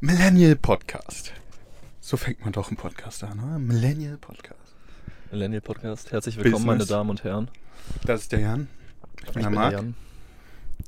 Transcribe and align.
Millennial 0.00 0.56
Podcast. 0.56 1.32
So 2.00 2.16
fängt 2.16 2.40
man 2.40 2.52
doch 2.52 2.68
einen 2.68 2.76
Podcast 2.76 3.22
an, 3.24 3.38
oder? 3.38 3.58
Millennial 3.58 4.16
Podcast. 4.16 4.74
Millennial 5.30 5.60
Podcast. 5.60 6.10
Herzlich 6.10 6.36
willkommen, 6.36 6.64
meine 6.66 6.78
Business. 6.78 6.88
Damen 6.96 7.10
und 7.10 7.24
Herren. 7.24 7.50
Das 8.04 8.22
ist 8.22 8.32
der 8.32 8.40
Jan. 8.40 8.68
Ich 9.26 9.32
bin 9.32 9.42
der 9.42 9.48
bin 9.50 9.54
Marc. 9.54 9.70
der 9.70 9.78
Jan. 9.80 9.94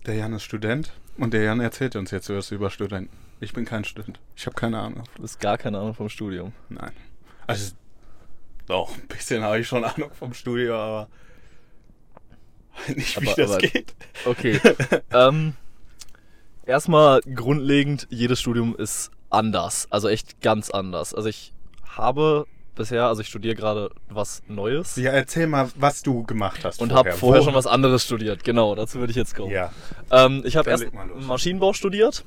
Der 0.07 0.15
Jan 0.15 0.33
ist 0.33 0.43
Student 0.45 0.93
und 1.19 1.35
der 1.35 1.43
Jan 1.43 1.61
erzählt 1.61 1.97
uns 1.97 2.11
jetzt 2.11 2.29
was 2.31 2.51
über 2.51 2.71
Studenten. 2.71 3.15
Ich 3.41 3.53
bin 3.53 3.65
kein 3.65 3.85
Student. 3.85 4.19
Ich 4.37 4.47
habe 4.47 4.55
keine 4.57 4.79
Ahnung. 4.79 5.05
Du 5.17 5.23
hast 5.23 5.39
gar 5.41 5.59
keine 5.59 5.79
Ahnung 5.79 5.95
vom 5.95 6.09
Studium. 6.09 6.53
Nein. 6.69 6.93
Also, 7.47 7.75
doch, 8.67 8.95
ein 8.97 9.07
bisschen 9.09 9.43
habe 9.43 9.59
ich 9.61 9.69
schon 9.69 9.85
Ahnung 9.85 10.11
vom 10.15 10.33
Studio, 10.33 10.75
aber 10.77 11.09
nicht, 12.89 13.21
wie 13.21 13.29
Aber- 13.29 13.37
das 13.37 13.51
aber- 13.51 13.61
geht. 13.61 13.95
Okay. 14.25 14.59
ähm, 15.13 15.55
erstmal 16.67 17.21
grundlegend, 17.21 18.07
jedes 18.11 18.41
Studium 18.41 18.77
ist 18.77 19.11
anders. 19.31 19.87
Also 19.91 20.09
echt 20.09 20.41
ganz 20.41 20.71
anders. 20.71 21.15
Also 21.15 21.29
ich 21.29 21.53
habe 21.97 22.47
bisher, 22.75 23.07
also 23.07 23.21
ich 23.23 23.29
studiere 23.29 23.55
gerade 23.55 23.91
was 24.09 24.43
Neues 24.49 24.97
Ja, 24.97 25.13
erzähl 25.13 25.47
mal, 25.47 25.71
was 25.77 26.03
du 26.03 26.25
gemacht 26.25 26.65
hast 26.65 26.81
und 26.81 26.93
habe 26.93 27.13
vorher 27.13 27.43
schon 27.43 27.55
was 27.55 27.67
anderes 27.67 28.05
studiert. 28.05 28.45
Genau, 28.45 28.75
dazu 28.75 28.99
würde 28.99 29.11
ich 29.11 29.17
jetzt 29.17 29.35
kommen. 29.35 29.51
Ja. 29.51 29.73
Ähm, 30.11 30.43
ich 30.45 30.57
habe 30.57 30.71
erst 30.71 30.93
mal. 30.93 31.07
Maschinenbau 31.07 31.73
studiert. 31.73 32.25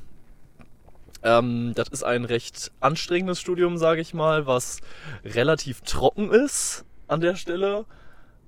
Ähm, 1.24 1.74
das 1.76 1.90
ist 1.90 2.04
ein 2.04 2.26
recht 2.26 2.72
anstrengendes 2.80 3.40
Studium, 3.40 3.78
sage 3.78 4.02
ich 4.02 4.14
mal, 4.14 4.46
was 4.46 4.80
relativ 5.24 5.82
trocken 5.82 6.32
ist 6.32 6.86
an 7.08 7.22
der 7.22 7.36
Stelle. 7.36 7.86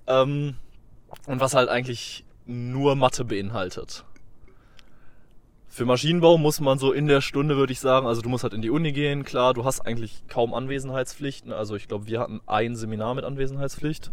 Ähm, 0.06 0.56
und 1.26 1.40
was 1.40 1.54
halt 1.54 1.70
eigentlich 1.70 2.26
nur 2.46 2.96
Mathe 2.96 3.26
beinhaltet. 3.26 4.06
Für 5.78 5.86
Maschinenbau 5.86 6.40
muss 6.40 6.60
man 6.60 6.80
so 6.80 6.92
in 6.92 7.06
der 7.06 7.22
Stunde, 7.22 7.56
würde 7.56 7.72
ich 7.72 7.80
sagen, 7.80 8.08
also 8.08 8.24
du 8.24 8.30
musst 8.30 8.42
halt 8.44 8.56
in 8.56 8.64
die 8.64 8.72
Uni 8.72 8.94
gehen, 8.94 9.24
klar, 9.24 9.54
du 9.54 9.64
hast 9.64 9.82
eigentlich 9.82 10.24
kaum 10.28 10.56
Anwesenheitspflichten. 10.56 11.54
Also 11.54 11.76
ich 11.76 11.88
glaube, 11.88 12.08
wir 12.08 12.20
hatten 12.20 12.42
ein 12.48 12.76
Seminar 12.76 13.14
mit 13.14 13.24
Anwesenheitspflicht. 13.24 14.10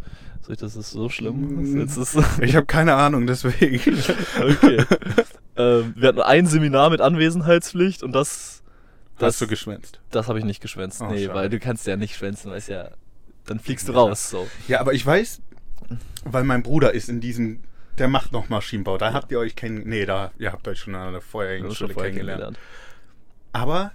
Das 0.47 0.77
ist 0.77 0.91
so 0.91 1.09
schlimm. 1.09 1.79
Jetzt 1.81 1.97
ist, 1.97 2.19
Ich 2.43 2.55
habe 2.55 2.67
keine 2.67 2.97
Ahnung, 2.97 3.27
deswegen. 3.27 3.81
Okay. 4.39 4.85
ähm, 5.57 5.95
wir 5.97 6.09
hatten 6.09 6.21
ein 6.21 6.47
Seminar 6.47 6.91
mit 6.91 7.01
Anwesenheitspflicht 7.01 8.03
und 8.03 8.13
das. 8.13 8.63
Das, 9.17 9.29
Hast 9.29 9.41
du 9.41 9.47
geschwänzt? 9.47 10.01
das 10.11 10.29
habe 10.29 10.39
ich 10.39 10.45
nicht 10.45 10.61
geschwänzt. 10.61 11.01
Oh, 11.01 11.07
nee, 11.07 11.25
schade. 11.25 11.35
weil 11.35 11.49
du 11.49 11.59
kannst 11.61 11.87
ja 11.87 11.97
nicht 11.97 12.15
schwänzen, 12.15 12.51
weißt 12.51 12.69
ja. 12.69 12.91
Dann 13.47 13.59
fliegst 13.59 13.89
du 13.89 13.93
raus. 13.93 14.29
So. 14.29 14.47
Ja, 14.69 14.81
aber 14.81 14.93
ich 14.93 15.07
weiß, 15.07 15.41
weil 16.27 16.45
mein 16.45 16.63
Bruder 16.63 16.93
ist 16.93 17.09
in 17.09 17.23
diesem, 17.23 17.61
der 17.99 18.09
macht 18.09 18.33
noch 18.33 18.49
Maschinenbau. 18.49 18.99
Da 18.99 19.13
habt 19.13 19.31
ihr 19.31 19.39
euch 19.39 19.57
kennen, 19.57 19.83
nee, 19.87 20.05
da, 20.07 20.33
ihr 20.39 20.53
habt 20.53 20.67
euch 20.69 20.81
schon 20.81 20.95
an 20.95 21.13
der 21.13 21.21
vorherigen 21.21 21.75
Schule 21.75 21.95
vorher 21.95 22.13
kennengelernt. 22.13 22.57
kennengelernt. 22.57 22.59
Aber 23.53 23.93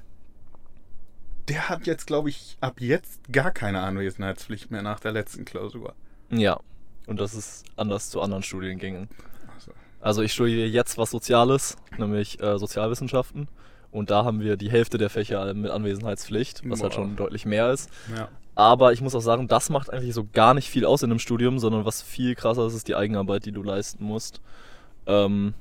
der 1.49 1.67
hat 1.69 1.87
jetzt, 1.87 2.07
glaube 2.07 2.29
ich, 2.29 2.57
ab 2.61 2.79
jetzt 2.79 3.31
gar 3.31 3.51
keine 3.51 3.81
Anwesenheitspflicht 3.81 4.71
mehr 4.71 4.81
nach 4.81 4.99
der 4.99 5.11
letzten 5.11 5.45
Klausur. 5.45 5.95
Ja. 6.29 6.59
Und 7.07 7.19
das 7.19 7.33
ist 7.33 7.65
anders 7.75 8.09
zu 8.09 8.21
anderen 8.21 8.43
Studiengängen. 8.43 9.09
Also, 9.55 9.71
Also 9.99 10.21
ich 10.21 10.31
studiere 10.31 10.67
jetzt 10.67 10.97
was 10.97 11.09
Soziales, 11.09 11.75
nämlich 11.97 12.39
äh, 12.41 12.57
Sozialwissenschaften. 12.57 13.47
Und 13.91 14.11
da 14.11 14.23
haben 14.23 14.39
wir 14.39 14.55
die 14.55 14.69
Hälfte 14.69 14.97
der 14.97 15.09
Fächer 15.09 15.53
mit 15.53 15.71
Anwesenheitspflicht, 15.71 16.61
was 16.69 16.81
halt 16.81 16.91
Boah. 16.93 17.01
schon 17.01 17.15
deutlich 17.15 17.45
mehr 17.45 17.71
ist. 17.71 17.89
ja. 18.15 18.27
Aber 18.55 18.91
ich 18.91 18.99
muss 18.99 19.15
auch 19.15 19.21
sagen, 19.21 19.47
das 19.47 19.69
macht 19.69 19.89
eigentlich 19.89 20.13
so 20.13 20.27
gar 20.33 20.53
nicht 20.53 20.69
viel 20.69 20.83
aus 20.83 21.01
in 21.01 21.09
einem 21.09 21.19
Studium, 21.19 21.59
sondern 21.59 21.85
was 21.85 22.01
viel 22.01 22.35
krasser 22.35 22.67
ist, 22.67 22.73
ist 22.73 22.89
die 22.89 22.95
Eigenarbeit, 22.95 23.45
die 23.45 23.53
du 23.53 23.63
leisten 23.63 24.03
musst. 24.03 24.41
Ähm, 25.05 25.53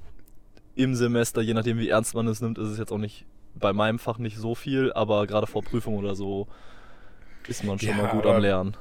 Im 0.75 0.97
Semester, 0.97 1.41
je 1.41 1.55
nachdem 1.55 1.79
wie 1.79 1.91
ernst 1.91 2.17
man 2.17 2.27
es 2.27 2.41
nimmt, 2.41 2.59
ist 2.59 2.67
es 2.67 2.77
jetzt 2.77 2.91
auch 2.91 2.99
nicht 2.99 3.25
bei 3.55 3.73
meinem 3.73 4.01
Fach 4.01 4.19
nicht 4.19 4.37
so 4.37 4.57
viel, 4.57 4.93
aber 4.95 5.29
gerade 5.29 5.47
vor 5.47 5.63
Prüfung 5.63 5.97
oder 5.97 6.17
so 6.17 6.49
ist 7.47 7.63
man 7.63 7.79
schon 7.79 7.91
Ja, 7.91 7.97
mal 7.97 8.09
gut 8.09 8.27
am 8.27 8.43
Lernen. 8.43 8.77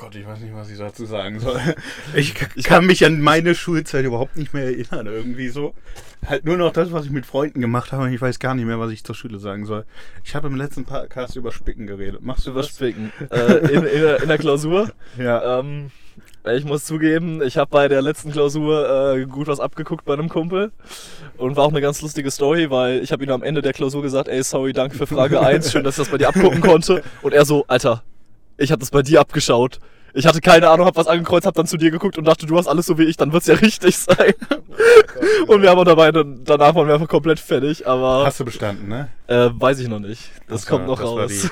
Gott, 0.00 0.14
ich 0.14 0.26
weiß 0.26 0.40
nicht, 0.40 0.54
was 0.54 0.70
ich 0.70 0.78
dazu 0.78 1.04
sagen 1.04 1.40
soll. 1.40 1.60
Ich, 2.14 2.34
k- 2.34 2.46
kann 2.62 2.86
mich 2.86 3.04
an 3.04 3.20
meine 3.20 3.54
Schulzeit 3.54 4.04
überhaupt 4.04 4.36
nicht 4.36 4.54
mehr 4.54 4.64
erinnern, 4.64 5.06
irgendwie 5.06 5.48
so. 5.48 5.74
Halt 6.26 6.44
nur 6.44 6.56
noch 6.56 6.72
das, 6.72 6.90
was 6.92 7.04
ich 7.04 7.10
mit 7.10 7.26
Freunden 7.26 7.60
gemacht 7.60 7.92
habe. 7.92 8.04
und 8.04 8.12
Ich 8.12 8.20
weiß 8.20 8.38
gar 8.38 8.54
nicht 8.54 8.64
mehr, 8.66 8.78
was 8.80 8.90
ich 8.92 9.04
zur 9.04 9.14
Schule 9.14 9.38
sagen 9.38 9.66
soll. 9.66 9.84
Ich 10.24 10.34
habe 10.34 10.48
im 10.48 10.56
letzten 10.56 10.84
Podcast 10.84 11.36
über 11.36 11.52
Spicken 11.52 11.86
geredet. 11.86 12.22
Machst 12.22 12.46
du 12.46 12.54
was? 12.54 12.66
Überspicken. 12.70 13.12
äh, 13.30 13.56
in, 13.72 13.84
in, 13.84 14.00
der- 14.00 14.22
in 14.22 14.28
der 14.28 14.38
Klausur. 14.38 14.90
Ja. 15.18 15.60
Ähm, 15.60 15.90
ich 16.56 16.64
muss 16.64 16.84
zugeben, 16.86 17.42
ich 17.42 17.58
habe 17.58 17.70
bei 17.70 17.86
der 17.88 18.00
letzten 18.00 18.32
Klausur 18.32 19.14
äh, 19.14 19.26
gut 19.26 19.46
was 19.46 19.60
abgeguckt 19.60 20.06
bei 20.06 20.14
einem 20.14 20.30
Kumpel. 20.30 20.72
Und 21.36 21.56
war 21.56 21.64
auch 21.64 21.70
eine 21.70 21.82
ganz 21.82 22.00
lustige 22.00 22.30
Story, 22.30 22.70
weil 22.70 23.02
ich 23.02 23.12
habe 23.12 23.22
ihm 23.24 23.30
am 23.30 23.42
Ende 23.42 23.60
der 23.60 23.74
Klausur 23.74 24.00
gesagt, 24.02 24.28
ey, 24.28 24.42
sorry, 24.42 24.72
danke 24.72 24.96
für 24.96 25.06
Frage 25.06 25.40
1, 25.40 25.70
schön, 25.70 25.84
dass 25.84 25.94
ich 25.98 26.04
das 26.04 26.08
bei 26.10 26.16
dir 26.18 26.28
abgucken 26.28 26.62
konnte. 26.62 27.02
Und 27.20 27.34
er 27.34 27.44
so, 27.44 27.64
Alter, 27.68 28.02
ich 28.60 28.70
habe 28.72 28.80
das 28.80 28.90
bei 28.90 29.02
dir 29.02 29.20
abgeschaut. 29.20 29.78
Ich 30.12 30.26
hatte 30.26 30.40
keine 30.40 30.68
Ahnung, 30.68 30.86
hab 30.86 30.96
was 30.96 31.06
angekreuzt, 31.06 31.46
hab 31.46 31.54
dann 31.54 31.66
zu 31.66 31.76
dir 31.76 31.90
geguckt 31.92 32.18
und 32.18 32.24
dachte, 32.24 32.44
du 32.46 32.58
hast 32.58 32.66
alles 32.66 32.86
so 32.86 32.98
wie 32.98 33.04
ich, 33.04 33.16
dann 33.16 33.32
wird's 33.32 33.46
ja 33.46 33.54
richtig 33.62 33.96
sein. 33.96 34.34
und 35.46 35.62
wir 35.62 35.70
haben 35.70 35.84
dabei, 35.84 36.10
dann, 36.10 36.42
danach 36.44 36.74
waren 36.74 36.86
wir 36.88 36.94
einfach 36.94 37.08
komplett 37.08 37.38
fertig, 37.38 37.86
aber 37.86 38.24
Hast 38.26 38.40
du 38.40 38.44
bestanden, 38.44 38.88
ne? 38.88 39.08
äh, 39.28 39.50
weiß 39.52 39.78
ich 39.78 39.88
noch 39.88 40.00
nicht. 40.00 40.28
Das 40.48 40.62
Ach 40.62 40.66
so, 40.68 40.70
kommt 40.76 40.86
noch 40.88 40.98
das 40.98 41.08
raus. 41.08 41.50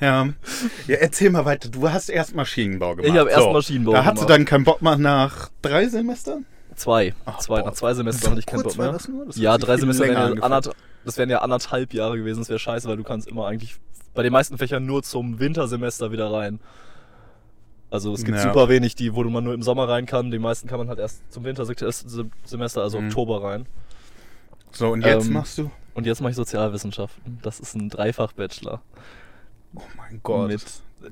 Ja. 0.00 0.28
ja, 0.88 0.96
erzähl 0.96 1.30
mal 1.30 1.44
weiter. 1.44 1.68
Du 1.68 1.88
hast 1.88 2.08
erst 2.08 2.34
Maschinenbau 2.34 2.96
gemacht. 2.96 3.12
Ich 3.12 3.18
habe 3.18 3.30
erst 3.30 3.50
Maschinenbau 3.52 3.92
Da 3.92 4.04
hattest 4.04 4.22
du 4.22 4.26
gemacht. 4.26 4.38
dann 4.40 4.44
keinen 4.44 4.64
Bock 4.64 4.82
mehr 4.82 4.96
nach 4.98 5.50
drei 5.62 5.86
Semestern? 5.86 6.44
Zwei. 6.74 7.14
Ach, 7.24 7.38
zwei. 7.38 7.60
boah. 7.60 7.66
Nach 7.68 7.74
zwei 7.74 7.94
Semestern 7.94 8.22
So 8.24 8.30
hatte 8.30 8.40
ich 8.40 8.46
keinen 8.46 8.62
Bock 8.62 8.76
mehr. 8.76 8.96
ja, 9.36 9.56
drei 9.58 9.76
Semester 9.76 10.04
wären 10.04 10.36
ja 10.38 10.42
anderth- 10.42 10.72
das 11.04 11.16
wären 11.18 11.30
ja 11.30 11.38
anderthalb 11.42 11.94
Jahre 11.94 12.16
gewesen. 12.18 12.40
Das 12.40 12.48
wäre 12.48 12.58
scheiße, 12.58 12.88
weil 12.88 12.96
du 12.96 13.04
kannst 13.04 13.28
immer 13.28 13.46
eigentlich 13.46 13.76
bei 14.16 14.22
den 14.24 14.32
meisten 14.32 14.58
Fächern 14.58 14.84
nur 14.86 15.02
zum 15.02 15.38
Wintersemester 15.38 16.10
wieder 16.10 16.32
rein. 16.32 16.58
Also 17.90 18.12
es 18.12 18.24
gibt 18.24 18.36
Ja. 18.36 18.42
super 18.42 18.68
wenig, 18.68 18.96
die, 18.96 19.14
wo 19.14 19.22
mal 19.24 19.40
nur 19.40 19.54
im 19.54 19.62
Sommer 19.62 19.88
rein 19.88 20.06
kann. 20.06 20.30
Die 20.32 20.38
meisten 20.40 20.66
kann 20.68 20.78
man 20.78 20.88
halt 20.88 20.98
erst 20.98 21.30
zum 21.32 21.44
Wintersemester, 21.44 22.82
also 22.82 23.00
Mhm. 23.00 23.06
Oktober 23.08 23.42
rein. 23.44 23.66
So, 24.72 24.90
und 24.90 25.02
jetzt 25.04 25.28
Ähm, 25.28 25.32
machst 25.34 25.58
du? 25.58 25.70
Und 25.94 26.04
jetzt 26.06 26.20
mache 26.20 26.30
ich 26.30 26.36
Sozialwissenschaften. 26.36 27.38
Das 27.42 27.60
ist 27.60 27.74
ein 27.74 27.88
Dreifach-Bachelor. 27.88 28.82
Oh 29.76 29.80
mein 29.96 30.20
Gott. 30.22 30.48
Mit, 30.48 30.62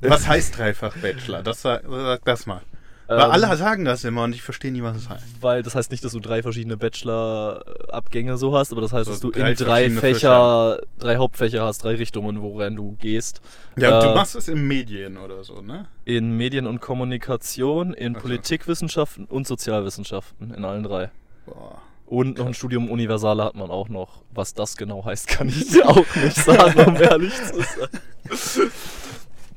Was 0.03 0.27
heißt 0.27 0.59
dreifach 0.59 0.97
Bachelor? 0.97 1.43
Das 1.43 1.63
sag 1.63 1.83
das 2.25 2.47
mal. 2.47 2.63
Weil 3.07 3.19
Ähm, 3.21 3.31
alle 3.31 3.57
sagen 3.57 3.85
das 3.85 4.03
immer 4.05 4.25
und 4.25 4.35
ich 4.35 4.43
verstehe 4.43 4.73
nie, 4.73 4.83
was 4.83 4.97
es 4.97 5.09
heißt. 5.11 5.25
Weil 5.43 5.63
das 5.63 5.75
heißt 5.75 5.91
nicht, 5.91 6.03
dass 6.05 6.13
du 6.13 6.21
drei 6.21 6.43
verschiedene 6.43 6.77
Bachelor-Abgänge 6.79 8.37
so 8.39 8.57
hast, 8.57 8.73
aber 8.73 8.81
das 8.81 8.93
heißt, 8.93 9.07
So 9.07 9.11
dass 9.13 9.21
du 9.21 9.31
drei 9.31 9.51
in 9.51 9.57
drei 9.57 9.91
verschiedene 9.91 10.01
Fächer, 10.01 10.81
drei 10.99 11.17
Hauptfächer 11.17 11.63
hast, 11.65 11.85
drei 11.85 11.97
Richtungen, 11.97 12.41
worin 12.41 12.77
du 12.77 12.97
gehst. 12.99 13.41
Ja, 13.77 13.99
und 13.99 14.05
Äh, 14.05 14.09
du 14.09 14.15
machst 14.15 14.35
es 14.37 14.49
in 14.49 14.67
Medien 14.67 15.19
oder 15.19 15.45
so, 15.45 15.61
ne? 15.61 15.87
In 16.05 16.37
Medien 16.37 16.67
und 16.67 16.81
Kommunikation, 16.81 17.93
in 17.93 18.17
Ach 18.17 18.21
so. 18.21 18.29
Politikwissenschaften 18.29 19.27
und 19.27 19.47
Sozialwissenschaften, 19.47 20.55
in 20.55 20.65
allen 20.65 20.83
drei. 20.83 21.11
Boah. 21.47 21.83
Und 22.07 22.39
noch 22.39 22.47
ein 22.47 22.55
Studium 22.55 22.91
Universale 22.91 23.45
hat 23.45 23.55
man 23.55 23.71
auch 23.71 23.89
noch. 23.89 24.23
Was 24.33 24.55
das 24.55 24.77
genau 24.77 25.05
heißt, 25.05 25.27
kann 25.29 25.49
ich 25.49 25.69
dir 25.71 25.89
auch 25.89 26.07
nicht 26.17 26.37
sagen, 26.45 26.81
um 26.81 26.97
ehrlich 26.97 27.35
zu 27.35 27.61
sein. 27.61 28.71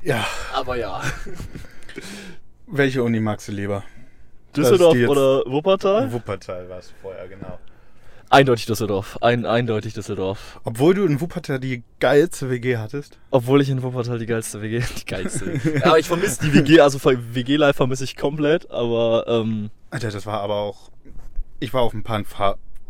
Ja. 0.02 0.26
Aber 0.54 0.76
ja. 0.76 1.00
Welche 2.70 3.02
Uni 3.02 3.18
magst 3.18 3.48
du 3.48 3.52
lieber? 3.52 3.82
Düsseldorf 4.54 4.96
oder 5.08 5.42
Wuppertal? 5.46 6.12
Wuppertal 6.12 6.68
war 6.68 6.78
es 6.78 6.92
vorher, 7.00 7.26
genau. 7.26 7.58
Eindeutig 8.30 8.66
Düsseldorf. 8.66 9.16
Ein, 9.22 9.46
eindeutig 9.46 9.94
Düsseldorf. 9.94 10.60
Obwohl 10.64 10.92
du 10.92 11.06
in 11.06 11.18
Wuppertal 11.22 11.58
die 11.60 11.82
geilste 11.98 12.50
WG 12.50 12.76
hattest. 12.76 13.18
Obwohl 13.30 13.62
ich 13.62 13.70
in 13.70 13.82
Wuppertal 13.82 14.18
die 14.18 14.26
geilste 14.26 14.60
WG. 14.60 14.82
Die 15.00 15.06
geilste. 15.06 15.58
ja, 15.78 15.86
aber 15.86 15.98
ich 15.98 16.08
vermisse 16.08 16.42
die 16.42 16.52
WG, 16.52 16.80
also 16.80 16.98
WG-Life 17.02 17.78
vermisse 17.78 18.04
ich 18.04 18.16
komplett, 18.16 18.70
aber 18.70 19.24
ähm, 19.26 19.70
Alter, 19.90 20.10
das 20.10 20.26
war 20.26 20.40
aber 20.40 20.56
auch. 20.56 20.90
Ich 21.60 21.72
war 21.72 21.80
auf 21.80 21.94
ein 21.94 22.02
paar 22.02 22.22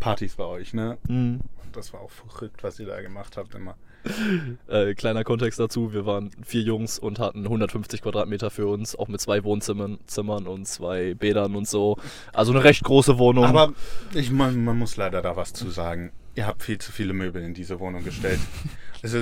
Partys 0.00 0.34
bei 0.34 0.44
euch, 0.44 0.74
ne? 0.74 0.98
mh. 1.06 1.38
Das 1.72 1.92
war 1.92 2.00
auch 2.00 2.10
verrückt, 2.10 2.64
was 2.64 2.80
ihr 2.80 2.86
da 2.86 3.00
gemacht 3.00 3.36
habt 3.36 3.54
immer. 3.54 3.76
Äh, 4.68 4.94
kleiner 4.94 5.24
Kontext 5.24 5.58
dazu, 5.58 5.92
wir 5.92 6.06
waren 6.06 6.30
vier 6.44 6.62
Jungs 6.62 6.98
und 6.98 7.18
hatten 7.18 7.44
150 7.44 8.00
Quadratmeter 8.02 8.50
für 8.50 8.66
uns, 8.66 8.94
auch 8.96 9.08
mit 9.08 9.20
zwei 9.20 9.44
Wohnzimmern 9.44 9.98
Zimmern 10.06 10.46
und 10.46 10.66
zwei 10.66 11.14
Bädern 11.14 11.54
und 11.56 11.68
so. 11.68 11.96
Also 12.32 12.52
eine 12.52 12.64
recht 12.64 12.84
große 12.84 13.18
Wohnung. 13.18 13.44
Aber 13.44 13.72
ich, 14.14 14.30
man, 14.30 14.62
man 14.64 14.78
muss 14.78 14.96
leider 14.96 15.20
da 15.22 15.36
was 15.36 15.52
zu 15.52 15.70
sagen. 15.70 16.12
Ihr 16.36 16.46
habt 16.46 16.62
viel 16.62 16.78
zu 16.78 16.92
viele 16.92 17.12
Möbel 17.12 17.42
in 17.42 17.54
diese 17.54 17.80
Wohnung 17.80 18.04
gestellt. 18.04 18.40
Also 19.02 19.18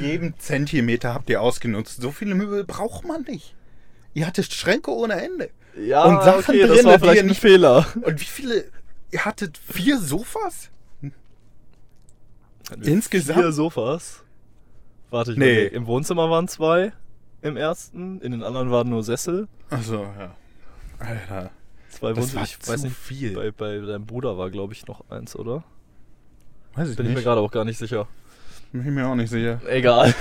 jeden 0.00 0.38
Zentimeter 0.38 1.12
habt 1.14 1.28
ihr 1.30 1.40
ausgenutzt. 1.42 2.00
So 2.00 2.10
viele 2.10 2.34
Möbel 2.34 2.64
braucht 2.64 3.06
man 3.06 3.22
nicht. 3.22 3.54
Ihr 4.14 4.26
hattet 4.26 4.52
Schränke 4.52 4.90
ohne 4.92 5.14
Ende. 5.14 5.50
ja, 5.78 6.04
und 6.04 6.22
Sachen 6.22 6.54
okay, 6.54 6.66
das 6.66 6.76
drin, 6.78 6.86
war 6.86 6.94
die 6.94 7.00
vielleicht 7.00 7.20
ein 7.20 7.26
nicht- 7.26 7.40
Fehler. 7.40 7.86
Und 8.02 8.20
wie 8.20 8.24
viele? 8.24 8.64
Ihr 9.10 9.24
hattet 9.26 9.58
vier 9.58 9.98
Sofas? 9.98 10.70
Insgesamt? 12.82 13.38
Vier 13.38 13.52
Sofas. 13.52 14.24
Warte, 15.10 15.32
ich 15.32 15.38
Nee. 15.38 15.66
Im 15.66 15.86
Wohnzimmer 15.86 16.30
waren 16.30 16.48
zwei 16.48 16.92
im 17.42 17.56
ersten, 17.56 18.20
in 18.20 18.32
den 18.32 18.42
anderen 18.42 18.70
waren 18.70 18.88
nur 18.88 19.02
Sessel. 19.02 19.46
Also 19.70 20.02
ja. 20.18 20.34
Alter. 20.98 21.50
Zwei 21.90 22.12
Das 22.12 22.18
Wohnzimmer, 22.18 22.42
ich 22.44 22.58
weiß 22.58 22.80
zu 22.80 22.86
nicht, 22.88 22.96
viel. 22.96 23.34
Bei, 23.34 23.50
bei 23.50 23.78
deinem 23.78 24.06
Bruder 24.06 24.36
war, 24.36 24.50
glaube 24.50 24.72
ich, 24.72 24.86
noch 24.86 25.08
eins, 25.10 25.36
oder? 25.36 25.62
Weiß 26.74 26.90
ich 26.90 26.96
Bin 26.96 27.06
ich 27.06 27.10
mir 27.10 27.16
nicht. 27.16 27.24
gerade 27.24 27.40
auch 27.40 27.50
gar 27.50 27.64
nicht 27.64 27.78
sicher. 27.78 28.08
Bin 28.72 28.80
ich 28.82 28.88
mir 28.88 29.06
auch 29.06 29.14
nicht 29.14 29.30
sicher. 29.30 29.60
Egal. 29.68 30.14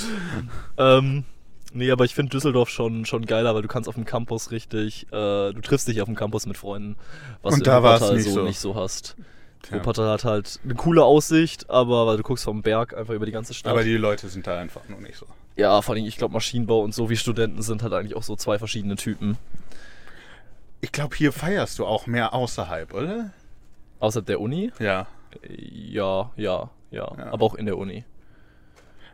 ähm, 0.76 1.24
nee, 1.72 1.90
aber 1.90 2.04
ich 2.04 2.14
finde 2.14 2.30
Düsseldorf 2.30 2.68
schon, 2.68 3.06
schon 3.06 3.24
geiler, 3.24 3.54
weil 3.54 3.62
du 3.62 3.68
kannst 3.68 3.88
auf 3.88 3.94
dem 3.94 4.04
Campus 4.04 4.50
richtig, 4.50 5.06
äh, 5.12 5.52
du 5.52 5.60
triffst 5.62 5.88
dich 5.88 6.02
auf 6.02 6.06
dem 6.06 6.16
Campus 6.16 6.46
mit 6.46 6.56
Freunden, 6.58 6.96
was 7.42 7.54
Und 7.54 7.60
du 7.60 7.64
da 7.70 7.82
Wuppertal 7.82 8.16
nicht 8.16 8.24
so, 8.24 8.32
so. 8.32 8.42
nicht 8.42 8.58
so 8.58 8.74
hast. 8.74 9.16
Tja. 9.62 9.76
Wuppertal 9.78 10.08
hat 10.10 10.24
halt 10.24 10.60
eine 10.64 10.74
coole 10.74 11.04
Aussicht, 11.04 11.68
aber 11.70 12.06
weil 12.06 12.16
du 12.18 12.22
guckst 12.22 12.44
vom 12.44 12.62
Berg 12.62 12.96
einfach 12.96 13.14
über 13.14 13.26
die 13.26 13.32
ganze 13.32 13.52
Stadt. 13.54 13.72
Aber 13.72 13.82
die 13.84 13.96
Leute 13.96 14.28
sind 14.28 14.46
da 14.46 14.58
einfach 14.58 14.88
nur 14.88 15.00
nicht 15.00 15.16
so. 15.16 15.26
ja, 15.56 15.80
vor 15.82 15.94
allem, 15.94 16.04
ich 16.06 16.16
glaube, 16.18 16.34
Maschinenbau 16.34 16.80
und 16.80 16.94
so 16.94 17.10
wie 17.10 17.16
Studenten 17.16 17.62
sind 17.62 17.82
halt 17.82 17.92
eigentlich 17.92 18.14
auch 18.16 18.22
so 18.22 18.36
zwei 18.36 18.58
verschiedene 18.58 18.96
Typen. 18.96 19.36
Ich 20.80 20.92
glaube, 20.92 21.16
hier 21.16 21.32
feierst 21.32 21.78
du 21.78 21.86
auch 21.86 22.06
mehr 22.06 22.32
außerhalb, 22.34 22.92
oder? 22.94 23.30
Außerhalb 23.98 24.26
der 24.26 24.40
Uni? 24.40 24.72
Ja. 24.78 25.06
Ja, 25.48 26.30
ja, 26.36 26.70
ja, 26.90 27.12
Ja. 27.18 27.32
aber 27.32 27.44
auch 27.44 27.54
in 27.54 27.66
der 27.66 27.76
Uni. 27.78 28.04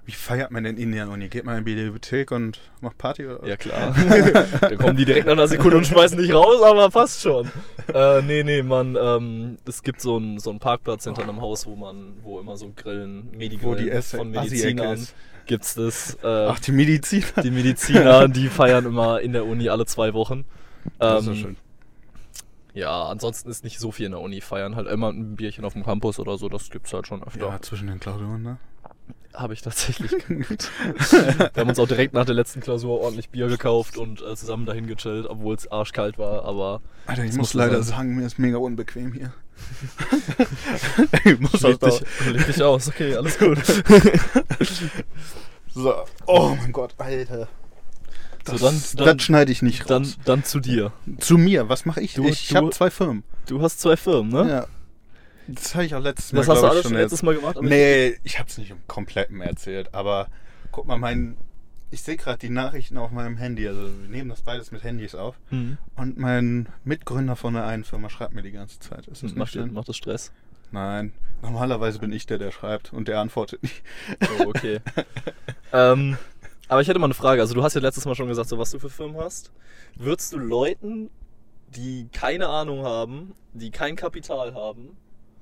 Wie 0.04 0.12
feiert 0.12 0.50
man 0.50 0.64
denn 0.64 0.78
in 0.78 0.90
der 0.90 1.08
Uni? 1.08 1.28
Geht 1.28 1.44
man 1.44 1.58
in 1.58 1.64
die 1.64 1.74
Bibliothek 1.76 2.32
und 2.32 2.58
macht 2.80 2.98
Party? 2.98 3.24
Oder? 3.24 3.46
Ja, 3.46 3.56
klar. 3.56 3.94
Dann 4.60 4.76
kommen 4.78 4.96
die 4.96 5.04
direkt 5.04 5.26
nach 5.26 5.34
einer 5.34 5.46
Sekunde 5.46 5.76
und 5.76 5.86
schmeißen 5.86 6.18
dich 6.18 6.34
raus, 6.34 6.60
aber 6.60 6.90
passt 6.90 7.22
schon. 7.22 7.48
Äh, 7.94 8.20
nee, 8.22 8.42
nee, 8.42 8.62
man, 8.64 8.96
ähm, 9.00 9.58
es 9.64 9.84
gibt 9.84 10.00
so 10.00 10.16
einen 10.16 10.40
so 10.40 10.50
einen 10.50 10.58
Parkplatz 10.58 11.04
hinter 11.04 11.22
einem 11.22 11.40
Haus, 11.40 11.66
wo 11.66 11.76
man, 11.76 12.14
wo 12.24 12.40
immer 12.40 12.56
so 12.56 12.72
Grillen, 12.74 13.30
Medigrillen 13.30 13.62
Wo 13.78 13.80
die 13.80 13.90
Esse- 13.90 14.16
von 14.16 14.32
Medizinern 14.32 15.06
gibt's 15.46 15.74
das. 15.74 16.14
Äh, 16.22 16.26
Ach, 16.26 16.58
die 16.58 16.72
Medizin. 16.72 17.22
die 17.44 17.50
Mediziner, 17.52 18.26
die 18.28 18.48
feiern 18.48 18.86
immer 18.86 19.20
in 19.20 19.32
der 19.32 19.46
Uni 19.46 19.68
alle 19.68 19.86
zwei 19.86 20.14
Wochen. 20.14 20.44
Das 20.98 21.22
ist 21.22 21.28
Ähm, 21.28 21.34
so 21.36 21.40
schön. 21.40 21.56
Ja, 22.74 23.04
ansonsten 23.04 23.50
ist 23.50 23.62
nicht 23.64 23.78
so 23.78 23.92
viel 23.92 24.06
in 24.06 24.12
der 24.12 24.20
Uni. 24.20 24.40
Feiern 24.40 24.74
halt 24.76 24.88
immer 24.88 25.10
ein 25.10 25.36
Bierchen 25.36 25.64
auf 25.64 25.74
dem 25.74 25.84
Campus 25.84 26.18
oder 26.18 26.38
so, 26.38 26.48
das 26.48 26.70
gibt's 26.70 26.92
halt 26.92 27.06
schon 27.06 27.22
öfter. 27.22 27.38
Ja, 27.46 27.60
zwischen 27.60 27.86
den 27.86 28.00
Klausuren, 28.00 28.42
ne? 28.42 28.56
Habe 29.34 29.54
ich 29.54 29.62
tatsächlich 29.62 30.10
gemacht. 30.26 30.70
Wir 31.10 31.50
haben 31.56 31.68
uns 31.70 31.78
auch 31.78 31.88
direkt 31.88 32.12
nach 32.14 32.26
der 32.26 32.34
letzten 32.34 32.60
Klausur 32.60 33.00
ordentlich 33.00 33.30
Bier 33.30 33.48
gekauft 33.48 33.96
und 33.96 34.20
äh, 34.20 34.36
zusammen 34.36 34.66
dahin 34.66 34.86
gechillt, 34.86 35.26
obwohl 35.26 35.54
es 35.54 35.70
arschkalt 35.72 36.18
war, 36.18 36.44
aber 36.44 36.82
Alter, 37.06 37.24
ich 37.24 37.34
muss 37.34 37.54
leider 37.54 37.82
sein. 37.82 37.96
sagen, 37.96 38.16
mir 38.16 38.26
ist 38.26 38.38
mega 38.38 38.58
unbequem 38.58 39.12
hier. 39.12 39.32
ich 41.24 41.38
muss 41.40 41.60
leg 41.62 41.78
dich, 41.80 42.02
leg 42.32 42.46
dich 42.46 42.62
aus. 42.62 42.88
Okay, 42.88 43.14
alles 43.16 43.38
gut. 43.38 43.58
So. 45.74 45.94
Oh 46.26 46.54
mein 46.58 46.70
Gott, 46.72 46.94
Alter. 46.98 47.48
Das, 48.44 48.60
So, 48.60 48.66
dann- 48.66 48.82
dann- 48.96 49.16
das 49.18 49.24
schneide 49.24 49.52
ich 49.52 49.62
nicht 49.62 49.88
Dann, 49.88 50.02
raus. 50.02 50.18
dann 50.24 50.44
zu 50.44 50.60
dir. 50.60 50.92
Zu 51.18 51.38
mir, 51.38 51.68
was 51.70 51.86
mache 51.86 52.00
ich? 52.02 52.14
Du- 52.14 52.26
ich 52.28 52.54
habe 52.54 52.70
zwei 52.70 52.90
Firmen. 52.90 53.22
Du 53.46 53.62
hast 53.62 53.80
zwei 53.80 53.96
Firmen, 53.96 54.30
ne? 54.32 54.50
Ja. 54.50 54.66
Das 55.54 55.74
habe 55.74 55.84
ich 55.84 55.94
auch 55.94 56.00
letztes 56.00 56.32
Mal, 56.32 56.40
Das 56.40 56.48
hast 56.48 56.62
du 56.62 56.66
alles 56.66 56.82
schon 56.82 56.94
letztes. 56.94 57.22
Mal 57.22 57.34
gemacht? 57.34 57.56
Nee, 57.60 58.16
ich 58.24 58.38
habe 58.38 58.48
es 58.48 58.58
nicht 58.58 58.70
im 58.70 58.86
Kompletten 58.86 59.40
erzählt, 59.40 59.94
aber 59.94 60.28
guck 60.70 60.86
mal, 60.86 60.98
mein, 60.98 61.36
ich 61.90 62.02
sehe 62.02 62.16
gerade 62.16 62.38
die 62.38 62.48
Nachrichten 62.48 62.96
auf 62.98 63.10
meinem 63.10 63.36
Handy. 63.36 63.66
Also 63.68 63.82
wir 63.82 64.08
nehmen 64.08 64.30
das 64.30 64.42
beides 64.42 64.72
mit 64.72 64.82
Handys 64.82 65.14
auf. 65.14 65.36
Hm. 65.50 65.78
Und 65.96 66.18
mein 66.18 66.68
Mitgründer 66.84 67.36
von 67.36 67.54
der 67.54 67.66
einen 67.66 67.84
Firma 67.84 68.08
schreibt 68.08 68.34
mir 68.34 68.42
die 68.42 68.52
ganze 68.52 68.80
Zeit. 68.80 69.06
Ist 69.08 69.22
das 69.22 69.34
Macht, 69.34 69.54
macht 69.72 69.88
das 69.88 69.96
Stress? 69.96 70.32
Nein, 70.70 71.12
normalerweise 71.42 71.98
bin 71.98 72.12
ich 72.12 72.26
der, 72.26 72.38
der 72.38 72.50
schreibt 72.50 72.94
und 72.94 73.06
der 73.06 73.20
antwortet 73.20 73.62
nicht. 73.62 73.82
Oh, 74.38 74.46
okay. 74.46 74.80
ähm, 75.72 76.16
aber 76.66 76.80
ich 76.80 76.88
hätte 76.88 76.98
mal 76.98 77.06
eine 77.06 77.14
Frage. 77.14 77.42
Also 77.42 77.54
du 77.54 77.62
hast 77.62 77.74
ja 77.74 77.82
letztes 77.82 78.06
Mal 78.06 78.14
schon 78.14 78.28
gesagt, 78.28 78.48
so 78.48 78.58
was 78.58 78.70
du 78.70 78.78
für 78.78 78.88
Firmen 78.88 79.18
hast. 79.18 79.52
Würdest 79.96 80.32
du 80.32 80.38
Leuten, 80.38 81.10
die 81.68 82.08
keine 82.12 82.48
Ahnung 82.48 82.84
haben, 82.84 83.34
die 83.52 83.70
kein 83.70 83.96
Kapital 83.96 84.54
haben, 84.54 84.96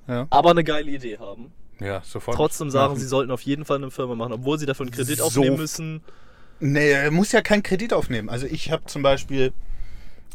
Ja, 0.07 0.27
aber 0.29 0.51
eine 0.51 0.63
geile 0.63 0.89
Idee 0.91 1.17
haben, 1.19 1.51
ja 1.79 2.01
sofort. 2.03 2.35
trotzdem 2.35 2.69
sagen, 2.69 2.93
machen. 2.93 2.99
sie 2.99 3.07
sollten 3.07 3.31
auf 3.31 3.41
jeden 3.41 3.65
Fall 3.65 3.77
eine 3.77 3.91
Firma 3.91 4.15
machen, 4.15 4.33
obwohl 4.33 4.57
sie 4.59 4.65
dafür 4.65 4.85
einen 4.85 4.91
Kredit 4.95 5.17
So- 5.19 5.25
aufnehmen 5.25 5.57
müssen? 5.57 6.01
Nee, 6.59 6.91
er 6.91 7.11
muss 7.11 7.31
ja 7.31 7.41
keinen 7.41 7.63
Kredit 7.63 7.93
aufnehmen. 7.93 8.29
Also 8.29 8.45
ich 8.45 8.71
habe 8.71 8.85
zum 8.85 9.01
Beispiel, 9.01 9.51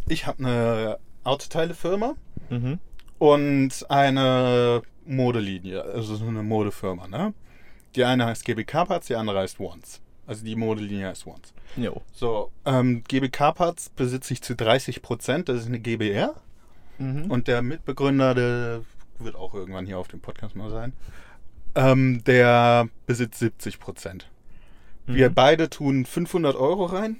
ich 0.08 0.26
habe 0.26 0.38
eine 0.44 0.98
Autoteilefirma 1.24 2.14
Mhm. 2.50 2.78
und 3.18 3.86
eine 3.90 4.82
Modelinie, 5.04 5.82
also 5.84 6.16
so 6.16 6.26
eine 6.26 6.42
Modefirma, 6.42 7.06
ne? 7.08 7.32
Die 7.94 8.04
eine 8.04 8.26
heißt 8.26 8.44
GBK 8.44 8.84
Parts, 8.86 9.06
die 9.06 9.14
andere 9.16 9.38
heißt 9.40 9.58
Once. 9.60 10.00
Also 10.26 10.44
die 10.44 10.56
Modelinie 10.56 11.08
heißt 11.08 11.26
Once. 11.26 11.54
Jo. 11.76 12.02
So, 12.12 12.50
ähm, 12.64 13.04
GBK 13.06 13.52
Parts 13.52 13.88
besitze 13.90 14.32
ich 14.32 14.42
zu 14.42 14.54
30 14.56 15.02
Prozent, 15.02 15.48
das 15.48 15.58
ist 15.60 15.66
eine 15.66 15.78
GBR. 15.78 16.34
Mhm. 16.98 17.30
Und 17.30 17.46
der 17.48 17.62
Mitbegründer, 17.62 18.34
der 18.34 18.80
wird 19.20 19.36
auch 19.36 19.54
irgendwann 19.54 19.86
hier 19.86 19.98
auf 19.98 20.08
dem 20.08 20.20
Podcast 20.20 20.56
mal 20.56 20.70
sein, 20.70 20.92
ähm, 21.74 22.22
der 22.24 22.88
besitzt 23.06 23.38
70 23.40 23.78
Prozent. 23.78 24.28
Wir 25.06 25.30
Mhm. 25.30 25.34
beide 25.34 25.70
tun 25.70 26.04
500 26.06 26.56
Euro 26.56 26.86
rein. 26.86 27.16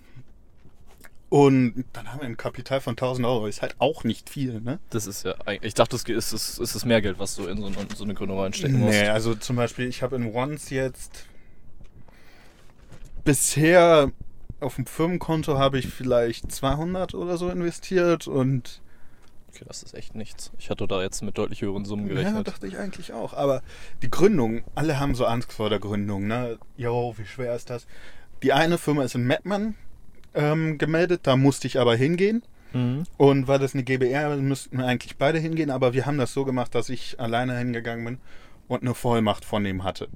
Und 1.29 1.85
dann 1.93 2.13
haben 2.13 2.21
wir 2.21 2.27
ein 2.27 2.37
Kapital 2.37 2.81
von 2.81 2.97
1000 2.97 3.27
Euro. 3.27 3.47
Ist 3.49 3.61
halt 3.61 3.75
auch 3.81 4.05
nicht 4.05 4.31
viel, 4.31 4.61
ne? 4.61 4.79
Das 4.91 5.07
ist 5.09 5.25
ja. 5.25 5.35
Ich 5.61 5.75
dachte, 5.75 5.97
es 5.97 6.05
ist, 6.05 6.33
es 6.33 6.59
ist 6.59 6.75
das 6.77 6.85
mehr 6.85 7.03
Geld, 7.03 7.19
was 7.19 7.35
du 7.35 7.47
in 7.49 7.59
so, 7.59 7.67
eine- 7.67 7.77
so 7.97 8.05
eine 8.05 8.15
Gründung 8.15 8.39
reinstecken 8.41 8.79
musst. 8.79 8.93
Nee, 8.93 9.09
also 9.09 9.35
zum 9.35 9.57
Beispiel, 9.57 9.89
ich 9.89 10.03
habe 10.03 10.15
in 10.17 10.33
Once 10.33 10.71
jetzt 10.71 11.27
bisher 13.25 14.11
auf 14.61 14.77
dem 14.77 14.87
Firmenkonto 14.87 15.59
habe 15.59 15.79
ich 15.79 15.89
vielleicht 15.89 16.51
200 16.53 17.15
oder 17.15 17.37
so 17.37 17.51
investiert 17.51 18.27
und 18.29 18.81
Okay, 19.57 19.65
das 19.67 19.83
ist 19.83 19.95
echt 19.95 20.15
nichts. 20.15 20.53
Ich 20.59 20.71
hatte 20.71 20.87
da 20.87 21.03
jetzt 21.03 21.23
mit 21.23 21.39
deutlich 21.39 21.63
höheren 21.63 21.85
Summen 21.85 22.07
ja, 22.09 22.15
gerechnet. 22.15 22.47
dachte 22.47 22.67
ich 22.67 22.77
eigentlich 22.79 23.13
auch. 23.13 23.33
Aber 23.33 23.63
die 24.03 24.11
Gründung, 24.11 24.63
alle 24.75 25.01
haben 25.01 25.15
so 25.15 25.25
Angst 25.25 25.53
vor 25.53 25.71
der 25.71 25.79
Gründung, 25.81 26.27
ne? 26.27 26.59
Jo, 26.77 27.15
wie 27.17 27.25
schwer 27.25 27.55
ist 27.57 27.71
das? 27.71 27.87
Die 28.43 28.53
eine 28.53 28.77
Firma 28.79 29.03
ist 29.03 29.15
in 29.15 29.25
Mettmann 29.27 29.75
ähm, 30.35 30.77
gemeldet, 30.79 31.23
da 31.25 31.37
musste 31.37 31.67
ich 31.67 31.79
aber 31.81 31.97
hingehen. 31.97 32.43
Mhm. 32.75 33.05
Und 33.17 33.49
weil 33.49 33.59
das 33.59 33.73
eine 33.75 33.83
GBR 33.85 34.35
ist, 34.35 34.43
müssten 34.43 34.79
wir 34.79 34.87
eigentlich 34.87 35.17
beide 35.17 35.39
hingehen, 35.39 35.71
aber 35.71 35.95
wir 35.95 36.05
haben 36.05 36.19
das 36.19 36.35
so 36.35 36.45
gemacht, 36.45 36.75
dass 36.75 36.89
ich 36.91 37.19
alleine 37.19 37.57
hingegangen 37.57 38.05
bin 38.05 38.19
und 38.69 38.83
eine 38.83 38.95
Vollmacht 38.95 39.45
von 39.47 39.65
ihm 39.65 39.85
hatte. 39.85 40.09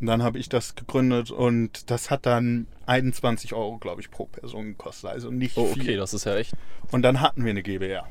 Und 0.00 0.08
dann 0.08 0.22
habe 0.24 0.38
ich 0.38 0.48
das 0.48 0.74
gegründet 0.74 1.30
und 1.30 1.90
das 1.90 2.10
hat 2.10 2.26
dann 2.26 2.66
21 2.86 3.54
Euro, 3.54 3.78
glaube 3.78 4.00
ich, 4.00 4.10
pro 4.10 4.26
Person 4.26 4.66
gekostet. 4.70 5.10
Also 5.10 5.30
nicht 5.30 5.56
Oh, 5.56 5.66
viel. 5.66 5.82
okay, 5.82 5.96
das 5.96 6.12
ist 6.12 6.24
ja 6.24 6.34
echt. 6.36 6.54
Und 6.90 7.02
dann 7.02 7.20
hatten 7.20 7.44
wir 7.44 7.50
eine 7.50 7.62
GBR. 7.62 8.08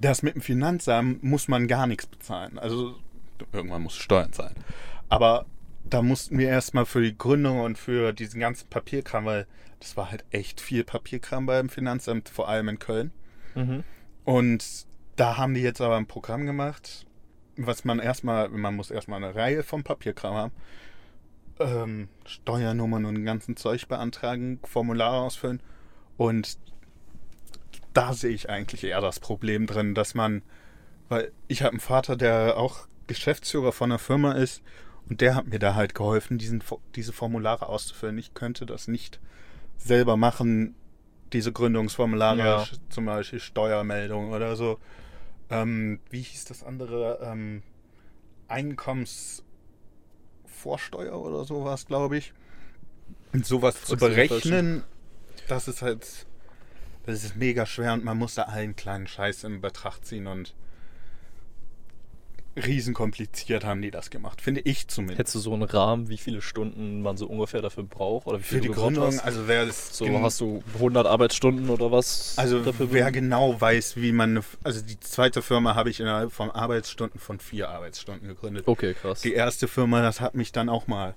Das 0.00 0.22
mit 0.22 0.34
dem 0.34 0.42
Finanzamt 0.42 1.22
muss 1.22 1.48
man 1.48 1.68
gar 1.68 1.86
nichts 1.86 2.06
bezahlen. 2.06 2.58
Also 2.58 2.96
irgendwann 3.52 3.82
muss 3.82 3.94
Steuern 3.94 4.32
zahlen. 4.32 4.54
Aber 5.08 5.46
da 5.84 6.02
mussten 6.02 6.38
wir 6.38 6.48
erstmal 6.48 6.86
für 6.86 7.02
die 7.02 7.16
Gründung 7.16 7.60
und 7.60 7.76
für 7.76 8.12
diesen 8.12 8.40
ganzen 8.40 8.68
Papierkram, 8.68 9.24
weil 9.24 9.46
das 9.80 9.96
war 9.96 10.10
halt 10.10 10.24
echt 10.30 10.60
viel 10.60 10.84
Papierkram 10.84 11.46
beim 11.46 11.68
Finanzamt, 11.68 12.28
vor 12.28 12.48
allem 12.48 12.68
in 12.68 12.78
Köln. 12.78 13.12
Mhm. 13.54 13.84
Und 14.24 14.86
da 15.16 15.36
haben 15.36 15.54
die 15.54 15.60
jetzt 15.60 15.80
aber 15.80 15.96
ein 15.96 16.06
Programm 16.06 16.46
gemacht, 16.46 17.06
was 17.56 17.84
man 17.84 17.98
erstmal, 17.98 18.48
man 18.48 18.76
muss 18.76 18.90
erstmal 18.90 19.22
eine 19.22 19.34
Reihe 19.34 19.62
vom 19.62 19.82
Papierkram 19.82 20.34
haben. 20.34 20.52
Ähm, 21.58 22.08
Steuernummern 22.24 23.04
und 23.04 23.24
ganzen 23.24 23.56
Zeug 23.56 23.88
beantragen, 23.88 24.60
Formulare 24.64 25.20
ausfüllen. 25.20 25.60
Und 26.16 26.56
da 27.92 28.12
sehe 28.12 28.30
ich 28.32 28.48
eigentlich 28.50 28.84
eher 28.84 29.00
das 29.00 29.20
Problem 29.20 29.66
drin, 29.66 29.94
dass 29.94 30.14
man, 30.14 30.42
weil 31.08 31.32
ich 31.48 31.62
habe 31.62 31.72
einen 31.72 31.80
Vater, 31.80 32.16
der 32.16 32.56
auch 32.56 32.86
Geschäftsführer 33.06 33.72
von 33.72 33.90
einer 33.90 33.98
Firma 33.98 34.32
ist 34.32 34.62
und 35.08 35.20
der 35.20 35.34
hat 35.34 35.46
mir 35.46 35.58
da 35.58 35.74
halt 35.74 35.94
geholfen, 35.94 36.38
diesen, 36.38 36.62
diese 36.94 37.12
Formulare 37.12 37.68
auszufüllen. 37.68 38.18
Ich 38.18 38.34
könnte 38.34 38.66
das 38.66 38.88
nicht 38.88 39.20
selber 39.76 40.16
machen, 40.16 40.74
diese 41.32 41.52
Gründungsformulare, 41.52 42.38
Ja. 42.38 42.64
zum 42.88 43.06
Beispiel 43.06 43.40
Steuermeldung 43.40 44.32
oder 44.32 44.56
so. 44.56 44.78
Ähm, 45.50 46.00
wie 46.10 46.22
hieß 46.22 46.44
das 46.46 46.62
andere? 46.62 47.18
Ähm, 47.22 47.62
Einkommensvorsteuer 48.48 51.20
oder 51.20 51.44
sowas, 51.44 51.86
glaube 51.86 52.18
ich. 52.18 52.32
Und 53.32 53.46
sowas 53.46 53.82
zu 53.84 53.96
berechnen, 53.96 54.84
das 55.48 55.68
ist 55.68 55.82
halt, 55.82 56.26
das 57.06 57.24
ist 57.24 57.36
mega 57.36 57.66
schwer 57.66 57.92
und 57.94 58.04
man 58.04 58.18
muss 58.18 58.34
da 58.34 58.42
allen 58.42 58.76
kleinen 58.76 59.06
Scheiß 59.06 59.44
in 59.44 59.60
Betracht 59.60 60.06
ziehen 60.06 60.26
und 60.26 60.54
riesenkompliziert 62.54 63.64
haben 63.64 63.80
die 63.80 63.90
das 63.90 64.10
gemacht, 64.10 64.42
finde 64.42 64.60
ich 64.60 64.86
zumindest. 64.88 65.18
Hättest 65.18 65.34
du 65.36 65.38
so 65.38 65.54
einen 65.54 65.62
Rahmen, 65.62 66.08
wie 66.10 66.18
viele 66.18 66.42
Stunden 66.42 67.00
man 67.00 67.16
so 67.16 67.26
ungefähr 67.26 67.62
dafür 67.62 67.84
braucht? 67.84 68.26
Oder 68.26 68.38
wie 68.40 68.42
viel 68.42 68.58
Für 68.58 68.68
die 68.68 68.74
Gründung, 68.74 69.06
hast? 69.06 69.20
also 69.20 69.48
wer 69.48 69.64
das 69.64 69.96
So, 69.96 70.06
hast 70.20 70.40
du 70.40 70.62
100 70.74 71.06
Arbeitsstunden 71.06 71.70
oder 71.70 71.90
was? 71.90 72.34
also 72.36 72.64
wer 72.64 72.72
benötigt? 72.72 73.12
genau 73.14 73.58
weiß, 73.58 73.96
wie 73.96 74.12
man, 74.12 74.30
eine, 74.30 74.44
also 74.62 74.82
die 74.82 75.00
zweite 75.00 75.40
Firma 75.40 75.74
habe 75.74 75.88
ich 75.88 76.00
innerhalb 76.00 76.30
von 76.30 76.50
Arbeitsstunden 76.50 77.18
von 77.18 77.40
vier 77.40 77.70
Arbeitsstunden 77.70 78.28
gegründet. 78.28 78.68
Okay, 78.68 78.92
krass. 78.92 79.22
Die 79.22 79.32
erste 79.32 79.66
Firma, 79.66 80.02
das 80.02 80.20
hat 80.20 80.34
mich 80.34 80.52
dann 80.52 80.68
auch 80.68 80.86
mal 80.86 81.14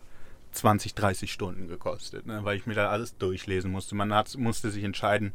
20, 0.54 0.96
30 0.96 1.34
Stunden 1.34 1.68
gekostet, 1.68 2.26
ne, 2.28 2.40
weil 2.44 2.56
ich 2.56 2.66
mir 2.66 2.76
da 2.76 2.90
alles 2.90 3.18
durchlesen 3.18 3.72
musste. 3.72 3.94
Man 3.96 4.14
hat, 4.14 4.38
musste 4.38 4.72
sich 4.72 4.86
entscheiden, 4.86 5.34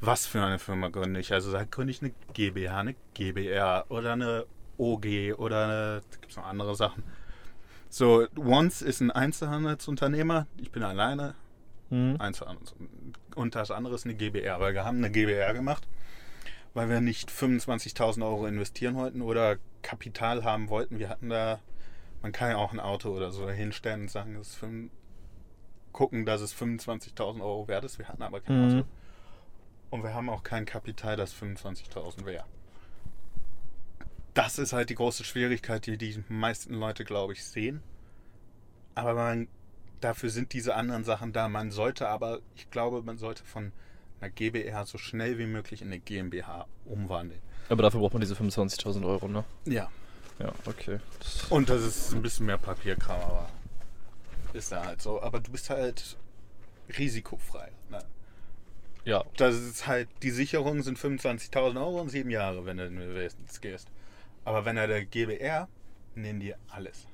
was 0.00 0.26
für 0.26 0.42
eine 0.42 0.58
Firma 0.58 0.88
gründe 0.88 1.20
ich. 1.20 1.32
Also 1.32 1.52
da 1.52 1.64
gründe 1.64 1.90
ich 1.92 2.02
eine 2.02 2.12
GmbH, 2.34 2.78
eine 2.80 2.94
GbR 3.14 3.86
oder 3.88 4.12
eine 4.12 4.46
OG 4.78 5.06
oder 5.38 5.96
äh, 5.98 6.00
gibt 6.20 6.30
es 6.30 6.36
noch 6.36 6.46
andere 6.46 6.74
Sachen. 6.74 7.02
So, 7.88 8.26
Once 8.36 8.82
ist 8.82 9.00
ein 9.00 9.10
Einzelhandelsunternehmer. 9.10 10.46
Ich 10.58 10.70
bin 10.70 10.82
alleine. 10.82 11.34
Mhm. 11.90 12.16
Einzelhandels. 12.18 12.74
Und 13.36 13.54
das 13.54 13.70
andere 13.70 13.94
ist 13.94 14.04
eine 14.04 14.14
GBR, 14.14 14.60
weil 14.60 14.74
wir 14.74 14.84
haben 14.84 14.98
eine 14.98 15.10
GBR 15.10 15.54
gemacht, 15.54 15.86
weil 16.74 16.88
wir 16.88 17.00
nicht 17.00 17.30
25.000 17.30 18.24
Euro 18.24 18.46
investieren 18.46 18.96
wollten 18.96 19.22
oder 19.22 19.56
Kapital 19.82 20.42
haben 20.44 20.68
wollten. 20.68 20.98
Wir 20.98 21.08
hatten 21.08 21.28
da, 21.30 21.60
man 22.22 22.32
kann 22.32 22.50
ja 22.50 22.56
auch 22.56 22.72
ein 22.72 22.80
Auto 22.80 23.10
oder 23.10 23.30
so 23.30 23.48
hinstellen 23.48 24.02
und 24.02 24.10
sagen, 24.10 24.34
das 24.36 24.48
ist 24.48 24.54
fünf- 24.56 24.90
gucken, 25.92 26.26
dass 26.26 26.42
es 26.42 26.52
25.000 26.54 27.40
Euro 27.40 27.68
wert 27.68 27.84
ist. 27.84 27.98
Wir 27.98 28.08
hatten 28.08 28.22
aber 28.22 28.40
kein 28.40 28.68
Mhm. 28.68 28.78
Auto. 28.80 28.86
Und 29.90 30.02
wir 30.02 30.14
haben 30.14 30.28
auch 30.28 30.42
kein 30.42 30.64
Kapital, 30.66 31.16
das 31.16 31.34
25.000 31.34 32.24
wäre. 32.24 32.44
Das 34.34 34.58
ist 34.58 34.72
halt 34.72 34.90
die 34.90 34.94
große 34.94 35.24
Schwierigkeit, 35.24 35.86
die 35.86 35.96
die 35.96 36.22
meisten 36.28 36.74
Leute, 36.74 37.04
glaube 37.04 37.32
ich, 37.32 37.44
sehen. 37.44 37.82
Aber 38.94 39.14
man, 39.14 39.48
dafür 40.00 40.30
sind 40.30 40.52
diese 40.52 40.74
anderen 40.74 41.04
Sachen 41.04 41.32
da. 41.32 41.48
Man 41.48 41.70
sollte 41.70 42.08
aber, 42.08 42.40
ich 42.54 42.70
glaube, 42.70 43.02
man 43.02 43.18
sollte 43.18 43.44
von 43.44 43.72
einer 44.20 44.30
GbR 44.30 44.84
so 44.86 44.98
schnell 44.98 45.38
wie 45.38 45.46
möglich 45.46 45.82
in 45.82 45.88
eine 45.88 45.98
GmbH 45.98 46.66
umwandeln. 46.84 47.40
Aber 47.68 47.82
dafür 47.82 48.00
braucht 48.00 48.12
man 48.12 48.20
diese 48.20 48.34
25.000 48.34 49.06
Euro, 49.06 49.28
ne? 49.28 49.44
Ja. 49.64 49.90
Ja, 50.38 50.52
okay. 50.66 51.00
Das, 51.18 51.44
Und 51.44 51.68
das 51.70 51.82
ist 51.82 52.12
ein 52.12 52.20
bisschen 52.20 52.46
mehr 52.46 52.58
Papierkram, 52.58 53.20
aber 53.20 53.48
ist 54.52 54.70
da 54.72 54.84
halt 54.84 55.00
so. 55.00 55.22
Aber 55.22 55.40
du 55.40 55.50
bist 55.50 55.70
halt 55.70 56.16
risikofrei. 56.98 57.70
Ne? 57.90 58.02
Ja, 59.06 59.24
Das 59.38 59.54
ist 59.54 59.86
halt, 59.86 60.08
die 60.22 60.30
Sicherungen 60.30 60.82
sind 60.82 60.98
25.000 60.98 61.76
Euro 61.80 62.00
und 62.02 62.10
sieben 62.10 62.28
Jahre, 62.30 62.66
wenn 62.66 62.76
du 62.76 62.86
in 62.86 63.00
Investments 63.00 63.60
gehst. 63.62 63.88
Aber 64.44 64.64
wenn 64.66 64.76
er 64.76 64.86
der 64.86 65.04
GBR, 65.06 65.68
nehmen 66.14 66.40
die 66.40 66.54
alles. 66.68 67.06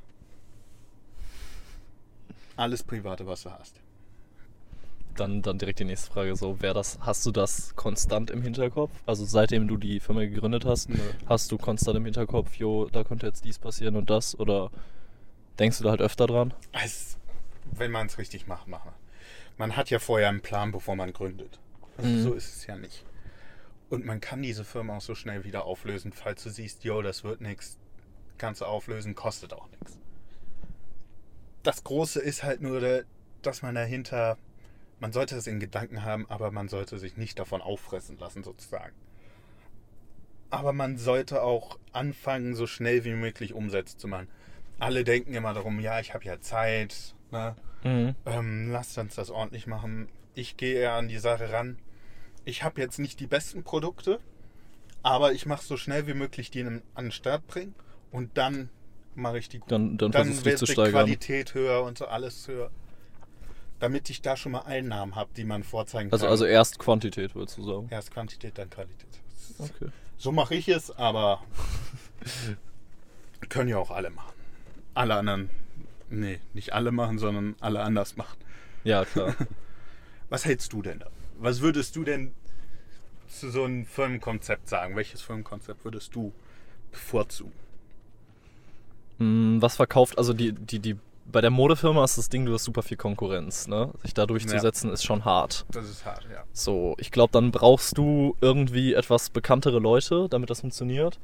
Alles 2.56 2.82
Private, 2.82 3.26
was 3.26 3.42
du 3.44 3.50
hast. 3.50 3.80
dann, 5.16 5.42
dann 5.42 5.58
direkt 5.58 5.78
die 5.80 5.84
nächste 5.84 6.10
Frage. 6.10 6.34
So, 6.36 6.56
wer 6.60 6.72
das, 6.74 6.98
hast 7.00 7.24
du 7.26 7.30
das 7.32 7.74
konstant 7.76 8.30
im 8.30 8.42
Hinterkopf? 8.42 8.90
Also 9.06 9.24
seitdem 9.24 9.68
du 9.68 9.76
die 9.76 10.00
Firma 10.00 10.20
gegründet 10.22 10.64
hast, 10.64 10.88
Nö. 10.88 10.98
hast 11.26 11.52
du 11.52 11.58
konstant 11.58 11.96
im 11.98 12.04
Hinterkopf, 12.04 12.54
jo, 12.56 12.88
da 12.90 13.04
könnte 13.04 13.26
jetzt 13.26 13.44
dies 13.44 13.58
passieren 13.58 13.96
und 13.96 14.08
das? 14.10 14.38
Oder 14.38 14.70
denkst 15.58 15.78
du 15.78 15.84
da 15.84 15.90
halt 15.90 16.00
öfter 16.00 16.26
dran? 16.26 16.54
Es, 16.72 17.18
wenn 17.70 17.90
man 17.90 18.06
es 18.06 18.16
richtig 18.18 18.46
macht, 18.46 18.68
machen. 18.68 18.92
Man 19.58 19.76
hat 19.76 19.90
ja 19.90 19.98
vorher 19.98 20.28
einen 20.30 20.40
Plan, 20.40 20.72
bevor 20.72 20.96
man 20.96 21.12
gründet. 21.12 21.58
Also 21.96 22.10
Mhm. 22.10 22.22
So 22.22 22.32
ist 22.34 22.56
es 22.56 22.66
ja 22.66 22.76
nicht. 22.76 23.04
Und 23.90 24.06
man 24.06 24.20
kann 24.20 24.42
diese 24.42 24.64
Firma 24.64 24.96
auch 24.96 25.02
so 25.02 25.14
schnell 25.14 25.44
wieder 25.44 25.64
auflösen, 25.64 26.12
falls 26.12 26.42
du 26.42 26.50
siehst, 26.50 26.84
yo, 26.84 27.02
das 27.02 27.24
wird 27.24 27.40
nichts. 27.40 27.78
Kannst 28.38 28.62
du 28.62 28.64
auflösen, 28.64 29.14
kostet 29.14 29.52
auch 29.52 29.68
nichts. 29.70 29.98
Das 31.62 31.84
Große 31.84 32.20
ist 32.20 32.42
halt 32.42 32.60
nur, 32.62 33.04
dass 33.42 33.62
man 33.62 33.74
dahinter, 33.74 34.38
man 34.98 35.12
sollte 35.12 35.36
es 35.36 35.46
in 35.46 35.60
Gedanken 35.60 36.04
haben, 36.04 36.26
aber 36.30 36.50
man 36.50 36.68
sollte 36.68 36.98
sich 36.98 37.16
nicht 37.16 37.38
davon 37.38 37.60
auffressen 37.60 38.18
lassen, 38.18 38.42
sozusagen. 38.42 38.94
Aber 40.50 40.72
man 40.72 40.98
sollte 40.98 41.42
auch 41.42 41.78
anfangen, 41.92 42.54
so 42.54 42.66
schnell 42.66 43.04
wie 43.04 43.14
möglich 43.14 43.54
Umsätze 43.54 43.96
zu 43.96 44.08
machen. 44.08 44.28
Alle 44.78 45.04
denken 45.04 45.34
immer 45.34 45.54
darum, 45.54 45.80
ja, 45.80 46.00
ich 46.00 46.14
habe 46.14 46.24
ja 46.24 46.40
Zeit, 46.40 47.14
ne? 47.30 47.56
Mhm. 47.84 48.14
ähm, 48.26 48.70
lasst 48.70 48.96
uns 48.98 49.14
das 49.14 49.30
ordentlich 49.30 49.66
machen. 49.66 50.08
Ich 50.34 50.56
gehe 50.56 50.78
eher 50.80 50.94
an 50.94 51.08
die 51.08 51.18
Sache 51.18 51.52
ran. 51.52 51.78
Ich 52.44 52.64
habe 52.64 52.80
jetzt 52.80 52.98
nicht 52.98 53.20
die 53.20 53.26
besten 53.26 53.62
Produkte, 53.62 54.18
aber 55.02 55.32
ich 55.32 55.46
mache 55.46 55.64
so 55.64 55.76
schnell 55.76 56.06
wie 56.06 56.14
möglich 56.14 56.50
die 56.50 56.64
an 56.64 56.82
den 56.96 57.12
Start 57.12 57.46
bringen 57.46 57.74
und 58.10 58.36
dann 58.36 58.68
mache 59.14 59.38
ich 59.38 59.48
die 59.48 59.58
gut. 59.58 59.70
Dann, 59.70 59.98
dann, 59.98 60.10
dann 60.12 60.44
wird 60.44 60.60
die 60.60 60.66
steigern. 60.66 60.92
Qualität 60.92 61.54
höher 61.54 61.82
und 61.82 61.98
so 61.98 62.06
alles 62.06 62.48
höher. 62.48 62.70
Damit 63.78 64.08
ich 64.10 64.22
da 64.22 64.36
schon 64.36 64.52
mal 64.52 64.60
Einnahmen 64.60 65.16
habe, 65.16 65.30
die 65.36 65.44
man 65.44 65.64
vorzeigen 65.64 66.10
Also, 66.12 66.24
kann. 66.26 66.30
also 66.30 66.44
erst 66.44 66.78
Quantität, 66.78 67.34
würdest 67.34 67.58
du 67.58 67.64
sagen. 67.64 67.88
Erst 67.90 68.12
Quantität, 68.12 68.56
dann 68.56 68.70
Qualität. 68.70 69.08
Okay. 69.58 69.88
So 70.18 70.30
mache 70.32 70.54
ich 70.54 70.68
es, 70.68 70.90
aber 70.92 71.42
können 73.48 73.68
ja 73.68 73.78
auch 73.78 73.90
alle 73.90 74.10
machen. 74.10 74.32
Alle 74.94 75.14
anderen, 75.16 75.50
nee, 76.10 76.38
nicht 76.54 76.72
alle 76.72 76.92
machen, 76.92 77.18
sondern 77.18 77.56
alle 77.60 77.80
anders 77.80 78.16
machen. 78.16 78.38
Ja, 78.84 79.04
klar. 79.04 79.34
Was 80.32 80.46
hältst 80.46 80.72
du 80.72 80.80
denn 80.80 80.98
da? 80.98 81.08
Was 81.40 81.60
würdest 81.60 81.94
du 81.94 82.04
denn 82.04 82.32
zu 83.28 83.50
so 83.50 83.64
einem 83.64 83.84
Firmenkonzept 83.84 84.66
sagen? 84.66 84.96
Welches 84.96 85.20
Firmenkonzept 85.20 85.84
würdest 85.84 86.14
du 86.14 86.32
bevorzugen? 86.90 87.52
Hm, 89.18 89.60
Was 89.60 89.76
verkauft, 89.76 90.16
also 90.16 90.32
die, 90.32 90.54
die, 90.54 90.78
die, 90.78 90.96
bei 91.30 91.42
der 91.42 91.50
Modefirma 91.50 92.02
ist 92.02 92.16
das 92.16 92.30
Ding, 92.30 92.46
du 92.46 92.54
hast 92.54 92.64
super 92.64 92.82
viel 92.82 92.96
Konkurrenz, 92.96 93.68
ne? 93.68 93.90
Sich 94.02 94.14
da 94.14 94.24
durchzusetzen 94.24 94.90
ist 94.90 95.04
schon 95.04 95.26
hart. 95.26 95.66
Das 95.70 95.86
ist 95.86 96.06
hart, 96.06 96.26
ja. 96.32 96.44
So, 96.54 96.94
ich 96.96 97.10
glaube, 97.10 97.32
dann 97.32 97.50
brauchst 97.52 97.98
du 97.98 98.34
irgendwie 98.40 98.94
etwas 98.94 99.28
bekanntere 99.28 99.80
Leute, 99.80 100.28
damit 100.30 100.48
das 100.48 100.60
funktioniert, 100.60 101.18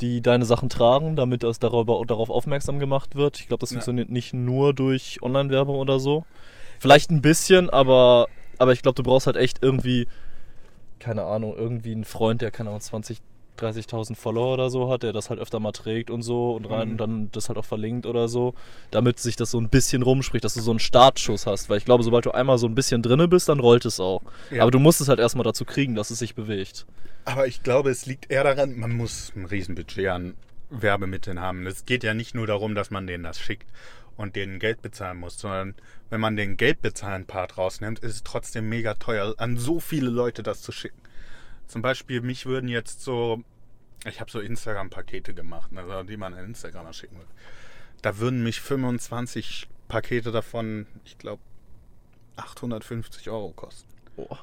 die 0.00 0.20
deine 0.20 0.44
Sachen 0.44 0.68
tragen, 0.68 1.16
damit 1.16 1.42
das 1.42 1.58
darüber, 1.58 2.00
darauf 2.06 2.30
aufmerksam 2.30 2.78
gemacht 2.78 3.16
wird. 3.16 3.40
Ich 3.40 3.48
glaube, 3.48 3.62
das 3.62 3.70
Ja. 3.70 3.74
funktioniert 3.74 4.08
nicht 4.08 4.34
nur 4.34 4.72
durch 4.72 5.20
Online-Werbung 5.20 5.74
oder 5.80 5.98
so. 5.98 6.24
Vielleicht 6.78 7.10
ein 7.10 7.22
bisschen, 7.22 7.68
aber, 7.70 8.28
aber 8.62 8.72
ich 8.72 8.82
glaube, 8.82 8.94
du 8.96 9.02
brauchst 9.02 9.26
halt 9.26 9.36
echt 9.36 9.58
irgendwie, 9.62 10.06
keine 10.98 11.24
Ahnung, 11.24 11.54
irgendwie 11.56 11.92
einen 11.92 12.04
Freund, 12.04 12.40
der, 12.40 12.50
keine 12.50 12.70
Ahnung, 12.70 12.80
20, 12.80 13.18
30.000 13.58 14.16
Follower 14.16 14.54
oder 14.54 14.70
so 14.70 14.90
hat, 14.90 15.02
der 15.02 15.12
das 15.12 15.28
halt 15.28 15.38
öfter 15.38 15.60
mal 15.60 15.72
trägt 15.72 16.10
und 16.10 16.22
so 16.22 16.52
und 16.52 16.64
rein 16.64 16.86
Mhm. 16.88 16.92
und 16.92 16.98
dann 16.98 17.28
das 17.32 17.48
halt 17.48 17.58
auch 17.58 17.64
verlinkt 17.66 18.06
oder 18.06 18.26
so, 18.28 18.54
damit 18.90 19.18
sich 19.18 19.36
das 19.36 19.50
so 19.50 19.60
ein 19.60 19.68
bisschen 19.68 20.02
rumspricht, 20.02 20.42
dass 20.44 20.54
du 20.54 20.60
so 20.62 20.70
einen 20.70 20.80
Startschuss 20.80 21.46
hast. 21.46 21.68
Weil 21.68 21.76
ich 21.76 21.84
glaube, 21.84 22.02
sobald 22.02 22.24
du 22.24 22.30
einmal 22.30 22.56
so 22.56 22.66
ein 22.66 22.74
bisschen 22.74 23.02
drinne 23.02 23.28
bist, 23.28 23.48
dann 23.50 23.60
rollt 23.60 23.84
es 23.84 24.00
auch. 24.00 24.22
Ja. 24.50 24.62
Aber 24.62 24.70
du 24.70 24.78
musst 24.78 25.02
es 25.02 25.08
halt 25.08 25.18
erstmal 25.18 25.44
dazu 25.44 25.64
kriegen, 25.66 25.94
dass 25.94 26.10
es 26.10 26.18
sich 26.20 26.34
bewegt. 26.34 26.86
Aber 27.26 27.46
ich 27.46 27.62
glaube, 27.62 27.90
es 27.90 28.06
liegt 28.06 28.30
eher 28.30 28.42
daran, 28.44 28.78
man 28.78 28.92
muss 28.96 29.32
ein 29.36 29.44
Riesenbudget 29.44 30.08
an 30.08 30.34
Werbemitteln 30.70 31.38
haben. 31.38 31.66
Es 31.66 31.84
geht 31.84 32.02
ja 32.04 32.14
nicht 32.14 32.34
nur 32.34 32.46
darum, 32.46 32.74
dass 32.74 32.90
man 32.90 33.06
denen 33.06 33.22
das 33.24 33.38
schickt 33.38 33.68
und 34.16 34.36
denen 34.36 34.58
Geld 34.58 34.82
bezahlen 34.82 35.18
muss, 35.18 35.38
sondern 35.38 35.74
wenn 36.10 36.20
man 36.20 36.36
den 36.36 36.56
Geldbezahlen-Part 36.56 37.58
rausnimmt, 37.58 38.00
ist 38.00 38.14
es 38.14 38.22
trotzdem 38.22 38.68
mega 38.68 38.94
teuer, 38.94 39.34
an 39.38 39.56
so 39.56 39.80
viele 39.80 40.10
Leute 40.10 40.42
das 40.42 40.62
zu 40.62 40.72
schicken. 40.72 41.00
Zum 41.66 41.82
Beispiel, 41.82 42.20
mich 42.20 42.46
würden 42.46 42.68
jetzt 42.68 43.02
so, 43.02 43.42
ich 44.06 44.20
habe 44.20 44.30
so 44.30 44.40
Instagram-Pakete 44.40 45.34
gemacht, 45.34 45.70
also 45.74 46.02
die 46.02 46.16
man 46.16 46.34
an 46.34 46.44
Instagram 46.44 46.92
schicken 46.92 47.16
würde. 47.16 47.30
Da 48.02 48.18
würden 48.18 48.42
mich 48.42 48.60
25 48.60 49.68
Pakete 49.88 50.32
davon, 50.32 50.86
ich 51.04 51.18
glaube, 51.18 51.42
850 52.36 53.30
Euro 53.30 53.52
kosten. 53.52 53.88
Boah. 54.16 54.38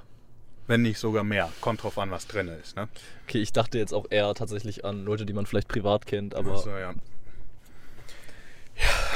Wenn 0.68 0.84
nicht 0.84 1.00
sogar 1.00 1.24
mehr. 1.24 1.52
Kommt 1.62 1.82
drauf 1.82 1.98
an, 1.98 2.12
was 2.12 2.28
drin 2.28 2.48
ist. 2.48 2.76
Ne? 2.76 2.88
Okay, 3.28 3.40
ich 3.40 3.52
dachte 3.52 3.80
jetzt 3.80 3.94
auch 3.94 4.06
eher 4.10 4.34
tatsächlich 4.36 4.86
an 4.86 5.04
Leute, 5.04 5.26
die 5.26 5.34
man 5.34 5.46
vielleicht 5.46 5.68
privat 5.68 6.06
kennt, 6.06 6.36
aber 6.36 6.52
Also, 6.52 6.70
ja. 6.70 6.94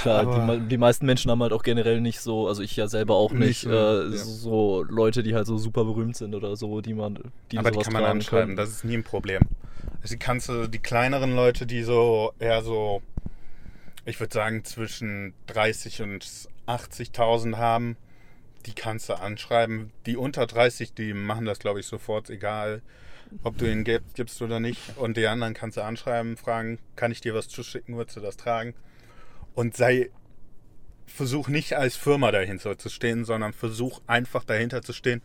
Klar, 0.01 0.27
aber- 0.27 0.57
die, 0.57 0.67
die 0.67 0.77
meisten 0.77 1.05
Menschen 1.05 1.31
haben 1.31 1.41
halt 1.41 1.53
auch 1.53 1.63
generell 1.63 2.01
nicht 2.01 2.19
so, 2.19 2.47
also 2.47 2.61
ich 2.61 2.75
ja 2.75 2.87
selber 2.87 3.15
auch 3.15 3.31
nicht, 3.31 3.41
Nicht 3.41 3.61
so, 3.61 3.69
äh, 3.71 4.03
ja. 4.09 4.17
so 4.17 4.83
Leute, 4.83 5.23
die 5.23 5.35
halt 5.35 5.47
so 5.47 5.57
super 5.57 5.85
berühmt 5.85 6.15
sind 6.17 6.35
oder 6.35 6.55
so, 6.55 6.81
die 6.81 6.93
man, 6.93 7.19
die 7.51 7.57
Aber 7.57 7.71
die 7.71 7.79
kann 7.79 7.93
man 7.93 8.03
anschreiben, 8.05 8.45
können. 8.47 8.55
das 8.57 8.69
ist 8.69 8.83
nie 8.83 8.95
ein 8.97 9.03
Problem. 9.03 9.41
Also 10.01 10.15
die 10.15 10.19
kannst 10.19 10.49
du, 10.49 10.67
die 10.67 10.79
kleineren 10.79 11.35
Leute, 11.35 11.65
die 11.65 11.83
so 11.83 12.33
eher 12.39 12.61
so, 12.61 13.01
ich 14.05 14.19
würde 14.19 14.33
sagen, 14.33 14.65
zwischen 14.65 15.33
30 15.47 16.01
und 16.01 16.25
80.000 16.67 17.57
haben, 17.57 17.95
die 18.65 18.73
kannst 18.73 19.09
du 19.09 19.13
anschreiben. 19.13 19.91
Die 20.05 20.17
unter 20.17 20.45
30, 20.45 20.93
die 20.93 21.13
machen 21.13 21.45
das, 21.45 21.59
glaube 21.59 21.79
ich, 21.79 21.85
sofort, 21.85 22.29
egal, 22.29 22.81
ob 23.43 23.57
du 23.57 23.69
ihnen 23.69 23.83
Geld 23.83 24.03
gibst 24.15 24.41
oder 24.41 24.59
nicht. 24.59 24.79
Und 24.97 25.17
die 25.17 25.27
anderen 25.27 25.53
kannst 25.53 25.77
du 25.77 25.81
anschreiben, 25.83 26.37
fragen, 26.37 26.79
kann 26.95 27.11
ich 27.11 27.21
dir 27.21 27.33
was 27.33 27.47
zuschicken, 27.47 27.95
würdest 27.97 28.17
du 28.17 28.21
das 28.21 28.37
tragen? 28.37 28.73
Und 29.55 29.75
sei, 29.75 30.09
versuch 31.05 31.47
nicht 31.47 31.73
als 31.73 31.95
Firma 31.95 32.31
dahinter 32.31 32.77
zu 32.77 32.89
stehen, 32.89 33.25
sondern 33.25 33.53
versuch 33.53 34.01
einfach 34.07 34.43
dahinter 34.43 34.81
zu 34.81 34.93
stehen 34.93 35.21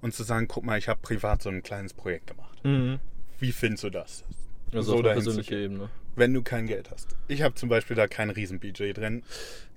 und 0.00 0.14
zu 0.14 0.22
sagen, 0.22 0.48
guck 0.48 0.64
mal, 0.64 0.78
ich 0.78 0.88
habe 0.88 1.00
privat 1.00 1.42
so 1.42 1.48
ein 1.48 1.62
kleines 1.62 1.94
Projekt 1.94 2.28
gemacht. 2.28 2.64
Mhm. 2.64 2.98
Wie 3.38 3.52
findest 3.52 3.84
du 3.84 3.90
das? 3.90 4.24
Also 4.72 5.02
So 5.02 5.08
auf 5.08 5.46
gehen. 5.46 5.72
Ebene. 5.72 5.90
Wenn 6.16 6.34
du 6.34 6.42
kein 6.42 6.66
Geld 6.66 6.90
hast. 6.90 7.14
Ich 7.28 7.42
habe 7.42 7.54
zum 7.54 7.68
Beispiel 7.68 7.96
da 7.96 8.08
kein 8.08 8.30
Riesen-Budget 8.30 8.96
drin. 8.96 9.22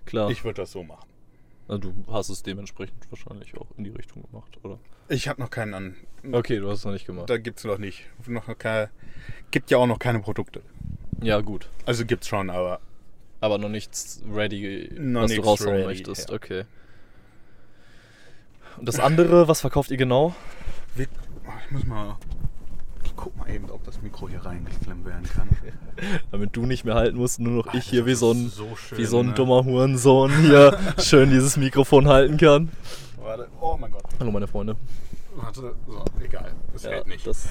Klar. 0.06 0.32
Ich 0.32 0.44
würde 0.44 0.62
das 0.62 0.72
so 0.72 0.84
machen. 0.84 1.08
du 1.68 1.94
hast 2.08 2.30
es 2.30 2.42
dementsprechend 2.42 3.10
wahrscheinlich 3.12 3.56
auch 3.56 3.68
in 3.78 3.84
die 3.84 3.92
Richtung 3.92 4.24
gemacht, 4.24 4.58
oder? 4.64 4.80
Ich 5.08 5.28
habe 5.28 5.40
noch 5.42 5.52
keinen 5.52 5.74
an. 5.74 5.96
Okay, 6.32 6.58
du 6.58 6.70
hast 6.70 6.80
es 6.80 6.86
noch 6.86 6.94
nicht 6.94 7.06
gemacht. 7.06 7.30
Da 7.30 7.38
gibt 7.38 7.60
es 7.60 7.66
noch 7.66 7.78
nicht. 7.78 8.06
Noch 8.28 8.58
keine, 8.58 8.90
gibt 9.52 9.70
ja 9.70 9.78
auch 9.78 9.88
noch 9.88 10.00
keine 10.00 10.20
Produkte. 10.20 10.62
Ja, 11.22 11.42
gut. 11.42 11.70
Also 11.86 12.06
gibt's 12.06 12.28
schon, 12.28 12.50
aber 12.50 12.80
Aber 13.42 13.58
noch 13.58 13.70
nichts 13.70 14.22
ready, 14.32 14.90
Noch 14.98 15.24
was 15.24 15.34
du 15.34 15.42
raushauen 15.42 15.70
ready, 15.74 15.86
möchtest. 15.86 16.30
ja. 16.30 16.36
Okay. 16.36 16.64
Und 18.78 18.88
das 18.88 19.00
andere, 19.00 19.48
was 19.48 19.62
verkauft 19.62 19.92
ihr 19.92 19.98
genau? 19.98 20.34
oh, 20.98 21.02
ich 21.66 21.72
muss 21.72 21.86
mal 21.86 22.16
Ich 23.04 23.16
guck 23.16 23.36
mal 23.36 23.50
eben, 23.50 23.70
ob 23.70 23.84
das 23.84 24.02
Mikro 24.02 24.30
hier 24.30 24.46
reingeklemmt 24.46 25.06
werden 25.06 25.24
kann. 25.36 25.50
Damit 26.32 26.56
du 26.56 26.66
nicht 26.66 26.86
mehr 26.86 26.96
halten 26.96 27.18
musst, 27.18 27.40
nur 27.40 27.66
noch 27.66 27.74
ich 27.74 27.86
hier 27.86 28.06
wie 28.06 28.14
so 28.14 28.32
ein, 28.32 28.50
so 28.50 28.76
schön, 28.76 28.98
wie 28.98 29.06
so 29.06 29.20
ein 29.20 29.28
ne? 29.28 29.34
dummer 29.34 29.66
Hurensohn 29.66 30.32
hier 30.42 30.78
schön 31.00 31.30
dieses 31.32 31.58
Mikrofon 31.58 32.08
halten 32.08 32.38
kann. 32.38 32.70
Warte. 33.18 33.48
Oh 33.60 33.76
mein 33.80 33.92
Gott. 33.92 34.04
Hallo 34.20 34.32
meine 34.32 34.48
Freunde. 34.48 34.76
Warte. 35.36 35.76
So, 35.88 36.06
egal. 36.24 36.54
Das 36.74 36.84
Ja, 36.84 36.92
hält 36.92 37.08
nicht. 37.08 37.26
das, 37.26 37.48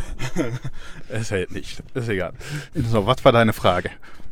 es 1.08 1.30
hält 1.30 1.50
nicht. 1.52 1.82
Ist 1.94 2.08
egal. 2.08 2.32
So, 2.74 3.06
was 3.06 3.24
war 3.24 3.32
deine 3.32 3.52
Frage? 3.52 3.90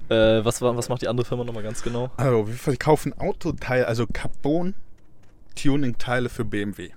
Äh, 0.09 0.45
was, 0.45 0.61
was 0.63 0.89
macht 0.89 1.03
die 1.03 1.09
andere 1.09 1.27
Firma 1.27 1.45
nochmal 1.45 1.63
ganz 1.63 1.83
genau? 1.83 2.11
Also, 2.17 2.49
wir 2.49 2.55
verkaufen 2.55 3.13
Autoteile, 3.19 3.87
also 3.87 4.07
Carbon-Tuning-Teile 4.07 6.29
für 6.29 6.45
BMW. 6.45 6.91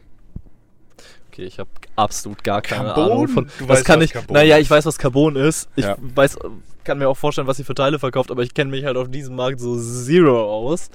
Okay, 1.30 1.44
ich 1.44 1.60
habe 1.60 1.70
absolut 1.96 2.44
gar 2.44 2.62
keine 2.62 2.88
Carbon? 2.88 3.12
Ahnung 3.12 3.27
von. 3.30 3.48
Du 3.58 3.68
was 3.68 3.80
weißt, 3.80 3.88
kann 3.88 4.00
was 4.00 4.06
ich? 4.06 4.13
Carbon 4.13 4.34
naja, 4.36 4.58
ich 4.58 4.70
weiß, 4.70 4.86
was 4.86 4.98
Carbon 4.98 5.36
ist. 5.38 5.70
Ich 5.75 5.86
Ja. 5.86 5.96
weiß, 6.00 6.38
kann 6.84 6.98
mir 6.98 7.08
auch 7.08 7.18
vorstellen, 7.18 7.48
was 7.48 7.58
sie 7.58 7.63
für 7.63 7.75
Teile 7.75 8.00
verkauft, 8.00 8.32
aber 8.32 8.44
ich 8.44 8.53
kenne 8.53 8.72
mich 8.72 8.84
halt 8.86 8.98
auf 8.98 9.10
diesem 9.10 9.36
Markt 9.36 9.60
so 9.62 9.80
zero 9.80 10.44
aus, 10.51 10.89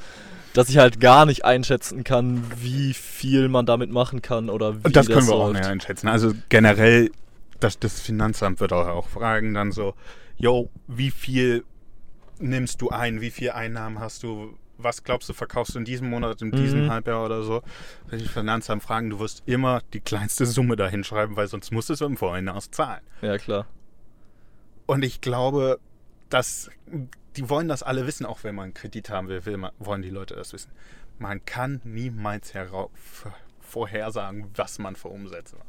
dass 0.53 0.69
ich 0.69 0.79
halt 0.79 1.01
gar 1.01 1.27
nicht 1.27 1.45
einschätzen 1.45 2.05
kann, 2.05 2.45
wie 2.61 2.93
viel 2.93 3.49
man 3.49 3.67
damit 3.67 3.91
machen 3.91 4.21
kann 4.21 4.51
oder 4.51 4.77
wie 4.77 4.81
Und 4.85 4.97
das 4.97 5.07
können 5.07 5.27
wir 5.27 5.35
auch 5.35 5.53
nicht 5.53 5.65
einschätzen. 5.65 6.09
Also 6.09 6.33
generell, 6.49 7.11
das, 7.61 7.79
das 7.79 8.01
Finanzamt 8.01 8.61
wird 8.61 8.73
auch, 8.73 8.89
auch 8.89 9.09
fragen 9.09 9.55
dann 9.55 9.73
so, 9.73 9.95
yo, 10.37 10.69
wie 10.87 11.11
viel 11.11 11.65
nimmst 12.39 12.81
du 12.83 12.91
ein, 12.91 13.21
wie 13.21 13.31
viel 13.31 13.51
Einnahmen 13.51 13.99
hast 14.01 14.23
du, 14.23 14.57
was 14.79 15.03
glaubst 15.05 15.29
du, 15.29 15.33
verkaufst 15.33 15.75
du 15.75 15.79
in 15.79 15.85
diesem 15.85 16.11
Monat, 16.11 16.43
in 16.43 16.51
diesem 16.53 16.85
Mhm. 16.85 16.91
Halbjahr 16.91 17.25
oder 17.25 17.43
so. 17.43 17.63
Wenn 18.09 18.19
die 18.19 18.29
Finanzamt 18.29 18.83
fragen, 18.83 19.09
du 19.11 19.19
wirst 19.21 19.43
immer 19.47 19.81
die 19.93 20.01
kleinste 20.01 20.45
Summe 20.47 20.77
dahin 20.77 21.03
schreiben, 21.05 21.37
weil 21.37 21.49
sonst 21.49 21.71
musst 21.73 21.89
du 21.89 21.95
es 21.95 22.01
im 22.03 22.17
Vorhinaus 22.17 22.71
zahlen. 22.71 23.03
Ja, 23.23 23.39
klar. 23.39 23.67
Und 24.87 25.03
ich 25.05 25.21
glaube, 25.21 25.79
dass 26.29 26.71
die 27.37 27.49
wollen 27.51 27.69
das 27.69 27.83
alle 27.83 28.07
wissen, 28.07 28.25
auch 28.25 28.45
wenn 28.45 28.55
man 28.55 28.65
einen 28.65 28.75
Kredit 28.75 29.11
haben 29.11 29.29
will, 29.29 29.45
will 29.45 29.57
man, 29.59 29.73
wollen 29.79 30.03
die 30.03 30.11
Leute 30.11 30.35
das 30.37 30.53
wissen. 30.53 30.71
Man 31.19 31.45
kann 31.45 31.81
niemals 31.85 32.55
herau- 32.55 32.91
ver- 32.95 33.35
vorhersagen, 33.61 34.47
was 34.55 34.79
man 34.79 34.97
für 34.97 35.09
Umsätze 35.09 35.57
macht. 35.57 35.67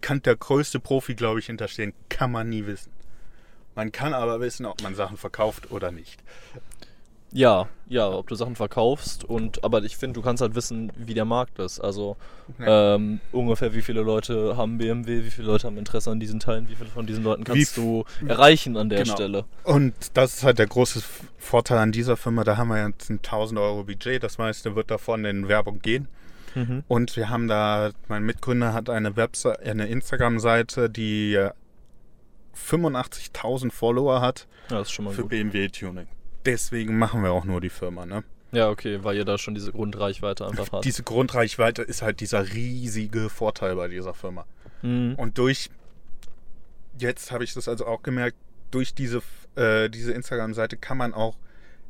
Kann 0.00 0.22
der 0.22 0.36
größte 0.36 0.78
Profi, 0.80 1.14
glaube 1.14 1.40
ich, 1.40 1.46
hinterstehen, 1.46 1.92
kann 2.08 2.30
man 2.32 2.48
nie 2.48 2.64
wissen. 2.66 2.92
Man 3.78 3.92
kann 3.92 4.12
aber 4.12 4.40
wissen, 4.40 4.66
ob 4.66 4.82
man 4.82 4.96
Sachen 4.96 5.16
verkauft 5.16 5.70
oder 5.70 5.92
nicht. 5.92 6.18
Ja, 7.30 7.68
ja, 7.88 8.08
ob 8.10 8.26
du 8.26 8.34
Sachen 8.34 8.56
verkaufst 8.56 9.22
und 9.22 9.62
aber 9.62 9.84
ich 9.84 9.96
finde, 9.96 10.14
du 10.14 10.22
kannst 10.22 10.40
halt 10.42 10.56
wissen, 10.56 10.90
wie 10.96 11.14
der 11.14 11.24
Markt 11.24 11.60
ist. 11.60 11.78
Also 11.78 12.16
Ja. 12.58 12.96
ähm, 12.96 13.20
ungefähr 13.30 13.74
wie 13.74 13.82
viele 13.82 14.00
Leute 14.02 14.56
haben 14.56 14.78
BMW, 14.78 15.22
wie 15.22 15.30
viele 15.30 15.46
Leute 15.46 15.68
haben 15.68 15.78
Interesse 15.78 16.10
an 16.10 16.18
diesen 16.18 16.40
Teilen, 16.40 16.68
wie 16.68 16.74
viele 16.74 16.88
von 16.90 17.06
diesen 17.06 17.22
Leuten 17.22 17.44
kannst 17.44 17.76
Wie 17.76 17.80
du 17.80 18.04
erreichen 18.26 18.76
an 18.76 18.88
der 18.88 19.04
Genau. 19.04 19.14
Stelle. 19.14 19.44
Und 19.62 19.94
das 20.14 20.34
ist 20.34 20.42
halt 20.42 20.58
der 20.58 20.66
große 20.66 21.00
Vorteil 21.38 21.78
an 21.78 21.92
dieser 21.92 22.16
Firma. 22.16 22.42
Da 22.42 22.56
haben 22.56 22.68
wir 22.70 22.84
jetzt 22.84 23.10
ein 23.10 23.22
1000 23.22 23.60
Euro 23.60 23.84
Budget. 23.84 24.24
Das 24.24 24.38
meiste 24.38 24.74
wird 24.74 24.90
davon 24.90 25.24
in 25.24 25.46
Werbung 25.46 25.80
gehen. 25.82 26.08
Mhm. 26.56 26.82
Und 26.88 27.14
wir 27.14 27.28
haben 27.30 27.46
da, 27.46 27.90
mein 28.08 28.24
Mitgründer 28.24 28.72
hat 28.72 28.90
eine 28.90 29.14
Webseite, 29.14 29.60
eine 29.60 29.86
Instagram-Seite, 29.86 30.90
die 30.90 31.34
äh, 31.34 31.50
85.000 32.56 33.70
Follower 33.70 34.20
hat 34.20 34.46
Ja, 34.70 34.78
das 34.78 34.88
ist 34.88 34.92
schon 34.92 35.04
mal 35.06 35.14
für 35.14 35.22
gut. 35.22 35.30
BMW 35.30 35.68
Tuning. 35.68 36.06
Deswegen 36.44 36.98
machen 36.98 37.22
wir 37.22 37.32
auch 37.32 37.44
nur 37.44 37.60
die 37.60 37.70
Firma. 37.70 38.06
Ne? 38.06 38.24
Ja, 38.52 38.70
okay, 38.70 39.04
weil 39.04 39.16
ihr 39.16 39.24
da 39.24 39.36
schon 39.36 39.54
diese 39.54 39.72
Grundreichweite 39.72 40.46
einfach 40.46 40.72
habt. 40.72 40.84
Diese 40.84 41.02
Grundreichweite 41.02 41.82
ist 41.82 42.02
halt 42.02 42.20
dieser 42.20 42.52
riesige 42.54 43.28
Vorteil 43.28 43.76
bei 43.76 43.88
dieser 43.88 44.14
Firma. 44.14 44.46
Mhm. 44.82 45.14
Und 45.16 45.38
durch, 45.38 45.70
jetzt 46.98 47.30
habe 47.30 47.44
ich 47.44 47.52
das 47.52 47.68
also 47.68 47.86
auch 47.86 48.02
gemerkt, 48.02 48.36
durch 48.70 48.94
diese, 48.94 49.22
äh, 49.56 49.90
diese 49.90 50.12
Instagram-Seite 50.12 50.76
kann 50.76 50.96
man 50.96 51.12
auch 51.12 51.36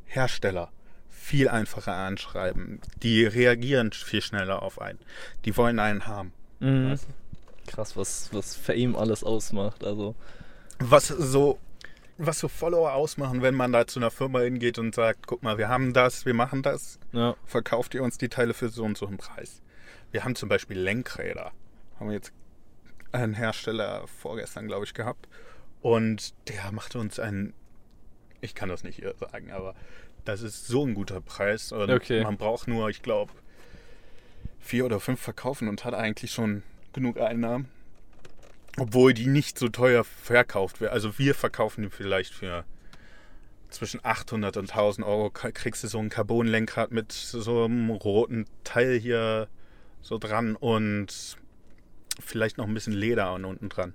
Hersteller 0.06 0.70
viel 1.08 1.48
einfacher 1.48 1.94
anschreiben. 1.94 2.80
Die 3.02 3.24
reagieren 3.24 3.92
viel 3.92 4.22
schneller 4.22 4.62
auf 4.62 4.80
einen. 4.80 4.98
Die 5.44 5.56
wollen 5.56 5.78
einen 5.78 6.06
haben. 6.06 6.32
Mhm. 6.60 6.98
Krass, 7.66 7.96
was, 7.96 8.30
was 8.32 8.56
Fame 8.56 8.96
alles 8.96 9.22
ausmacht. 9.22 9.84
Also, 9.84 10.16
was 10.78 11.08
so 11.08 11.58
was 12.20 12.40
so 12.40 12.48
Follower 12.48 12.94
ausmachen, 12.94 13.42
wenn 13.42 13.54
man 13.54 13.72
da 13.72 13.86
zu 13.86 14.00
einer 14.00 14.10
Firma 14.10 14.40
hingeht 14.40 14.78
und 14.78 14.92
sagt, 14.94 15.28
guck 15.28 15.44
mal, 15.44 15.56
wir 15.56 15.68
haben 15.68 15.92
das, 15.92 16.26
wir 16.26 16.34
machen 16.34 16.62
das, 16.62 16.98
ja. 17.12 17.36
verkauft 17.46 17.94
ihr 17.94 18.02
uns 18.02 18.18
die 18.18 18.28
Teile 18.28 18.54
für 18.54 18.70
so 18.70 18.82
und 18.84 18.98
so 18.98 19.06
einen 19.06 19.18
Preis. 19.18 19.62
Wir 20.10 20.24
haben 20.24 20.34
zum 20.34 20.48
Beispiel 20.48 20.78
Lenkräder. 20.78 21.52
Haben 22.00 22.08
wir 22.08 22.14
jetzt 22.14 22.32
einen 23.12 23.34
Hersteller 23.34 24.04
vorgestern, 24.08 24.66
glaube 24.66 24.84
ich, 24.84 24.94
gehabt. 24.94 25.28
Und 25.80 26.34
der 26.48 26.72
macht 26.72 26.96
uns 26.96 27.20
einen, 27.20 27.54
ich 28.40 28.56
kann 28.56 28.68
das 28.68 28.82
nicht 28.82 28.96
hier 28.96 29.14
sagen, 29.14 29.52
aber 29.52 29.76
das 30.24 30.42
ist 30.42 30.66
so 30.66 30.84
ein 30.84 30.94
guter 30.94 31.20
Preis. 31.20 31.70
Und 31.70 31.88
Okay. 31.88 32.24
man 32.24 32.36
braucht 32.36 32.66
nur, 32.66 32.88
ich 32.88 33.02
glaube, 33.02 33.32
vier 34.58 34.84
oder 34.86 34.98
fünf 34.98 35.20
verkaufen 35.20 35.68
und 35.68 35.84
hat 35.84 35.94
eigentlich 35.94 36.32
schon 36.32 36.64
genug 36.92 37.20
Einnahmen. 37.20 37.68
Obwohl 38.80 39.14
die 39.14 39.26
nicht 39.26 39.58
so 39.58 39.68
teuer 39.68 40.04
verkauft 40.04 40.80
werden. 40.80 40.92
Also 40.92 41.18
wir 41.18 41.34
verkaufen 41.34 41.82
die 41.82 41.90
vielleicht 41.90 42.34
für 42.34 42.64
zwischen 43.70 44.00
800 44.02 44.56
und 44.56 44.70
1000 44.70 45.06
Euro. 45.06 45.30
Kriegst 45.30 45.84
du 45.84 45.88
so 45.88 45.98
ein 45.98 46.08
Carbon-Lenkrad 46.08 46.90
mit 46.90 47.12
so 47.12 47.64
einem 47.64 47.90
roten 47.90 48.46
Teil 48.64 48.98
hier 48.98 49.48
so 50.00 50.18
dran 50.18 50.56
und 50.56 51.36
vielleicht 52.20 52.56
noch 52.58 52.66
ein 52.66 52.74
bisschen 52.74 52.92
Leder 52.94 53.28
an 53.28 53.44
unten 53.44 53.68
dran. 53.68 53.94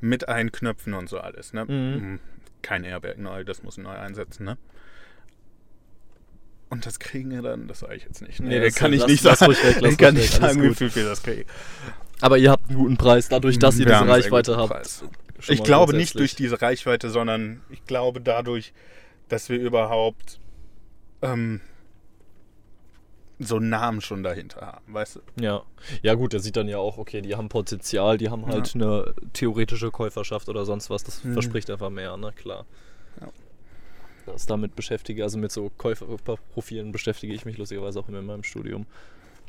Mit 0.00 0.28
allen 0.28 0.50
Knöpfen 0.50 0.94
und 0.94 1.08
so 1.08 1.18
alles. 1.20 1.52
Ne? 1.52 1.64
Mhm. 1.66 2.14
Mm, 2.14 2.20
Kein 2.62 2.84
Airbag 2.84 3.18
neu, 3.18 3.44
das 3.44 3.62
muss 3.62 3.78
neu 3.78 3.90
einsetzen. 3.94 4.44
Ne? 4.44 4.58
Und 6.70 6.86
das 6.86 6.98
kriegen 6.98 7.30
wir 7.30 7.42
dann, 7.42 7.68
das 7.68 7.80
sage 7.80 7.96
ich 7.96 8.04
jetzt 8.04 8.22
nicht. 8.22 8.40
Nee, 8.40 8.48
Nee, 8.48 8.60
das- 8.60 8.74
kann 8.74 8.92
ich 8.92 9.06
nicht 9.06 9.22
sagen. 9.22 9.52
ich 9.82 9.98
kann 9.98 10.14
nicht 10.14 10.32
sagen, 10.32 10.62
wie 10.62 10.74
viel 10.74 10.94
wir 10.94 11.04
das 11.04 11.22
kriegen. 11.22 11.44
Aber 12.22 12.38
ihr 12.38 12.50
habt 12.50 12.68
einen 12.70 12.78
guten 12.78 12.96
Preis, 12.96 13.28
dadurch, 13.28 13.58
dass 13.58 13.78
ihr 13.78 13.86
Wir 13.86 13.98
diese 13.98 14.08
Reichweite 14.08 14.56
habt. 14.56 14.70
Preis. 14.70 15.04
Ich 15.48 15.62
glaube 15.62 15.94
nicht 15.94 16.18
durch 16.18 16.34
diese 16.36 16.62
Reichweite, 16.62 17.10
sondern 17.10 17.60
ich 17.68 17.84
glaube 17.84 18.20
dadurch, 18.20 18.72
dass 19.28 19.48
wir 19.48 19.58
überhaupt 19.58 20.38
ähm, 21.20 21.60
so 23.40 23.56
einen 23.56 23.70
Namen 23.70 24.00
schon 24.00 24.22
dahinter 24.22 24.60
haben, 24.60 24.94
weißt 24.94 25.16
du? 25.16 25.20
Ja. 25.42 25.62
ja, 26.02 26.14
gut, 26.14 26.32
der 26.32 26.38
sieht 26.40 26.56
dann 26.56 26.68
ja 26.68 26.78
auch, 26.78 26.96
okay, 26.96 27.22
die 27.22 27.34
haben 27.34 27.48
Potenzial, 27.48 28.18
die 28.18 28.30
haben 28.30 28.46
halt 28.46 28.74
eine 28.74 29.14
theoretische 29.32 29.90
Käuferschaft 29.90 30.48
oder 30.48 30.64
sonst 30.64 30.90
was. 30.90 31.02
Das 31.02 31.24
Mhm. 31.24 31.32
verspricht 31.32 31.70
einfach 31.70 31.90
mehr, 31.90 32.16
ne? 32.16 32.32
Klar. 32.36 32.64
Ja. 33.20 33.28
Das 34.26 34.46
damit 34.46 34.76
beschäftige, 34.76 35.24
also 35.24 35.38
mit 35.38 35.50
so 35.50 35.70
Käuferprofilen 35.76 36.92
beschäftige 36.92 37.34
ich 37.34 37.44
mich 37.44 37.58
lustigerweise 37.58 37.98
auch 37.98 38.08
immer 38.08 38.20
in 38.20 38.26
meinem 38.26 38.44
Studium. 38.44 38.86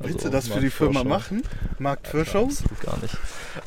Also 0.00 0.12
Willst 0.12 0.24
du 0.26 0.30
das 0.30 0.48
für 0.48 0.60
die 0.60 0.70
Firma 0.70 1.04
Marktforschung. 1.04 1.38
machen? 1.42 1.78
Marktforschung? 1.78 2.50
Ja, 2.50 2.56
absolut 2.56 2.80
gar 2.80 2.98
nicht. 2.98 3.16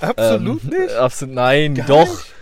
Absolut 0.02 0.64
ähm, 0.64 0.70
nicht. 0.70 0.92
äh, 0.92 0.96
Absolut, 0.98 1.36
nein, 1.36 1.76
Gar 1.76 1.88
doch. 1.88 2.08
nicht? 2.10 2.34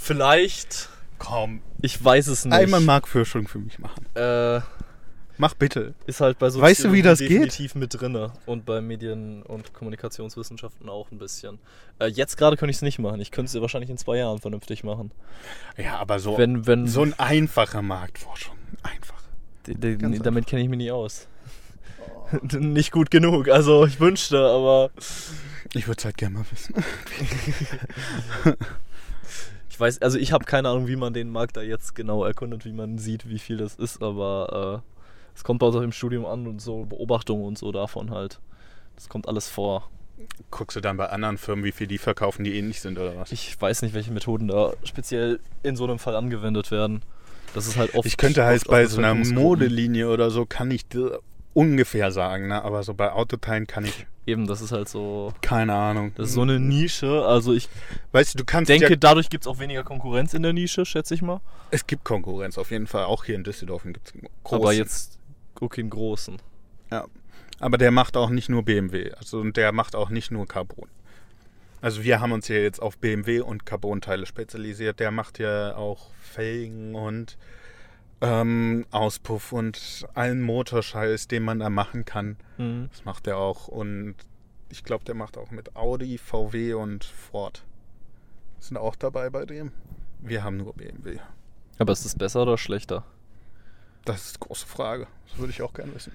Vielleicht. 0.00 0.88
Komm, 1.18 1.60
Ich 1.80 2.02
weiß 2.02 2.26
es 2.28 2.44
nicht. 2.44 2.54
einmal 2.54 2.80
Marktforschung 2.80 3.46
für 3.46 3.58
mich 3.58 3.78
machen. 3.78 4.04
äh, 4.14 4.60
Mach 5.38 5.54
bitte. 5.54 5.94
ist 6.06 6.20
halt 6.20 6.38
bei 6.38 6.50
so 6.50 6.60
Weißt 6.60 6.84
du, 6.84 6.92
wie 6.92 7.02
das 7.02 7.18
geht? 7.18 7.30
definitiv 7.30 7.74
mit 7.74 7.98
drinne 7.98 8.32
und 8.46 8.64
bei 8.66 8.80
Medien- 8.80 9.42
und 9.42 9.72
Kommunikationswissenschaften 9.72 10.88
auch 10.88 11.10
ein 11.10 11.18
bisschen. 11.18 11.58
Äh, 11.98 12.06
jetzt 12.08 12.36
gerade 12.36 12.56
könnte 12.56 12.70
ich 12.70 12.76
es 12.76 12.82
nicht 12.82 12.98
machen. 12.98 13.20
Ich 13.20 13.30
könnte 13.30 13.56
es 13.56 13.60
wahrscheinlich 13.60 13.90
in 13.90 13.96
zwei 13.98 14.18
Jahren 14.18 14.38
vernünftig 14.40 14.84
machen. 14.84 15.10
Ja, 15.76 15.96
aber 15.98 16.18
so, 16.20 16.36
Wenn, 16.38 16.66
wenn 16.66 16.86
so 16.86 17.02
ein 17.02 17.14
einfacher 17.18 17.82
Marktforschung. 17.82 18.56
Einfach. 18.82 19.20
D- 19.66 19.74
d- 19.96 20.18
damit 20.18 20.46
kenne 20.46 20.62
ich 20.62 20.68
mich 20.68 20.78
nicht 20.78 20.92
aus. 20.92 21.26
nicht 22.58 22.92
gut 22.92 23.10
genug. 23.10 23.48
Also 23.48 23.86
ich 23.86 24.00
wünschte, 24.00 24.38
aber 24.38 24.90
Ich 25.74 25.86
würde 25.86 25.98
es 25.98 26.04
halt 26.04 26.16
gerne 26.16 26.38
mal 26.38 26.44
wissen. 26.50 26.74
ich 29.70 29.80
weiß, 29.80 30.02
also 30.02 30.18
ich 30.18 30.32
habe 30.32 30.44
keine 30.44 30.68
Ahnung, 30.68 30.86
wie 30.86 30.96
man 30.96 31.14
den 31.14 31.30
Markt 31.30 31.56
da 31.56 31.62
jetzt 31.62 31.94
genau 31.94 32.24
erkundet, 32.24 32.64
wie 32.64 32.72
man 32.72 32.98
sieht, 32.98 33.28
wie 33.28 33.38
viel 33.38 33.56
das 33.56 33.74
ist, 33.76 34.02
aber 34.02 34.82
äh, 34.84 34.88
es 35.34 35.44
kommt 35.44 35.60
bei 35.60 35.66
uns 35.66 35.76
auch 35.76 35.82
im 35.82 35.92
Studium 35.92 36.26
an 36.26 36.46
und 36.46 36.60
so 36.60 36.84
Beobachtungen 36.84 37.44
und 37.44 37.56
so 37.56 37.72
davon 37.72 38.10
halt. 38.10 38.40
Das 38.96 39.08
kommt 39.08 39.28
alles 39.28 39.48
vor. 39.48 39.88
Guckst 40.50 40.76
du 40.76 40.80
dann 40.80 40.98
bei 40.98 41.08
anderen 41.08 41.38
Firmen, 41.38 41.64
wie 41.64 41.72
viel 41.72 41.86
die 41.86 41.98
verkaufen, 41.98 42.44
die 42.44 42.56
ähnlich 42.56 42.80
sind 42.80 42.98
oder 42.98 43.16
was? 43.16 43.32
Ich 43.32 43.60
weiß 43.60 43.82
nicht, 43.82 43.94
welche 43.94 44.12
Methoden 44.12 44.48
da 44.48 44.74
speziell 44.84 45.40
in 45.62 45.74
so 45.74 45.84
einem 45.84 45.98
Fall 45.98 46.14
angewendet 46.14 46.70
werden. 46.70 47.02
Das 47.54 47.66
ist 47.66 47.76
halt 47.76 47.94
oft. 47.94 48.06
Ich 48.06 48.16
könnte 48.16 48.44
halt 48.44 48.66
bei 48.66 48.86
so 48.86 48.98
einer 48.98 49.14
Modelinie 49.14 50.08
oder 50.10 50.30
so, 50.30 50.46
kann 50.46 50.70
ich 50.70 50.86
ungefähr 51.54 52.12
sagen, 52.12 52.48
ne? 52.48 52.62
aber 52.62 52.82
so 52.82 52.94
bei 52.94 53.12
Autoteilen 53.12 53.66
kann 53.66 53.84
ich 53.84 54.06
Eben, 54.24 54.46
das 54.46 54.60
ist 54.60 54.70
halt 54.70 54.88
so. 54.88 55.34
keine 55.42 55.74
Ahnung. 55.74 56.12
Das 56.14 56.28
ist 56.28 56.34
so 56.34 56.42
eine 56.42 56.60
Nische. 56.60 57.24
Also 57.24 57.52
ich 57.54 57.68
Weißt 58.12 58.34
du, 58.34 58.38
du 58.38 58.44
kannst 58.44 58.68
denke, 58.68 58.90
ja, 58.90 58.96
dadurch 58.96 59.28
gibt 59.30 59.44
es 59.44 59.48
auch 59.48 59.58
weniger 59.58 59.82
Konkurrenz 59.82 60.32
in 60.32 60.44
der 60.44 60.52
Nische, 60.52 60.86
schätze 60.86 61.14
ich 61.14 61.22
mal. 61.22 61.40
es 61.72 61.86
gibt 61.88 62.04
Konkurrenz 62.04 62.56
auf 62.56 62.70
jeden 62.70 62.86
Fall, 62.86 63.04
auch 63.04 63.24
hier 63.24 63.34
in 63.34 63.42
Düsseldorf 63.42 63.82
gibt 63.82 64.06
es 64.06 64.14
große. 64.44 64.62
Aber 64.62 64.72
jetzt 64.72 65.18
guck 65.54 65.74
den 65.74 65.90
großen. 65.90 66.36
Ja. 66.92 67.06
Aber 67.58 67.78
der 67.78 67.90
macht 67.90 68.16
auch 68.16 68.30
nicht 68.30 68.48
nur 68.48 68.64
BMW, 68.64 69.12
also 69.12 69.40
und 69.40 69.56
der 69.56 69.72
macht 69.72 69.96
auch 69.96 70.10
nicht 70.10 70.30
nur 70.30 70.46
Carbon. 70.46 70.88
Also 71.80 72.04
wir 72.04 72.20
haben 72.20 72.30
uns 72.30 72.46
hier 72.46 72.62
jetzt 72.62 72.80
auf 72.80 72.98
BMW 72.98 73.40
und 73.40 73.66
Carbon-Teile 73.66 74.26
spezialisiert. 74.26 75.00
Der 75.00 75.10
macht 75.10 75.40
ja 75.40 75.74
auch 75.74 76.10
Felgen 76.20 76.94
und 76.94 77.36
ähm, 78.22 78.86
Auspuff 78.92 79.52
und 79.52 80.06
allen 80.14 80.40
Motorscheiß, 80.40 81.28
den 81.28 81.42
man 81.42 81.58
da 81.58 81.68
machen 81.68 82.04
kann. 82.04 82.36
Mhm. 82.56 82.88
Das 82.90 83.04
macht 83.04 83.26
er 83.26 83.36
auch. 83.36 83.68
Und 83.68 84.14
ich 84.70 84.84
glaube, 84.84 85.04
der 85.04 85.14
macht 85.14 85.36
auch 85.36 85.50
mit 85.50 85.76
Audi, 85.76 86.16
VW 86.18 86.74
und 86.74 87.04
Ford. 87.04 87.64
Sind 88.60 88.76
auch 88.76 88.94
dabei 88.94 89.28
bei 89.28 89.44
dem. 89.44 89.72
Wir 90.20 90.44
haben 90.44 90.56
nur 90.56 90.72
BMW. 90.72 91.18
Aber 91.78 91.92
ist 91.92 92.04
es 92.04 92.14
besser 92.14 92.42
oder 92.42 92.56
schlechter? 92.56 93.04
Das 94.04 94.26
ist 94.26 94.36
eine 94.36 94.46
große 94.46 94.66
Frage. 94.66 95.08
Das 95.28 95.38
würde 95.38 95.50
ich 95.50 95.62
auch 95.62 95.74
gerne 95.74 95.94
wissen. 95.94 96.12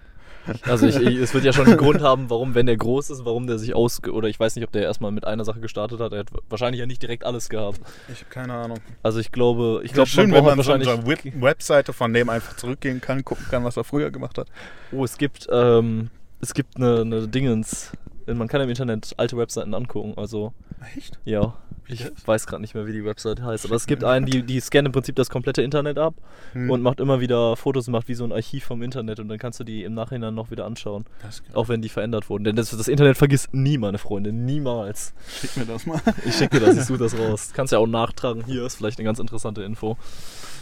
Also 0.64 0.88
ich, 0.88 0.96
ich, 0.96 1.18
es 1.18 1.34
wird 1.34 1.44
ja 1.44 1.52
schon 1.52 1.68
einen 1.68 1.78
Grund 1.78 2.02
haben, 2.02 2.30
warum, 2.30 2.56
wenn 2.56 2.68
der 2.68 2.78
groß 2.78 3.10
ist, 3.10 3.26
warum 3.26 3.48
der 3.48 3.58
sich 3.60 3.76
aus... 3.76 4.02
Oder 4.04 4.30
ich 4.30 4.40
weiß 4.40 4.56
nicht, 4.56 4.64
ob 4.64 4.72
der 4.72 4.84
erstmal 4.84 5.12
mit 5.12 5.28
einer 5.28 5.44
Sache 5.44 5.60
gestartet 5.60 6.00
hat. 6.00 6.14
Er 6.14 6.20
hat 6.20 6.30
wahrscheinlich 6.50 6.80
ja 6.80 6.86
nicht 6.86 7.02
direkt 7.02 7.26
alles 7.26 7.50
gehabt. 7.50 7.82
Ich 8.12 8.22
habe 8.22 8.30
keine 8.30 8.54
Ahnung. 8.54 8.80
Also 9.04 9.20
ich 9.20 9.32
glaube... 9.32 9.82
Ich 9.84 9.92
glaube, 9.92 10.10
schön, 10.10 10.32
wenn 10.32 10.46
man 10.46 10.58
unsere 10.58 11.06
Web- 11.06 11.42
Webseite 11.42 11.92
von 11.92 12.14
dem 12.14 12.30
einfach 12.30 12.56
zurückgehen 12.56 13.02
kann, 13.02 13.26
gucken 13.26 13.46
kann, 13.50 13.64
was 13.66 13.76
er 13.76 13.84
früher 13.84 14.10
gemacht 14.10 14.38
hat. 14.38 14.48
Oh, 14.94 15.04
es 15.04 15.18
gibt, 15.18 15.48
ähm, 15.52 16.10
es 16.40 16.54
gibt 16.54 16.78
eine, 16.78 17.02
eine 17.02 17.28
Dingens. 17.28 17.92
Man 18.28 18.48
kann 18.48 18.62
im 18.62 18.70
Internet 18.70 19.14
alte 19.18 19.38
Webseiten 19.38 19.74
angucken. 19.74 20.14
Also, 20.18 20.54
Echt? 20.96 21.18
ja. 21.26 21.54
Ich 21.90 22.06
weiß 22.26 22.48
gerade 22.48 22.60
nicht 22.62 22.76
mehr, 22.76 22.86
wie 22.86 22.92
die 22.92 23.06
Website 23.06 23.42
heißt. 23.42 23.64
Aber 23.66 23.76
es 23.76 23.88
gibt 23.88 24.04
einen, 24.04 24.26
die, 24.26 24.44
die 24.44 24.60
scannt 24.60 24.88
im 24.88 24.92
Prinzip 24.92 25.16
das 25.16 25.30
komplette 25.30 25.62
Internet 25.62 25.98
ab 25.98 26.16
Hm. 26.52 26.70
und 26.70 26.82
macht 26.82 27.00
immer 27.00 27.22
wieder 27.22 27.56
Fotos 27.56 27.88
und 27.88 27.94
macht 27.94 28.10
wie 28.10 28.14
so 28.14 28.26
ein 28.26 28.34
Archiv 28.34 28.66
vom 28.66 28.82
Internet 28.84 29.22
und 29.22 29.30
dann 29.30 29.38
kannst 29.38 29.62
du 29.62 29.64
die 29.64 29.84
im 29.86 29.94
Nachhinein 29.94 30.36
noch 30.36 30.52
wieder 30.52 30.66
anschauen. 30.66 31.06
Auch 31.54 31.70
wenn 31.70 31.82
die 31.82 31.88
verändert 31.88 32.30
wurden. 32.30 32.44
Denn 32.44 32.58
das, 32.58 32.72
das 32.72 32.90
Internet 32.90 33.16
vergisst 33.16 33.54
nie, 33.54 33.78
meine 33.78 34.00
Freunde. 34.00 34.34
Niemals. 34.34 35.14
Schick 35.40 35.56
mir 35.56 35.66
das 35.66 35.86
mal. 35.86 36.02
Ich 36.26 36.36
schicke 36.36 36.60
dir 36.60 36.66
das, 36.66 36.76
ich 36.78 36.84
suche 36.88 36.98
das 37.00 37.18
raus. 37.18 37.52
Kannst 37.54 37.72
ja 37.72 37.80
auch 37.80 37.88
nachtragen. 37.88 38.44
Hier 38.46 38.66
ist 38.66 38.76
vielleicht 38.76 39.00
eine 39.00 39.06
ganz 39.06 39.20
interessante 39.20 39.64
Info. 39.64 39.96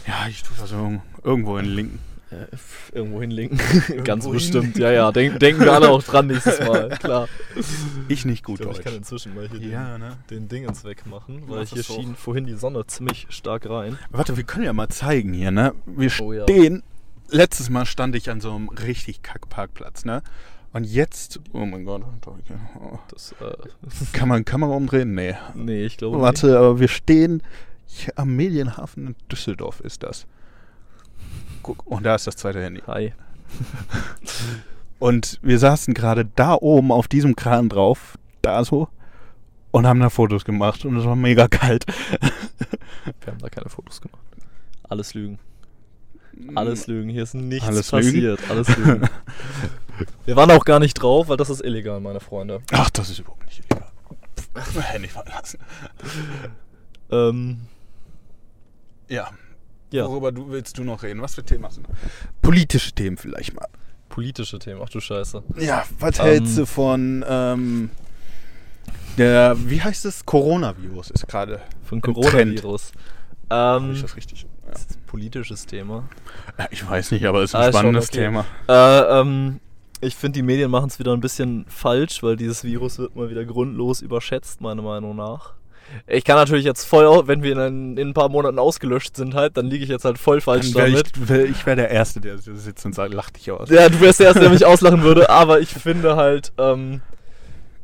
Ja, 0.06 0.28
ich 0.28 0.44
tue 0.44 0.56
das 0.60 0.72
irg- 0.72 1.00
irgendwo 1.24 1.58
in 1.58 1.64
den 1.64 1.74
Linken. 1.74 1.98
Äh, 2.30 2.46
irgendwo 2.92 3.20
hinlinken. 3.20 3.58
ganz 4.04 4.24
Irgendwo 4.24 4.30
bestimmt. 4.30 4.54
hinlinken. 4.54 4.82
Ja, 4.82 4.90
ja. 4.92 5.12
Denk, 5.12 5.38
denken 5.38 5.60
wir 5.64 5.72
alle 5.72 5.90
auch 5.90 6.02
dran 6.02 6.26
nächstes 6.26 6.58
Mal. 6.60 6.88
Klar. 7.00 7.28
Ich 8.08 8.24
nicht 8.24 8.42
gut 8.44 8.58
Ich 8.58 8.62
glaube, 8.62 8.78
ich 8.78 8.84
kann 8.84 8.94
inzwischen 8.96 9.34
mal 9.34 9.48
hier 9.48 9.60
Ja, 9.68 9.96
ne? 9.96 10.16
den, 10.28 10.40
den 10.40 10.48
Dingens 10.48 10.84
wegmachen, 10.84 11.48
weil 11.48 11.64
hier 11.66 11.82
doch. 11.84 11.94
schien 11.94 12.16
vorhin 12.16 12.46
die 12.46 12.54
Sonne 12.54 12.84
ziemlich 12.86 13.26
stark 13.30 13.68
rein. 13.70 13.96
Warte, 14.10 14.36
wir 14.36 14.42
können 14.44 14.64
ja 14.64 14.72
mal 14.72 14.88
zeigen 14.88 15.32
hier, 15.34 15.52
ne? 15.52 15.72
Wir 15.86 16.10
Oh 16.20 16.32
ja. 16.32 16.42
stehen. 16.42 16.82
Letztes 17.28 17.70
Mal 17.70 17.86
stand 17.86 18.14
ich 18.16 18.28
an 18.30 18.40
so 18.40 18.52
einem 18.54 18.68
richtig 18.68 19.22
kack 19.22 19.48
Parkplatz, 19.48 20.04
ne? 20.04 20.22
Und 20.72 20.84
jetzt, 20.84 21.40
oh 21.52 21.64
mein 21.64 21.84
Gott, 21.84 22.02
oh, 22.26 22.98
Das, 23.08 23.34
äh, 23.40 23.54
kann 24.12 24.28
man 24.28 24.44
Kamera 24.44 24.72
umdrehen? 24.74 25.14
Nee. 25.14 25.34
nee, 25.54 25.86
ich 25.86 25.96
glaube 25.96 26.20
Warte, 26.20 26.58
aber 26.58 26.80
wir 26.80 26.88
stehen 26.88 27.42
hier 27.86 28.12
am 28.16 28.34
Medienhafen 28.36 29.06
in 29.08 29.14
Düsseldorf 29.30 29.80
ist 29.80 30.02
das. 30.02 30.26
Guck, 31.62 31.86
und 31.86 32.02
da 32.04 32.14
ist 32.14 32.26
das 32.26 32.36
zweite 32.36 32.62
Handy. 32.62 32.82
Hi. 32.86 33.12
Und 34.98 35.38
wir 35.42 35.58
saßen 35.58 35.94
gerade 35.94 36.24
da 36.36 36.54
oben 36.54 36.90
auf 36.92 37.08
diesem 37.08 37.36
Kran 37.36 37.68
drauf, 37.68 38.18
da 38.42 38.64
so, 38.64 38.88
und 39.70 39.86
haben 39.86 40.00
da 40.00 40.10
Fotos 40.10 40.44
gemacht 40.44 40.84
und 40.84 40.96
es 40.96 41.04
war 41.04 41.16
mega 41.16 41.48
kalt. 41.48 41.84
Wir 43.20 43.32
haben 43.32 43.38
da 43.40 43.48
keine 43.48 43.68
Fotos 43.68 44.00
gemacht. 44.00 44.20
Alles 44.88 45.14
Lügen. 45.14 45.38
Alles 46.54 46.86
Lügen. 46.86 47.08
Hier 47.08 47.22
ist 47.22 47.34
nichts 47.34 47.66
Alles 47.66 47.92
Lügen? 47.92 48.04
passiert. 48.06 48.50
Alles 48.50 48.76
Lügen. 48.76 49.08
Wir 50.26 50.36
waren 50.36 50.50
auch 50.50 50.64
gar 50.64 50.80
nicht 50.80 50.94
drauf, 50.94 51.28
weil 51.28 51.36
das 51.36 51.50
ist 51.50 51.62
illegal, 51.62 52.00
meine 52.00 52.20
Freunde. 52.20 52.62
Ach, 52.72 52.90
das 52.90 53.10
ist 53.10 53.18
überhaupt 53.20 53.44
nicht 53.46 53.60
illegal. 53.60 53.90
Handy 54.82 55.08
verlassen. 55.08 55.60
Ähm, 57.10 57.60
Ja. 59.08 59.30
Ja, 59.96 60.06
Worüber 60.08 60.32
du, 60.32 60.50
willst 60.50 60.78
du 60.78 60.84
noch 60.84 61.02
reden? 61.02 61.20
Was 61.22 61.34
für 61.34 61.42
Themen 61.44 61.64
hast 61.64 61.78
du 61.78 61.82
noch? 61.82 61.90
Politische 62.42 62.92
Themen 62.92 63.16
vielleicht 63.16 63.54
mal. 63.54 63.66
politische 64.08 64.58
Themen. 64.58 64.80
Ach 64.84 64.88
du 64.88 65.00
Scheiße. 65.00 65.42
Ja, 65.58 65.84
was 65.98 66.18
Ähm. 66.18 66.24
hältst 66.24 66.58
du 66.58 66.66
von 66.66 67.24
ähm, 67.28 67.90
der, 69.18 69.56
wie 69.58 69.80
heißt 69.80 70.04
es? 70.04 70.24
Coronavirus 70.24 71.10
ist 71.10 71.26
gerade. 71.28 71.60
Von. 71.84 72.00
Coronavirus. 72.00 72.92
Ähm, 73.50 73.92
ich 73.92 74.02
das 74.02 74.16
richtig? 74.16 74.42
Ja. 74.42 74.48
das 74.72 74.80
ist 74.82 74.96
ein 74.96 75.02
politisches 75.06 75.66
Thema. 75.66 76.08
Ich 76.70 76.88
weiß 76.88 77.12
nicht, 77.12 77.24
aber 77.26 77.42
es 77.42 77.50
ist 77.50 77.54
ein 77.54 77.62
Ah, 77.62 77.66
ist 77.68 77.72
schon 77.72 77.80
spannendes 77.80 78.08
okay. 78.08 78.18
Thema. 78.18 78.44
Äh, 78.68 79.20
ähm, 79.20 79.60
ich 80.00 80.14
finde, 80.16 80.38
die 80.38 80.42
Medien 80.42 80.70
machen 80.70 80.88
es 80.88 80.98
wieder 80.98 81.12
ein 81.12 81.20
bisschen 81.20 81.64
falsch, 81.68 82.22
weil 82.22 82.36
dieses 82.36 82.64
Virus 82.64 82.98
wird 82.98 83.16
mal 83.16 83.30
wieder 83.30 83.44
grundlos 83.44 84.02
überschätzt, 84.02 84.60
meiner 84.60 84.82
Meinung 84.82 85.16
nach. 85.16 85.54
Ich 86.06 86.24
kann 86.24 86.36
natürlich 86.36 86.64
jetzt 86.64 86.84
voll, 86.84 87.26
wenn 87.28 87.42
wir 87.42 87.52
in 87.52 87.58
ein, 87.58 87.96
in 87.96 88.08
ein 88.08 88.14
paar 88.14 88.28
Monaten 88.28 88.58
ausgelöscht 88.58 89.16
sind 89.16 89.34
halt, 89.34 89.56
dann 89.56 89.66
liege 89.66 89.84
ich 89.84 89.90
jetzt 89.90 90.04
halt 90.04 90.18
voll 90.18 90.40
falsch 90.40 90.72
Dann 90.72 90.92
damit. 90.92 91.12
ich 91.16 91.50
ich 91.58 91.66
wär 91.66 91.76
der 91.76 91.90
Erste, 91.90 92.20
der 92.20 92.38
sitzt 92.38 92.84
und 92.84 92.94
sagt, 92.94 93.14
lach 93.14 93.30
dich 93.30 93.50
aus. 93.50 93.70
Ja, 93.70 93.88
du 93.88 94.00
wärst 94.00 94.20
der 94.20 94.26
Erste, 94.28 94.40
der 94.40 94.50
mich 94.50 94.64
auslachen 94.66 95.02
würde, 95.02 95.30
aber 95.30 95.60
ich 95.60 95.70
finde 95.70 96.16
halt, 96.16 96.52
ähm, 96.58 97.00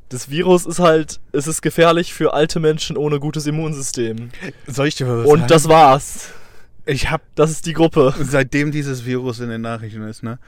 das 0.08 0.28
Virus 0.30 0.66
ist 0.66 0.78
halt, 0.78 1.20
es 1.32 1.46
ist 1.46 1.62
gefährlich 1.62 2.12
für 2.12 2.34
alte 2.34 2.60
Menschen 2.60 2.96
ohne 2.96 3.18
gutes 3.18 3.46
Immunsystem. 3.46 4.30
Soll 4.66 4.88
ich 4.88 4.94
dir 4.96 5.08
was 5.08 5.26
Und 5.26 5.38
sagen? 5.40 5.48
das 5.48 5.68
war's. 5.68 6.28
Ich 6.84 7.10
habe 7.10 7.22
Das 7.34 7.50
ist 7.50 7.64
die 7.66 7.72
Gruppe. 7.72 8.12
seitdem 8.20 8.72
dieses 8.72 9.06
Virus 9.06 9.40
in 9.40 9.48
den 9.48 9.60
Nachrichten 9.62 10.02
ist, 10.02 10.22
ne, 10.22 10.38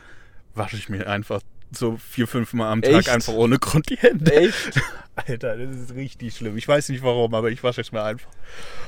wasche 0.54 0.76
ich 0.76 0.88
mir 0.88 1.06
einfach 1.08 1.40
so 1.78 1.96
vier, 2.10 2.26
fünf 2.26 2.52
Mal 2.52 2.70
am 2.72 2.82
Tag 2.82 2.92
Echt? 2.92 3.08
einfach 3.08 3.32
ohne 3.34 3.58
Grund 3.58 3.88
die 3.90 3.96
Hände. 3.96 4.32
Echt? 4.32 4.80
Alter, 5.16 5.56
das 5.56 5.76
ist 5.76 5.94
richtig 5.94 6.34
schlimm. 6.36 6.56
Ich 6.56 6.66
weiß 6.66 6.88
nicht 6.88 7.02
warum, 7.04 7.34
aber 7.34 7.50
ich 7.50 7.62
wasche 7.62 7.80
es 7.82 7.92
mir 7.92 8.02
einfach. 8.02 8.28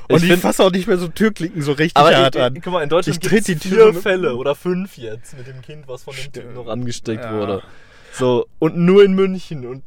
Ich 0.09 0.15
Und 0.15 0.23
ich, 0.23 0.29
find- 0.29 0.41
fasse 0.41 0.63
auch 0.63 0.71
nicht 0.71 0.87
mehr 0.87 0.97
so 0.97 1.07
Türklinken 1.07 1.61
so 1.61 1.71
richtig 1.71 1.95
Aber 1.95 2.15
hart 2.15 2.35
ich, 2.35 2.41
an. 2.41 2.55
ich, 2.55 2.61
guck 2.61 2.73
mal, 2.73 2.83
in 2.83 2.89
Deutschland 2.89 3.15
Ich 3.15 3.21
gibt 3.29 3.33
es 3.41 3.45
die 3.45 3.55
vier 3.55 3.77
Tür 3.77 3.93
so- 3.93 4.01
Fälle 4.01 4.35
oder 4.35 4.53
fünf 4.55 4.97
jetzt 4.97 5.37
mit 5.37 5.47
dem 5.47 5.61
Kind, 5.61 5.87
was 5.87 6.03
von 6.03 6.13
dem 6.15 6.31
Typen 6.33 6.53
noch 6.53 6.67
angesteckt 6.67 7.23
Ja. 7.23 7.33
wurde. 7.33 7.63
So, 8.11 8.45
und 8.59 8.75
nur 8.77 9.03
in 9.05 9.13
München. 9.13 9.65
Und 9.65 9.83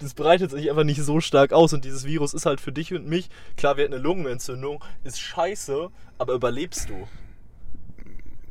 das 0.00 0.12
breitet 0.14 0.50
sich 0.50 0.68
einfach 0.70 0.84
nicht 0.84 1.02
so 1.02 1.20
stark 1.20 1.52
aus. 1.52 1.72
Und 1.72 1.84
dieses 1.84 2.04
Virus 2.04 2.34
ist 2.34 2.44
halt 2.46 2.60
für 2.60 2.72
dich 2.72 2.92
und 2.92 3.06
mich, 3.06 3.30
klar, 3.56 3.76
wir 3.78 3.84
hatten 3.84 3.94
eine 3.94 4.02
Lungenentzündung, 4.02 4.84
ist 5.04 5.18
scheiße, 5.20 5.88
aber 6.18 6.34
überlebst 6.34 6.90
du? 6.90 7.08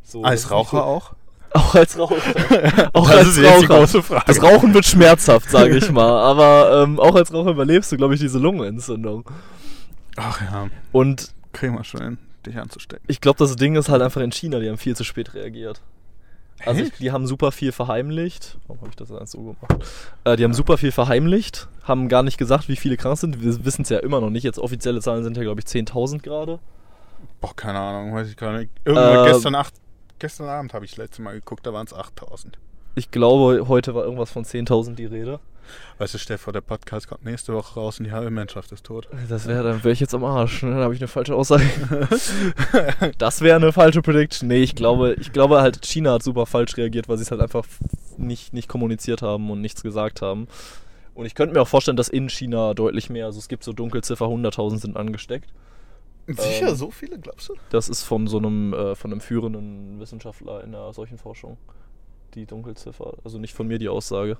So, 0.03 0.23
Als 0.23 0.41
ist 0.45 0.51
Raucher 0.51 0.77
nicht 0.77 0.85
auch? 0.85 1.15
Auch 1.53 1.75
als 1.75 1.97
Raucher. 1.97 2.15
auch 2.93 3.07
Das 3.09 3.17
als 3.17 3.27
ist 3.29 3.37
jetzt 3.37 3.61
die 3.61 3.65
Raucher. 3.65 3.79
große 3.79 4.03
Frage. 4.03 4.23
Das 4.27 4.41
Rauchen 4.43 4.73
wird 4.73 4.85
schmerzhaft, 4.85 5.49
sage 5.49 5.77
ich 5.77 5.89
mal. 5.91 6.09
Aber 6.23 6.83
ähm, 6.83 6.99
auch 6.99 7.15
als 7.15 7.33
Raucher 7.33 7.51
überlebst 7.51 7.91
du, 7.91 7.97
glaube 7.97 8.13
ich, 8.13 8.19
diese 8.19 8.37
Lungenentzündung. 8.39 9.29
Ach 10.17 10.41
ja, 10.41 10.67
Und 10.91 11.33
kriegen 11.53 11.75
wir 11.75 11.83
schon 11.83 12.01
hin, 12.01 12.17
dich 12.45 12.57
anzustecken. 12.57 13.05
ich 13.07 13.21
glaube, 13.21 13.39
das 13.39 13.55
Ding 13.55 13.75
ist 13.75 13.89
halt 13.89 14.01
einfach 14.01 14.21
in 14.21 14.31
China, 14.31 14.59
die 14.59 14.67
haben 14.69 14.77
viel 14.77 14.95
zu 14.95 15.03
spät 15.03 15.33
reagiert. 15.33 15.81
Also 16.65 16.81
ich, 16.81 16.91
die 16.93 17.11
haben 17.11 17.27
super 17.27 17.51
viel 17.51 17.71
verheimlicht. 17.71 18.57
Warum 18.65 18.81
habe 18.81 18.89
ich 18.89 18.95
das 18.95 19.09
jetzt 19.09 19.31
so 19.31 19.37
gemacht? 19.39 19.85
Äh, 20.23 20.37
die 20.37 20.43
haben 20.43 20.55
super 20.55 20.77
viel 20.79 20.91
verheimlicht, 20.91 21.67
haben 21.83 22.09
gar 22.09 22.23
nicht 22.23 22.39
gesagt, 22.39 22.67
wie 22.67 22.75
viele 22.75 22.97
krank 22.97 23.19
sind. 23.19 23.43
Wir 23.43 23.63
wissen 23.63 23.83
es 23.83 23.89
ja 23.89 23.99
immer 23.99 24.21
noch 24.21 24.31
nicht. 24.31 24.43
Jetzt 24.43 24.57
offizielle 24.57 24.99
Zahlen 24.99 25.23
sind 25.23 25.37
ja, 25.37 25.43
glaube 25.43 25.59
ich, 25.61 25.67
10.000 25.67 26.23
gerade. 26.23 26.57
Boah, 27.41 27.55
keine 27.55 27.77
Ahnung, 27.79 28.15
weiß 28.15 28.27
ich 28.29 28.37
gar 28.37 28.57
nicht. 28.57 28.71
Irgendwann 28.85 29.27
Äh, 29.27 29.31
gestern, 29.31 29.53
acht, 29.53 29.73
gestern 30.19 30.49
Abend 30.49 30.73
habe 30.73 30.85
ich 30.85 30.91
das 30.91 30.97
letzte 30.97 31.21
Mal 31.21 31.33
geguckt, 31.33 31.65
da 31.65 31.73
waren 31.73 31.85
es 31.85 31.93
8000. 31.93 32.57
Ich 32.95 33.11
glaube, 33.11 33.67
heute 33.67 33.93
war 33.93 34.03
irgendwas 34.03 34.31
von 34.31 34.43
10.000 34.43 34.95
die 34.95 35.05
Rede. 35.05 35.39
Weißt 35.97 36.13
du, 36.13 36.17
Stefan, 36.17 36.53
der 36.53 36.61
Podcast 36.61 37.07
kommt 37.07 37.25
nächste 37.25 37.53
Woche 37.53 37.79
raus 37.79 37.99
und 37.99 38.05
die 38.05 38.11
halbe 38.11 38.31
Menschheit 38.31 38.71
ist 38.71 38.85
tot. 38.85 39.07
Das 39.27 39.47
wäre, 39.47 39.63
dann 39.63 39.83
wäre 39.83 39.91
ich 39.91 39.99
jetzt 39.99 40.15
am 40.15 40.23
Arsch. 40.23 40.63
Ne? 40.63 40.71
Dann 40.71 40.79
habe 40.79 40.93
ich 40.93 41.01
eine 41.01 41.07
falsche 41.07 41.35
Aussage. 41.35 41.63
das 43.17 43.41
wäre 43.41 43.57
eine 43.57 43.73
falsche 43.73 44.01
Prediction. 44.01 44.47
Nee, 44.47 44.63
ich 44.63 44.75
glaube, 44.75 45.15
ich 45.19 45.33
glaube 45.33 45.61
halt, 45.61 45.85
China 45.85 46.13
hat 46.13 46.23
super 46.23 46.45
falsch 46.45 46.77
reagiert, 46.77 47.09
weil 47.09 47.17
sie 47.17 47.23
es 47.23 47.31
halt 47.31 47.41
einfach 47.41 47.65
nicht, 48.17 48.53
nicht 48.53 48.67
kommuniziert 48.67 49.21
haben 49.21 49.49
und 49.51 49.61
nichts 49.61 49.83
gesagt 49.83 50.21
haben. 50.21 50.47
Und 51.13 51.25
ich 51.25 51.35
könnte 51.35 51.55
mir 51.55 51.61
auch 51.61 51.67
vorstellen, 51.67 51.97
dass 51.97 52.09
in 52.09 52.29
China 52.29 52.73
deutlich 52.73 53.09
mehr, 53.09 53.25
also 53.25 53.39
es 53.39 53.47
gibt 53.47 53.63
so 53.63 53.73
Dunkelziffer, 53.73 54.25
100.000 54.25 54.77
sind 54.77 54.97
angesteckt. 54.97 55.49
Sicher, 56.27 56.69
Ähm, 56.69 56.75
so 56.75 56.91
viele, 56.91 57.17
glaubst 57.19 57.49
du? 57.49 57.53
Das 57.69 57.87
ist 57.89 58.03
von 58.03 58.27
so 58.27 58.37
einem, 58.37 58.73
äh, 58.73 58.95
von 58.95 59.11
einem 59.11 59.21
führenden 59.21 59.99
Wissenschaftler 59.99 60.63
in 60.63 60.71
der 60.73 60.91
solchen 60.93 61.17
Forschung. 61.17 61.57
Die 62.35 62.45
Dunkelziffer. 62.45 63.13
Also 63.23 63.39
nicht 63.39 63.53
von 63.53 63.67
mir 63.67 63.79
die 63.79 63.89
Aussage. 63.89 64.37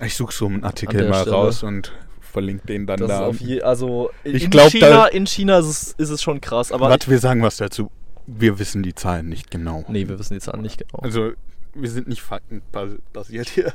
Ich 0.00 0.14
suche 0.14 0.32
so 0.32 0.46
einen 0.46 0.62
Artikel 0.64 1.08
mal 1.08 1.22
Stelle. 1.22 1.36
raus 1.36 1.62
und 1.62 1.92
verlinke 2.20 2.66
den 2.66 2.86
dann 2.86 2.98
Das 3.00 3.08
da. 3.08 3.26
auf 3.26 3.40
je, 3.40 3.62
also 3.62 4.10
Ich 4.24 4.44
in, 4.44 4.50
glaub, 4.50 4.70
China, 4.70 4.88
da- 4.88 5.06
in 5.06 5.26
China 5.26 5.58
ist 5.58 5.66
es, 5.66 5.92
ist 5.98 6.10
es 6.10 6.22
schon 6.22 6.40
krass, 6.40 6.70
aber 6.72 6.88
Warte, 6.90 7.10
wir 7.10 7.18
sagen 7.18 7.42
was 7.42 7.56
dazu. 7.56 7.90
Wir 8.26 8.58
wissen 8.58 8.82
die 8.82 8.94
Zahlen 8.94 9.28
nicht 9.28 9.50
genau. 9.50 9.84
nee, 9.88 10.08
wir 10.08 10.18
wissen 10.18 10.34
die 10.34 10.40
Zahlen 10.40 10.62
nicht 10.62 10.78
genau. 10.78 10.98
Also, 11.02 11.32
wir 11.74 11.90
sind 11.90 12.08
nicht 12.08 12.22
faktenbasiert 12.22 13.48
hier. 13.50 13.72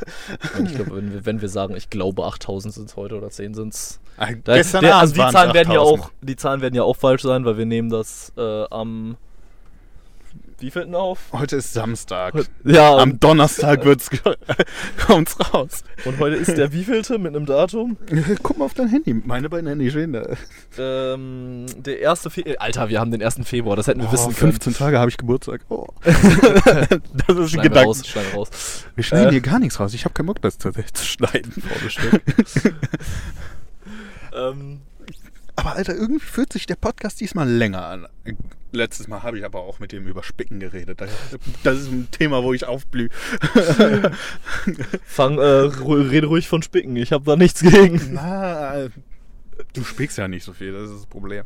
Ich 0.65 0.75
glaube, 0.75 0.95
wenn 0.97 1.13
wir, 1.13 1.25
wenn 1.25 1.41
wir 1.41 1.47
sagen, 1.49 1.75
ich 1.75 1.89
glaube 1.89 2.25
8000 2.25 2.73
sind 2.73 2.89
es 2.89 2.95
heute 2.97 3.15
oder 3.15 3.29
10 3.29 3.53
sind 3.53 3.73
es. 3.73 4.00
Ah, 4.17 4.27
Gestern 4.33 4.85
also 4.85 4.93
Abend 4.93 5.15
die 5.29 5.33
Zahlen 5.33 5.53
werden 5.53 5.71
ja 5.71 5.79
8000. 5.79 6.03
auch, 6.05 6.11
die 6.21 6.35
Zahlen 6.35 6.61
werden 6.61 6.75
ja 6.75 6.83
auch 6.83 6.95
falsch 6.97 7.21
sein, 7.23 7.43
weil 7.45 7.57
wir 7.57 7.65
nehmen 7.65 7.89
das 7.89 8.31
äh, 8.37 8.63
am 8.69 9.17
wievielten 10.59 10.93
auf? 10.93 11.19
Heute 11.33 11.55
ist 11.55 11.73
Samstag. 11.73 12.35
Ja, 12.63 12.95
Am 12.97 13.19
Donnerstag 13.19 13.83
wird's 13.83 14.11
kommt's 15.07 15.35
raus. 15.51 15.83
und 16.05 16.19
heute 16.19 16.35
ist 16.35 16.55
der 16.55 16.71
wievielte 16.71 17.17
mit 17.17 17.35
einem 17.35 17.47
Datum? 17.47 17.97
Guck 18.43 18.59
mal 18.59 18.65
auf 18.65 18.75
dein 18.75 18.87
Handy. 18.89 19.11
Meine 19.15 19.49
beiden 19.49 19.67
Handys 19.67 19.93
stehen 19.93 20.13
da. 20.13 20.23
Ähm, 20.77 21.65
der 21.77 21.99
erste 21.99 22.29
Februar. 22.29 22.57
Alter, 22.59 22.89
wir 22.89 22.99
haben 22.99 23.09
den 23.09 23.23
1. 23.23 23.39
Februar, 23.43 23.75
das 23.75 23.87
hätten 23.87 24.01
wir 24.01 24.09
Oh, 24.09 24.13
wissen 24.13 24.35
können. 24.35 24.51
15 24.51 24.73
Tage 24.75 24.99
habe 24.99 25.09
ich 25.09 25.17
Geburtstag. 25.17 25.61
Oh. 25.69 25.87
das 26.03 26.13
ist 27.37 27.55
ein 27.55 27.61
Gedanke. 27.63 27.79
raus, 27.85 28.03
raus. 28.35 28.49
Wir 28.93 29.03
schneiden 29.03 29.29
Äh. 29.29 29.31
hier 29.31 29.41
gar 29.41 29.57
nichts 29.57 29.79
raus. 29.79 29.95
Ich 29.95 30.05
habe 30.05 30.13
keinen 30.13 30.27
Bock, 30.27 30.43
das 30.43 30.59
zu, 30.59 30.71
zu 30.71 31.03
schneiden. 31.03 31.51
Ähm, 34.33 34.81
Aber 35.55 35.75
Alter, 35.75 35.93
irgendwie 35.95 36.19
fühlt 36.23 36.53
sich 36.53 36.65
der 36.65 36.75
Podcast 36.75 37.19
diesmal 37.19 37.49
länger 37.49 37.85
an. 37.85 38.07
Letztes 38.73 39.07
Mal 39.09 39.21
habe 39.23 39.37
ich 39.37 39.43
aber 39.45 39.59
auch 39.59 39.79
mit 39.79 39.91
dem 39.91 40.07
über 40.07 40.23
Spicken 40.23 40.59
geredet. 40.61 41.01
Das 41.63 41.77
ist 41.79 41.91
ein 41.91 42.07
Thema, 42.11 42.41
wo 42.43 42.53
ich 42.53 42.65
aufblühe. 42.65 43.09
fang, 45.05 45.37
äh, 45.37 45.41
ru- 45.41 46.09
rede 46.09 46.27
ruhig 46.27 46.47
von 46.47 46.61
Spicken, 46.61 46.95
ich 46.95 47.11
habe 47.11 47.25
da 47.25 47.35
nichts 47.35 47.61
gegen. 47.61 47.99
Na, 48.13 48.87
du 49.73 49.83
spickst 49.83 50.17
ja 50.17 50.27
nicht 50.27 50.43
so 50.43 50.53
viel, 50.53 50.71
das 50.73 50.89
ist 50.89 50.95
das 50.99 51.05
Problem. 51.05 51.45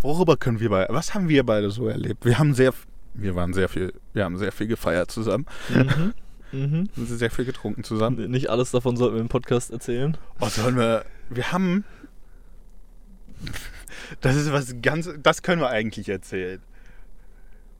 Worüber 0.00 0.36
können 0.36 0.60
wir 0.60 0.68
beide, 0.70 0.92
was 0.92 1.14
haben 1.14 1.28
wir 1.28 1.44
beide 1.44 1.70
so 1.70 1.88
erlebt? 1.88 2.24
Wir 2.24 2.38
haben 2.38 2.54
sehr, 2.54 2.72
wir 3.14 3.34
waren 3.34 3.54
sehr 3.54 3.68
viel, 3.68 3.92
wir 4.12 4.24
haben 4.24 4.36
sehr 4.38 4.52
viel 4.52 4.66
gefeiert 4.66 5.10
zusammen, 5.10 5.46
Mhm. 5.70 6.12
Mhm. 6.52 6.88
Sehr 6.96 7.30
viel 7.32 7.44
getrunken 7.46 7.82
zusammen. 7.82 8.30
Nicht 8.30 8.48
alles 8.48 8.70
davon 8.70 8.96
sollten 8.96 9.14
wir 9.16 9.20
im 9.20 9.28
Podcast 9.28 9.72
erzählen. 9.72 10.16
Oh, 10.40 10.48
sollen 10.48 10.76
wir, 10.76 11.04
wir 11.28 11.50
haben, 11.50 11.84
das 14.20 14.36
ist 14.36 14.52
was 14.52 14.74
ganz, 14.82 15.08
das 15.22 15.42
können 15.42 15.60
wir 15.60 15.68
eigentlich 15.70 16.08
erzählen. 16.08 16.60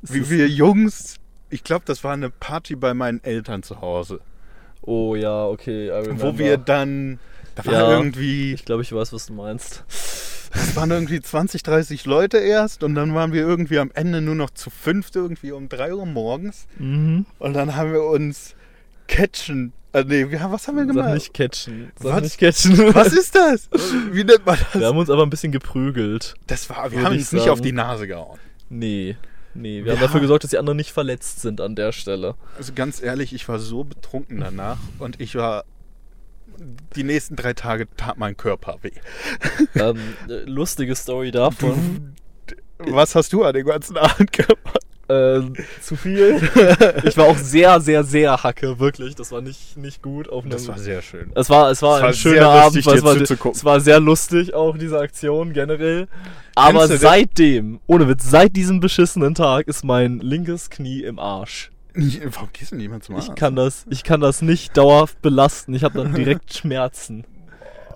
Wie 0.03 0.29
wir 0.31 0.49
Jungs, 0.49 1.17
ich 1.51 1.65
glaube, 1.65 1.85
das 1.87 2.05
war 2.05 2.13
eine 2.13 2.31
Party 2.31 2.77
bei 2.77 2.95
meinen 2.95 3.23
Eltern 3.25 3.63
zu 3.63 3.81
Hause, 3.81 4.21
Oh 4.87 5.15
ja, 5.15 5.47
okay. 5.47 5.91
Wo 6.21 6.37
wir 6.37 6.59
dann, 6.59 7.19
da 7.55 7.65
war 7.65 7.73
Ja. 7.73 7.91
irgendwie, 7.97 8.53
Ich 8.53 8.67
glaube, 8.67 8.83
ich 8.83 8.93
weiß, 8.93 9.15
was 9.15 9.27
du 9.27 9.33
meinst. 9.33 9.83
Es 10.53 10.77
waren 10.77 10.91
irgendwie 10.91 11.21
20, 11.23 11.63
30 11.63 12.05
Leute 12.05 12.37
erst 12.39 12.83
und 12.85 12.95
dann 12.95 13.15
waren 13.15 13.33
wir 13.33 13.41
irgendwie 13.41 13.79
am 13.79 13.91
Ende 13.95 14.21
nur 14.21 14.35
noch 14.35 14.51
zu 14.51 14.69
fünft 14.71 15.17
irgendwie 15.17 15.53
um 15.53 15.71
3 15.71 15.95
Uhr 15.95 16.05
morgens 16.07 16.67
Mhm. 16.79 17.25
und 17.39 17.55
dann 17.55 17.75
haben 17.77 17.93
wir 17.93 18.03
uns 18.05 18.55
catchen. 19.09 19.73
Äh, 19.95 20.05
nee, 20.07 20.31
wir 20.31 20.41
haben, 20.41 20.53
was 20.53 20.67
haben 20.69 20.77
wir 20.77 20.85
Sag 20.87 20.95
gemacht? 20.95 21.15
nicht 21.15 21.33
catchen. 21.35 21.93
Sag 21.99 22.13
Was? 22.17 22.23
nicht 22.23 22.39
catchen. 22.39 22.95
Was 22.95 23.13
ist 23.13 23.35
das? 23.35 23.69
Wie 24.13 24.25
nennt 24.25 24.45
man 24.45 24.59
Wir 24.59 24.67
das? 24.81 24.83
haben 24.85 24.99
uns 24.99 25.09
aber 25.09 25.23
ein 25.23 25.31
bisschen 25.31 25.53
geprügelt. 25.53 26.35
Das 26.49 26.69
war, 26.69 26.91
wir 26.91 27.03
haben 27.03 27.15
uns 27.17 27.33
nicht 27.33 27.49
auf 27.49 27.61
die 27.61 27.73
Nase 27.73 28.07
gehauen. 28.07 28.39
Nee. 28.69 29.17
Nee, 29.55 29.79
wir, 29.79 29.85
Wir 29.85 29.93
haben 29.93 30.01
dafür 30.01 30.21
gesorgt, 30.21 30.43
dass 30.43 30.51
die 30.51 30.59
anderen 30.59 30.77
nicht 30.77 30.91
verletzt 30.91 31.41
sind 31.41 31.61
an 31.61 31.77
der 31.77 31.93
Stelle. 31.93 32.35
Also 32.59 32.73
ganz 32.75 33.01
ehrlich, 33.01 33.33
ich 33.33 33.49
war 33.49 33.61
so 33.61 33.85
betrunken 33.85 34.41
danach 34.41 34.79
und 34.99 35.21
ich 35.21 35.37
war. 35.37 35.65
Die 36.95 37.03
nächsten 37.05 37.35
drei 37.37 37.53
Tage 37.53 37.87
tat 37.97 38.17
mein 38.19 38.37
Körper 38.37 38.79
weh. 38.83 38.91
ähm, 39.75 39.99
äh, 40.29 40.45
lustige 40.49 40.95
Story 40.97 41.31
davon. 41.31 42.15
Was 42.79 43.15
hast 43.15 43.33
du 43.33 43.45
an 43.45 43.55
den 43.55 43.67
ganzen 43.67 43.97
Abend 43.97 44.33
gemacht? 44.33 44.84
Äh, 45.09 45.41
zu 45.83 45.97
viel. 45.97 46.41
ich 47.05 47.17
war 47.17 47.27
auch 47.27 47.37
sehr, 47.37 47.81
sehr, 47.81 48.05
sehr 48.05 48.43
hacke, 48.43 48.79
wirklich. 48.79 49.15
Das 49.15 49.33
war 49.33 49.41
nicht, 49.43 49.77
nicht 49.77 50.03
gut. 50.03 50.29
Auf 50.29 50.45
Das 50.49 50.63
einem- 50.63 50.69
war 50.69 50.79
sehr 50.79 51.03
schön. 51.03 51.31
Es 51.35 51.51
war, 51.51 51.71
es 51.71 51.83
war 51.83 51.97
Es 51.97 52.03
war 52.03 52.09
ein 52.09 52.15
schöner 52.15 52.49
Abend, 52.49 52.77
lustig, 52.85 52.95
es 52.95 53.05
war, 53.45 53.51
es 53.53 53.65
war 53.65 53.81
sehr 53.81 54.01
lustig, 54.01 54.55
auch 54.55 54.79
diese 54.79 54.99
Aktion 54.99 55.53
generell. 55.53 56.09
Aber 56.55 56.87
seitdem, 56.89 57.81
ohne 57.87 58.09
Witz, 58.09 58.31
seit 58.31 58.57
diesem 58.57 58.81
beschissenen 58.81 59.35
Tag 59.35 59.67
ist 59.69 59.85
mein 59.85 60.21
linkes 60.21 60.71
Knie 60.71 61.03
im 61.03 61.19
Arsch. 61.19 61.71
Warum 61.95 62.49
gehst 62.53 62.73
du 62.73 62.77
niemand 62.77 63.05
zum 63.05 63.17
Arzt? 63.17 63.29
Ich 63.29 63.35
kann 63.35 63.55
das, 63.57 63.85
ich 63.89 64.03
kann 64.05 64.21
das 64.21 64.43
nicht 64.43 64.77
dauerhaft 64.77 65.21
belasten. 65.23 65.75
Ich 65.75 65.85
habe 65.85 65.99
dann 66.03 66.15
direkt 66.15 66.55
Schmerzen. 66.57 67.25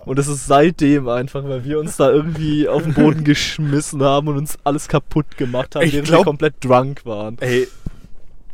Und 0.05 0.17
es 0.19 0.27
ist 0.27 0.47
seitdem 0.47 1.07
einfach, 1.09 1.43
weil 1.43 1.63
wir 1.65 1.79
uns 1.79 1.97
da 1.97 2.09
irgendwie 2.11 2.67
auf 2.67 2.83
den 2.83 2.93
Boden 2.93 3.23
geschmissen 3.23 4.01
haben 4.03 4.27
und 4.27 4.37
uns 4.37 4.57
alles 4.63 4.87
kaputt 4.87 5.37
gemacht 5.37 5.75
haben, 5.75 5.83
Ich 5.85 5.93
während 5.93 6.07
glaub- 6.07 6.21
wir 6.21 6.25
komplett 6.25 6.55
drunk 6.61 7.05
waren. 7.05 7.37
Ey, 7.39 7.67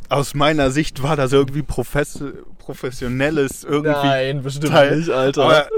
aus 0.08 0.34
meiner 0.34 0.70
Sicht 0.70 1.02
war 1.02 1.16
das 1.16 1.32
irgendwie 1.32 1.62
profes 1.62 2.22
professionelles 2.58 3.62
irgendwie. 3.62 3.90
Nein, 3.92 4.42
bestimmt 4.42 4.72
Teil. 4.72 4.96
nicht, 4.98 5.10
Alter. 5.10 5.44
Aber 5.44 5.68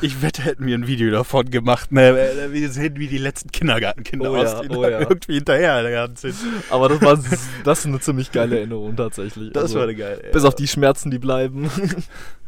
ich 0.00 0.22
wette, 0.22 0.42
hätten 0.44 0.64
wir 0.64 0.78
ein 0.78 0.86
Video 0.86 1.10
davon 1.10 1.50
gemacht. 1.50 1.90
Ne? 1.90 2.48
Wir 2.52 2.70
sehen, 2.70 2.94
wie 2.98 3.08
die 3.08 3.18
letzten 3.18 3.50
Kindergartenkinder 3.50 4.30
Oh 4.30 4.36
ja, 4.36 4.42
aussehen, 4.44 4.70
oh 4.76 4.82
da 4.82 4.90
ja. 4.90 5.00
irgendwie 5.00 5.34
hinterher 5.34 6.08
sind. 6.14 6.36
Aber 6.70 6.88
das 6.88 7.02
war 7.02 7.16
das 7.64 7.78
ist 7.80 7.86
eine 7.86 7.98
ziemlich 7.98 8.30
geile 8.30 8.58
Erinnerung 8.58 8.94
tatsächlich. 8.94 9.52
Das 9.54 9.64
Also, 9.64 9.76
war 9.78 9.82
eine 9.84 9.96
geile. 9.96 10.22
Bis 10.32 10.44
auf 10.44 10.54
die 10.54 10.68
Schmerzen, 10.68 11.10
die 11.10 11.18
bleiben. 11.18 11.68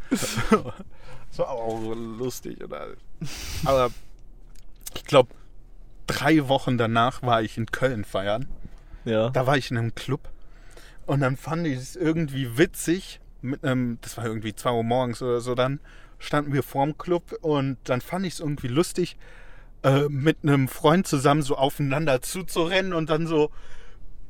War 1.39 1.49
auch 1.49 1.79
so 1.81 1.93
lustig. 1.93 2.61
Oder? 2.63 2.87
Aber 3.65 3.91
ich 4.95 5.05
glaube, 5.05 5.33
drei 6.05 6.47
Wochen 6.49 6.77
danach 6.77 7.21
war 7.21 7.41
ich 7.41 7.57
in 7.57 7.65
Köln 7.67 8.03
feiern. 8.03 8.47
ja. 9.05 9.29
Da 9.29 9.47
war 9.47 9.57
ich 9.57 9.71
in 9.71 9.77
einem 9.77 9.95
Club 9.95 10.29
und 11.05 11.21
dann 11.21 11.37
fand 11.37 11.65
ich 11.65 11.77
es 11.77 11.95
irgendwie 11.95 12.57
witzig. 12.57 13.19
Mit 13.41 13.63
einem, 13.63 13.99
das 14.01 14.17
war 14.17 14.25
irgendwie 14.25 14.53
2 14.53 14.71
Uhr 14.71 14.83
morgens 14.83 15.21
oder 15.21 15.39
so, 15.39 15.55
dann 15.55 15.79
standen 16.17 16.51
wir 16.51 16.61
vorm 16.61 16.97
Club 16.97 17.37
und 17.41 17.77
dann 17.85 18.01
fand 18.01 18.25
ich 18.25 18.33
es 18.33 18.39
irgendwie 18.41 18.67
lustig, 18.67 19.15
äh, 19.83 20.09
mit 20.09 20.39
einem 20.43 20.67
Freund 20.67 21.07
zusammen 21.07 21.41
so 21.41 21.55
aufeinander 21.55 22.21
zuzurennen 22.21 22.91
und 22.91 23.09
dann 23.09 23.27
so 23.27 23.49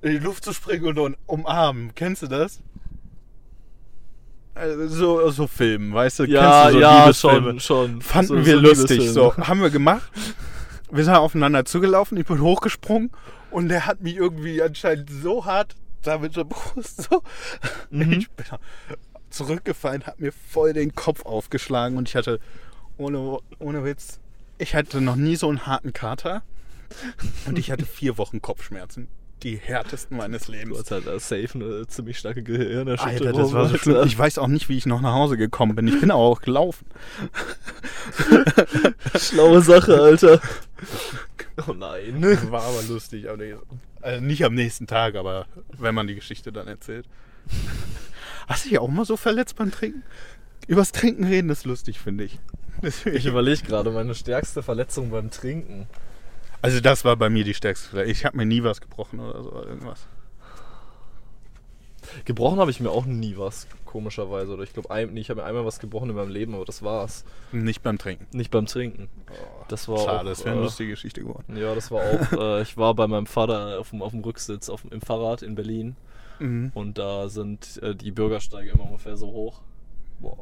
in 0.03 0.11
die 0.11 0.19
Luft 0.19 0.43
zu 0.43 0.53
springen 0.53 0.95
und 0.95 1.17
umarmen. 1.25 1.95
Kennst 1.95 2.21
du 2.21 2.27
das? 2.27 2.61
So, 4.87 5.29
so 5.31 5.47
Filmen, 5.47 5.93
weißt 5.93 6.19
du? 6.19 6.23
Ja, 6.25 6.63
Kennst 6.63 6.67
du 6.69 6.73
so 6.73 6.79
ja, 6.81 7.13
schon, 7.13 7.59
schon. 7.59 8.01
Fanden 8.01 8.27
So- 8.27 8.45
wir 8.45 8.55
so 8.55 8.61
lustig. 8.61 9.09
So, 9.11 9.35
haben 9.37 9.61
wir 9.61 9.69
gemacht. 9.69 10.11
Wir 10.91 11.03
sind 11.03 11.13
aufeinander 11.15 11.65
zugelaufen, 11.65 12.17
ich 12.17 12.25
bin 12.25 12.41
hochgesprungen 12.41 13.11
und 13.51 13.69
der 13.69 13.85
hat 13.85 14.01
mich 14.01 14.15
irgendwie 14.15 14.61
anscheinend 14.61 15.09
so 15.09 15.45
hart 15.45 15.75
da 16.01 16.17
mit 16.17 16.35
der 16.35 16.45
Brust 16.45 17.03
so. 17.09 17.21
Mhm. 17.91 18.13
Ich 18.13 18.29
bin 18.31 18.45
zurückgefallen, 19.29 20.05
hat 20.07 20.19
mir 20.19 20.31
voll 20.31 20.73
den 20.73 20.95
Kopf 20.95 21.25
aufgeschlagen 21.25 21.95
und 21.97 22.09
ich 22.09 22.15
hatte, 22.15 22.39
ohne, 22.97 23.37
ohne 23.59 23.85
Witz, 23.85 24.19
ich 24.57 24.73
hatte 24.75 24.99
noch 25.01 25.15
nie 25.15 25.35
so 25.35 25.47
einen 25.49 25.67
harten 25.67 25.93
Kater 25.93 26.41
und 27.45 27.59
ich 27.59 27.69
hatte 27.71 27.85
vier 27.85 28.17
Wochen 28.17 28.41
Kopfschmerzen. 28.41 29.07
Die 29.43 29.55
härtesten 29.57 30.17
meines 30.17 30.45
Du 30.47 30.51
Lebens. 30.51 30.77
hast 30.79 30.91
halt 30.91 31.07
äh, 31.07 31.19
safe 31.19 31.49
eine 31.55 31.87
ziemlich 31.87 32.17
starke 32.17 32.43
Gehirnerschütterung. 32.43 33.27
Alter, 33.27 33.33
das 33.41 33.53
war 33.53 33.69
so 33.69 33.77
schlimm. 33.77 34.05
Ich 34.05 34.17
weiß 34.17 34.37
auch 34.37 34.47
nicht, 34.47 34.67
wie 34.69 34.77
ich 34.77 34.85
noch 34.85 34.99
nach 35.01 35.13
Hause 35.13 35.37
gekommen 35.37 35.75
bin. 35.75 35.87
Ich 35.87 35.99
bin 35.99 36.11
aber 36.11 36.19
auch 36.21 36.41
gelaufen. 36.41 36.85
Schlaue 39.17 39.61
Sache, 39.61 39.99
Alter. 40.01 40.41
Oh 41.67 41.73
nein. 41.73 42.21
War 42.51 42.63
aber 42.63 42.81
lustig. 42.87 43.27
Also 43.29 43.43
nicht 44.21 44.43
am 44.45 44.53
nächsten 44.55 44.87
Tag, 44.87 45.15
aber 45.15 45.45
wenn 45.77 45.95
man 45.95 46.07
die 46.07 46.15
Geschichte 46.15 46.51
dann 46.51 46.67
erzählt. 46.67 47.05
Hast 48.47 48.65
du 48.65 48.69
dich 48.69 48.79
auch 48.79 48.87
mal 48.87 49.05
so 49.05 49.17
verletzt 49.17 49.55
beim 49.57 49.71
Trinken? 49.71 50.03
Übers 50.67 50.91
Trinken 50.91 51.25
reden 51.25 51.49
ist 51.49 51.65
lustig, 51.65 51.99
finde 51.99 52.25
ich. 52.25 52.39
Deswegen- 52.81 53.15
Ich 53.17 53.25
überlege 53.25 53.63
gerade, 53.63 53.91
meine 53.91 54.15
stärkste 54.15 54.63
Verletzung 54.63 55.09
beim 55.11 55.31
Trinken. 55.31 55.87
Also 56.61 56.79
das 56.79 57.05
war 57.05 57.15
bei 57.15 57.29
mir 57.29 57.43
die 57.43 57.53
stärkste. 57.53 58.03
Ich 58.03 58.25
habe 58.25 58.37
mir 58.37 58.45
nie 58.45 58.63
was 58.63 58.81
gebrochen 58.81 59.19
oder 59.19 59.43
so. 59.43 59.51
Irgendwas. 59.63 60.07
Gebrochen 62.25 62.59
habe 62.59 62.71
ich 62.71 62.79
mir 62.79 62.89
auch 62.89 63.05
nie 63.05 63.37
was, 63.37 63.67
komischerweise. 63.85 64.53
Oder 64.53 64.63
ich 64.63 64.73
glaube, 64.73 64.89
ein, 64.91 65.13
nee, 65.13 65.21
ich 65.21 65.29
habe 65.29 65.41
mir 65.41 65.47
einmal 65.47 65.65
was 65.65 65.79
gebrochen 65.79 66.09
in 66.09 66.15
meinem 66.15 66.31
Leben, 66.31 66.55
aber 66.55 66.65
das 66.65 66.81
war's. 66.81 67.23
Nicht 67.51 67.83
beim 67.83 67.97
Trinken. 67.97 68.25
Nicht 68.31 68.51
beim 68.51 68.65
Trinken. 68.65 69.09
Das 69.67 69.87
war 69.87 69.99
Schade, 69.99 70.19
auch, 70.19 70.23
das 70.23 70.39
wäre 70.39 70.51
eine 70.51 70.61
äh, 70.61 70.63
lustige 70.63 70.91
Geschichte 70.91 71.21
geworden. 71.21 71.55
Ja, 71.55 71.75
das 71.75 71.91
war 71.91 72.01
auch. 72.01 72.31
äh, 72.39 72.61
ich 72.61 72.77
war 72.77 72.93
bei 72.93 73.07
meinem 73.07 73.25
Vater 73.25 73.79
auf 73.79 73.91
dem, 73.91 74.01
auf 74.01 74.11
dem 74.11 74.21
Rücksitz 74.21 74.69
auf, 74.69 74.83
im 74.89 75.01
Fahrrad 75.01 75.41
in 75.41 75.55
Berlin. 75.55 75.95
Mhm. 76.39 76.71
Und 76.73 76.97
da 76.97 77.29
sind 77.29 77.79
äh, 77.83 77.95
die 77.95 78.11
Bürgersteige 78.11 78.71
immer 78.71 78.85
ungefähr 78.85 79.17
so 79.17 79.27
hoch. 79.27 79.61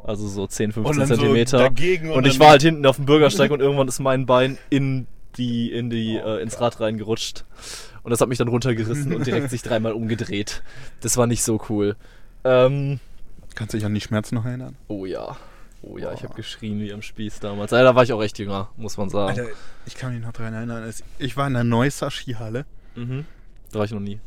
Also 0.03 0.27
so 0.27 0.47
10, 0.47 0.71
15 0.71 0.89
Und 0.89 0.97
dann 0.97 1.08
so 1.08 1.15
Zentimeter. 1.15 1.60
dagegen 1.60 2.10
und 2.10 2.17
und 2.17 2.27
ich 2.27 2.39
war 2.39 2.49
halt 2.49 2.63
hinten 2.63 2.84
auf 2.88 2.95
dem 2.95 3.06
Bürgersteig 3.06 3.51
und 3.51 3.60
irgendwann 3.60 3.88
ist 3.88 3.99
mein 3.99 4.25
Bein 4.25 4.58
in 4.71 5.06
die, 5.38 5.71
in 5.71 5.89
die, 5.89 6.15
äh, 6.17 6.41
ins 6.41 6.60
Rad 6.60 6.80
reingerutscht. 6.80 7.45
Und 8.04 8.12
das 8.12 8.21
hat 8.21 8.30
mich 8.30 8.38
dann 8.38 8.47
runtergerissen 8.47 9.13
und 9.13 9.26
direkt 9.28 9.50
sich 9.52 9.62
dreimal 9.62 9.91
umgedreht. 9.93 10.63
Das 11.02 11.17
war 11.17 11.28
nicht 11.28 11.43
so 11.43 11.62
cool. 11.69 11.95
Ähm, 12.43 13.00
Kannst 13.56 13.73
du 13.73 13.78
dich 13.78 13.86
an 13.86 13.93
die 13.93 14.02
Schmerzen 14.02 14.36
noch 14.36 14.45
erinnern? 14.45 14.76
oh 14.88 15.06
ja. 15.06 15.38
Oh 15.84 15.97
ja, 16.00 16.12
ich 16.12 16.23
habe 16.23 16.34
geschrien 16.34 16.80
wie 16.80 16.91
am 16.91 17.02
Spieß 17.04 17.39
damals. 17.39 17.71
Alter, 17.71 17.84
da 17.86 17.95
war 17.95 18.04
ich 18.04 18.12
auch 18.12 18.21
echt 18.21 18.39
jünger, 18.39 18.69
muss 18.78 18.97
man 18.97 19.10
sagen. 19.10 19.39
Alter, 19.39 19.52
ich 19.86 19.95
kann 19.95 20.12
mich 20.13 20.21
noch 20.23 20.34
daran 20.34 20.54
erinnern. 20.56 20.84
es- 20.84 21.04
Ich 21.19 21.38
war 21.38 21.45
in 21.47 21.54
der 21.54 21.63
Neusser 21.63 22.10
Skihalle. 22.10 22.65
Mhm. 22.95 23.26
Da 23.71 23.80
war 23.80 23.86
ich 23.86 23.91
noch 23.91 24.00
nie. 24.00 24.19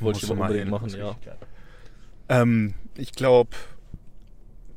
Wollte 0.00 0.18
ich 0.18 0.24
aber 0.24 0.34
mal 0.34 0.46
unbedingt 0.46 0.70
machen, 0.70 0.88
ja. 0.98 1.16
Ähm, 2.28 2.74
ich 2.96 3.12
glaube, 3.12 3.50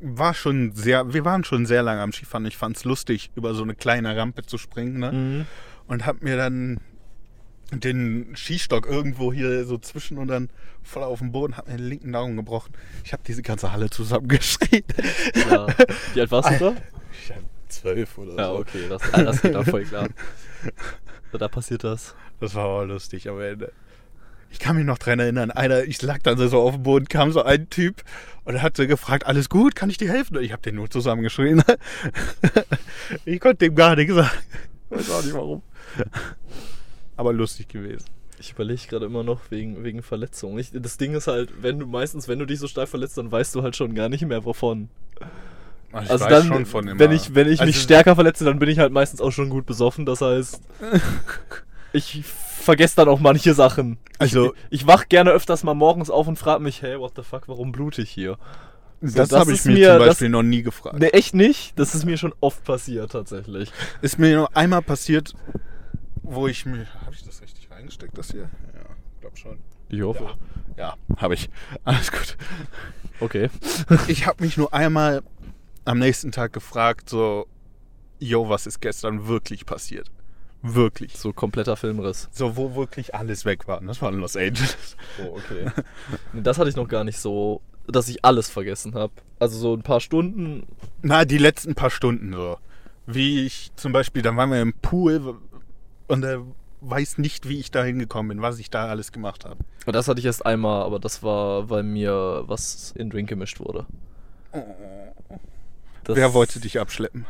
war 0.03 0.33
schon 0.33 0.73
sehr, 0.73 1.13
wir 1.13 1.25
waren 1.25 1.43
schon 1.43 1.65
sehr 1.65 1.81
lange 1.81 2.01
am 2.01 2.11
Skifahren. 2.11 2.45
Ich 2.45 2.57
fand 2.57 2.77
es 2.77 2.83
lustig, 2.83 3.31
über 3.35 3.53
so 3.53 3.63
eine 3.63 3.73
kleine 3.75 4.15
Rampe 4.15 4.43
zu 4.43 4.57
springen. 4.57 4.99
Ne? 4.99 5.11
Mhm. 5.11 5.45
Und 5.87 6.05
hab 6.05 6.21
mir 6.21 6.37
dann 6.37 6.79
den 7.71 8.35
Skistock 8.35 8.85
irgendwo 8.85 9.33
hier 9.33 9.65
so 9.65 9.77
zwischen 9.77 10.17
und 10.17 10.27
dann 10.27 10.49
voll 10.83 11.03
auf 11.03 11.19
dem 11.19 11.31
Boden, 11.31 11.57
hab 11.57 11.67
mir 11.67 11.77
den 11.77 11.87
linken 11.87 12.11
Daumen 12.11 12.35
gebrochen. 12.35 12.73
Ich 13.03 13.13
habe 13.13 13.23
diese 13.25 13.41
ganze 13.41 13.71
Halle 13.71 13.89
zusammengeschrien. 13.89 14.83
Ja. 15.49 15.67
Wie 16.13 16.21
alt 16.21 16.31
warst 16.31 16.51
du 16.51 16.59
da? 16.59 16.75
Ich 17.23 17.31
hab 17.31 17.41
zwölf 17.69 18.17
oder 18.17 18.35
Ja, 18.37 18.47
so. 18.49 18.59
okay, 18.59 18.83
das, 18.89 19.01
das 19.11 19.41
geht 19.41 19.55
dann 19.55 19.65
voll 19.65 19.85
klar. 19.85 20.07
Da 21.31 21.47
passiert 21.47 21.83
das. 21.83 22.13
Das 22.39 22.53
war 22.53 22.65
auch 22.65 22.83
lustig 22.83 23.27
am 23.27 23.39
Ende. 23.39 23.71
Ich 24.51 24.59
kann 24.59 24.75
mich 24.75 24.85
noch 24.85 24.99
dran 24.99 25.19
erinnern, 25.19 25.49
einer, 25.49 25.83
ich 25.83 25.99
lag 26.03 26.19
dann 26.19 26.37
so 26.37 26.61
auf 26.61 26.75
dem 26.75 26.83
Boden, 26.83 27.07
kam 27.07 27.31
so 27.31 27.41
ein 27.41 27.71
Typ 27.71 28.03
und 28.45 28.55
er 28.55 28.61
hat 28.61 28.75
so 28.75 28.85
gefragt, 28.87 29.25
alles 29.25 29.49
gut, 29.49 29.75
kann 29.75 29.89
ich 29.89 29.97
dir 29.97 30.09
helfen? 30.09 30.37
Und 30.37 30.43
ich 30.43 30.51
habe 30.51 30.61
den 30.61 30.75
nur 30.75 30.89
zusammengeschrien. 30.89 31.63
ich 33.25 33.39
konnte 33.39 33.65
dem 33.65 33.75
gar 33.75 33.95
nichts 33.95 34.13
sagen. 34.13 34.37
Weiß 34.89 35.09
auch 35.11 35.23
nicht 35.23 35.33
warum. 35.33 35.61
Aber 37.15 37.33
lustig 37.33 37.67
gewesen. 37.69 38.05
Ich 38.39 38.51
überlege 38.51 38.81
gerade 38.87 39.05
immer 39.05 39.23
noch 39.23 39.39
wegen, 39.51 39.83
wegen 39.83 40.01
Verletzungen. 40.01 40.57
Ich, 40.59 40.71
das 40.73 40.97
Ding 40.97 41.13
ist 41.13 41.27
halt, 41.27 41.61
wenn 41.61 41.79
du 41.79 41.85
meistens, 41.85 42.27
wenn 42.27 42.39
du 42.39 42.45
dich 42.45 42.59
so 42.59 42.67
stark 42.67 42.89
verletzt, 42.89 43.17
dann 43.17 43.31
weißt 43.31 43.55
du 43.55 43.63
halt 43.63 43.75
schon 43.75 43.95
gar 43.95 44.09
nicht 44.09 44.25
mehr 44.25 44.43
wovon. 44.43 44.89
Ich 46.01 46.09
also 46.09 46.27
dann, 46.27 46.47
schon 46.47 46.65
von 46.65 46.87
immer. 46.87 46.99
wenn 46.99 47.11
ich, 47.11 47.35
wenn 47.35 47.47
ich 47.47 47.59
mich 47.59 47.75
Also, 47.75 47.79
stärker 47.79 48.15
verletze, 48.15 48.43
dann 48.43 48.57
bin 48.59 48.67
ich 48.67 48.79
halt 48.79 48.91
meistens 48.91 49.21
auch 49.21 49.31
schon 49.31 49.49
gut 49.49 49.65
besoffen. 49.65 50.05
Das 50.05 50.21
heißt, 50.21 50.59
ich 51.93 52.23
vergesse 52.63 52.95
dann 52.97 53.09
auch 53.09 53.19
manche 53.19 53.53
Sachen. 53.53 53.97
Also- 54.19 54.53
ich, 54.69 54.81
ich 54.81 54.87
wach 54.87 55.09
gerne 55.09 55.31
öfters 55.31 55.63
mal 55.63 55.73
morgens 55.73 56.09
auf 56.09 56.27
und 56.27 56.37
frage 56.37 56.63
mich, 56.63 56.81
hey, 56.81 56.99
what 56.99 57.13
the 57.15 57.23
fuck, 57.23 57.47
warum 57.47 57.71
blute 57.71 58.01
ich 58.01 58.09
hier? 58.09 58.37
Das, 59.01 59.13
das 59.29 59.31
habe 59.33 59.51
ich 59.53 59.65
mir, 59.65 59.73
mir- 59.73 59.89
zum 59.89 59.99
das- 59.99 60.07
Beispiel 60.09 60.29
noch 60.29 60.43
nie 60.43 60.63
gefragt. 60.63 60.97
Ne, 60.99 61.11
echt 61.13 61.33
nicht. 61.35 61.77
Das 61.77 61.93
ist 61.93 62.05
mir 62.05 62.17
schon 62.17 62.33
oft 62.39 62.63
passiert, 62.63 63.11
tatsächlich. 63.11 63.69
Ist 64.01 64.17
mir 64.17 64.35
nur 64.35 64.55
einmal 64.55 64.81
passiert, 64.81 65.33
wo 66.21 66.47
ich 66.47 66.65
mir. 66.65 66.87
Habe 67.05 67.13
ich 67.13 67.23
das 67.23 67.41
richtig 67.41 67.69
reingesteckt, 67.69 68.17
das 68.17 68.31
hier? 68.31 68.43
Ja, 68.73 68.89
glaub 69.19 69.37
schon. 69.37 69.59
Ich 69.89 70.01
hoffe. 70.01 70.23
Ja, 70.77 70.95
ja 71.17 71.17
habe 71.17 71.33
ich. 71.33 71.49
Alles 71.83 72.11
gut. 72.13 72.37
Okay. 73.19 73.49
Ich 74.07 74.25
habe 74.25 74.41
mich 74.43 74.55
nur 74.57 74.73
einmal 74.73 75.21
am 75.85 75.99
nächsten 75.99 76.31
Tag 76.31 76.53
gefragt, 76.53 77.09
so, 77.09 77.45
yo, 78.19 78.47
was 78.47 78.67
ist 78.67 78.79
gestern 78.79 79.27
wirklich 79.27 79.65
passiert? 79.65 80.09
Wirklich. 80.65 81.17
So 81.17 81.33
kompletter 81.33 81.75
Filmriss. 81.75 82.29
So, 82.31 82.55
wo 82.55 82.73
wirklich 82.75 83.13
alles 83.13 83.43
weg 83.43 83.67
war. 83.67 83.81
Das 83.81 84.01
war 84.01 84.09
in 84.13 84.19
Los 84.19 84.37
Angeles. 84.37 84.95
Oh, 85.21 85.35
okay. 85.37 85.69
Das 86.33 86.57
hatte 86.57 86.69
ich 86.69 86.75
noch 86.77 86.87
gar 86.87 87.03
nicht 87.03 87.19
so, 87.19 87.61
dass 87.87 88.07
ich 88.07 88.23
alles 88.23 88.49
vergessen 88.49 88.95
habe. 88.95 89.11
Also 89.39 89.59
so 89.59 89.73
ein 89.75 89.83
paar 89.83 89.99
Stunden. 89.99 90.65
Na, 91.01 91.25
die 91.25 91.37
letzten 91.37 91.75
paar 91.75 91.89
Stunden 91.89 92.31
so. 92.33 92.57
Wie 93.05 93.45
ich 93.45 93.71
zum 93.75 93.91
Beispiel, 93.91 94.21
dann 94.21 94.37
waren 94.37 94.49
wir 94.51 94.61
im 94.61 94.73
Pool 94.73 95.35
und 96.07 96.23
er 96.23 96.41
weiß 96.79 97.17
nicht, 97.17 97.49
wie 97.49 97.59
ich 97.59 97.69
da 97.71 97.83
hingekommen 97.83 98.29
bin, 98.29 98.41
was 98.41 98.57
ich 98.59 98.69
da 98.69 98.87
alles 98.87 99.11
gemacht 99.11 99.43
habe. 99.43 99.57
Und 99.85 99.93
das 99.93 100.07
hatte 100.07 100.19
ich 100.21 100.25
erst 100.25 100.45
einmal, 100.45 100.83
aber 100.83 100.99
das 100.99 101.23
war, 101.23 101.69
weil 101.69 101.83
mir 101.83 102.43
was 102.47 102.93
in 102.95 103.09
Drink 103.09 103.27
gemischt 103.27 103.59
wurde. 103.59 103.85
Das- 106.05 106.15
Wer 106.15 106.33
wollte 106.33 106.59
dich 106.61 106.79
abschleppen? 106.79 107.25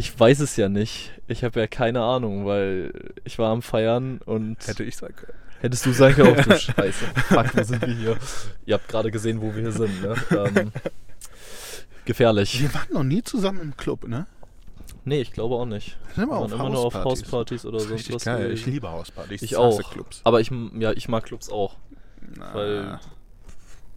Ich 0.00 0.18
weiß 0.18 0.40
es 0.40 0.56
ja 0.56 0.70
nicht. 0.70 1.10
Ich 1.28 1.44
habe 1.44 1.60
ja 1.60 1.66
keine 1.66 2.00
Ahnung, 2.00 2.46
weil 2.46 3.12
ich 3.24 3.38
war 3.38 3.50
am 3.50 3.60
Feiern 3.60 4.18
und 4.24 4.66
Hätte 4.66 4.82
ich 4.82 4.96
sein 4.96 5.14
können. 5.14 5.34
hättest 5.60 5.84
du 5.84 5.92
sein 5.92 6.14
können, 6.14 6.34
oh 6.38 6.42
du 6.42 6.58
Scheiße. 6.58 7.04
Fuck, 7.28 7.54
wo 7.54 7.62
sind 7.62 7.82
wir 7.86 7.94
hier? 7.94 8.16
Ihr 8.64 8.74
habt 8.74 8.88
gerade 8.88 9.10
gesehen, 9.10 9.42
wo 9.42 9.54
wir 9.54 9.60
hier 9.60 9.72
sind, 9.72 10.00
ne? 10.00 10.14
Ähm, 10.30 10.72
gefährlich. 12.06 12.62
Wir 12.62 12.72
waren 12.72 12.90
noch 12.94 13.02
nie 13.02 13.22
zusammen 13.22 13.60
im 13.60 13.76
Club, 13.76 14.08
ne? 14.08 14.26
Nee, 15.04 15.20
ich 15.20 15.32
glaube 15.32 15.56
auch 15.56 15.66
nicht. 15.66 15.98
Wir 16.06 16.14
sind 16.14 16.24
Wir 16.24 16.30
waren 16.30 16.44
auf 16.44 16.52
immer 16.52 16.70
nur 16.70 16.78
auf 16.86 16.94
Hauspartys. 16.94 17.66
Oder 17.66 17.80
sonst 17.80 17.92
richtig 17.92 18.14
was. 18.14 18.24
geil. 18.24 18.52
Ich 18.52 18.64
liebe 18.64 18.90
Hauspartys. 18.90 19.42
Ich 19.42 19.52
Ich 19.52 19.56
auch. 19.58 19.82
Clubs. 19.92 20.22
Aber 20.24 20.40
ich, 20.40 20.50
ja, 20.78 20.92
ich 20.92 21.08
mag 21.10 21.24
Clubs 21.24 21.50
auch. 21.50 21.76
Na, 22.38 22.54
Weil, 22.54 23.00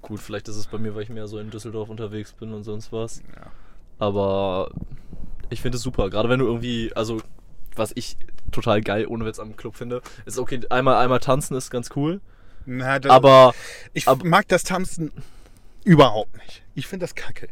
gut, 0.01 0.19
vielleicht 0.19 0.49
ist 0.49 0.57
es 0.57 0.67
bei 0.67 0.77
mir, 0.79 0.95
weil 0.95 1.03
ich 1.03 1.09
mehr 1.09 1.27
so 1.27 1.39
in 1.39 1.49
Düsseldorf 1.49 1.87
unterwegs 1.87 2.33
bin 2.33 2.53
und 2.53 2.65
sonst 2.65 2.91
was. 2.91 3.21
ja. 3.37 3.51
Aber 3.99 4.69
ich 5.53 5.61
finde 5.61 5.77
es 5.77 5.83
super. 5.83 6.09
Gerade 6.09 6.29
wenn 6.29 6.39
du 6.39 6.45
irgendwie, 6.45 6.91
also 6.95 7.21
was 7.75 7.91
ich 7.95 8.17
total 8.51 8.81
geil 8.81 9.07
ohne 9.07 9.25
Witz 9.25 9.39
am 9.39 9.55
Club 9.55 9.75
finde, 9.75 10.01
ist 10.25 10.37
okay, 10.37 10.59
einmal, 10.69 10.95
einmal 10.97 11.19
tanzen 11.19 11.55
ist 11.55 11.69
ganz 11.71 11.89
cool. 11.95 12.21
Na, 12.65 12.99
das, 12.99 13.11
Aber 13.11 13.53
ich 13.93 14.07
ab- 14.07 14.23
mag 14.23 14.47
das 14.47 14.63
Tanzen 14.63 15.11
überhaupt 15.83 16.37
nicht. 16.37 16.63
Ich 16.75 16.87
finde 16.87 17.03
das 17.05 17.15
kacke. 17.15 17.49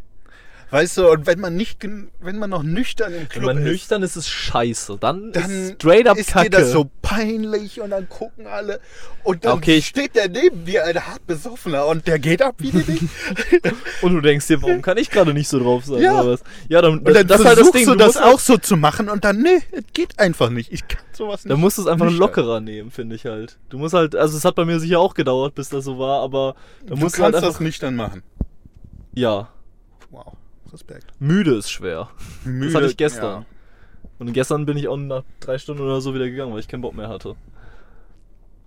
Weißt 0.72 0.98
du, 0.98 1.10
und 1.10 1.28
wenn 1.28 1.40
man 1.42 1.56
nicht, 1.58 1.84
wenn 2.22 2.40
man 2.40 2.50
noch 2.50 2.64
nüchtern 2.64 3.12
im 3.14 3.20
wenn 3.24 3.28
Club 3.30 3.44
man 3.44 3.58
ist, 3.58 3.64
nüchtern 3.66 4.04
ist, 4.04 4.12
ist 4.12 4.24
es 4.26 4.30
scheiße. 4.30 4.98
Dann, 5.02 5.34
dann 5.34 5.52
ist 5.52 5.74
straight 5.74 6.08
up 6.08 6.18
ist 6.18 6.30
Kacke. 6.32 6.50
dir 6.50 6.58
das 6.60 6.72
so 6.72 6.90
peinlich 7.02 7.82
und 7.82 7.90
dann 7.90 8.08
gucken 8.08 8.48
alle 8.48 8.80
und 9.26 9.44
dann 9.44 9.58
Okay, 9.58 9.82
steht 9.82 10.16
der 10.16 10.30
neben 10.30 10.64
dir, 10.64 10.86
ein 10.86 10.96
hart 11.06 11.28
besoffener 11.28 11.86
und 11.88 12.08
der 12.08 12.20
geht 12.20 12.42
ab 12.42 12.56
wie 12.60 12.72
die 12.72 12.90
nicht. 12.92 13.04
und 14.02 14.14
du 14.14 14.22
denkst 14.22 14.48
dir, 14.48 14.62
warum 14.62 14.82
kann 14.82 14.98
ich 14.98 15.10
gerade 15.10 15.34
nicht 15.34 15.50
so 15.50 15.60
drauf 15.60 15.84
sein? 15.84 16.02
Ja. 16.02 16.22
Oder 16.22 16.32
was? 16.32 16.44
Ja, 16.70 16.82
dann, 16.82 17.00
Und 17.00 17.14
dann 17.14 17.28
das 17.28 17.40
ist 17.42 17.46
versuchst 17.46 17.48
halt 17.48 17.60
das 17.60 17.72
Ding. 17.74 17.86
du 17.88 17.96
das 17.96 18.08
musst 18.16 18.22
halt- 18.26 18.34
auch 18.36 18.40
so 18.40 18.58
zu 18.58 18.78
machen 18.78 19.10
und 19.10 19.26
dann, 19.26 19.42
nee, 19.42 19.60
es 19.74 19.84
geht 19.92 20.18
einfach 20.20 20.50
nicht. 20.50 20.72
Ich 20.72 20.88
kann 20.88 21.04
sowas 21.12 21.44
nicht. 21.44 21.52
Da 21.52 21.58
musst 21.58 21.78
du 21.80 21.82
es 21.82 21.88
einfach 21.88 22.06
nüchtern. 22.06 22.20
lockerer 22.22 22.62
nehmen, 22.62 22.92
finde 22.92 23.18
ich 23.18 23.26
halt. 23.26 23.58
Du 23.70 23.78
musst 23.78 23.94
halt, 23.94 24.16
also 24.16 24.38
es 24.38 24.46
hat 24.46 24.56
bei 24.56 24.64
mir 24.64 24.80
sicher 24.80 25.00
auch 25.02 25.14
gedauert, 25.16 25.54
bis 25.54 25.68
das 25.68 25.84
so 25.84 26.00
war, 26.00 26.22
aber 26.22 26.56
Du 26.86 26.96
musst 26.96 27.16
kannst 27.16 27.18
du 27.20 27.24
halt 27.24 27.34
das 27.36 27.44
einfach, 27.44 27.60
nüchtern 27.60 27.96
machen. 27.98 28.24
ja, 29.14 29.50
Wow, 30.10 30.34
Respekt. 30.74 31.12
müde 31.20 31.56
ist 31.56 31.70
schwer. 31.72 32.10
Müde, 32.46 32.74
hatte 32.76 32.88
ich 32.88 32.98
gestern. 32.98 33.46
Und 34.20 34.34
gestern 34.34 34.66
bin 34.66 34.78
ich 34.78 34.88
auch 34.88 34.98
nach 34.98 35.24
drei 35.40 35.58
Stunden 35.58 35.82
oder 35.82 36.00
so 36.02 36.14
wieder 36.14 36.30
gegangen, 36.30 36.54
weil 36.54 36.60
ich 36.60 36.68
keinen 36.68 36.82
Bock 36.82 36.96
mehr 36.96 37.10
hatte. 37.10 37.36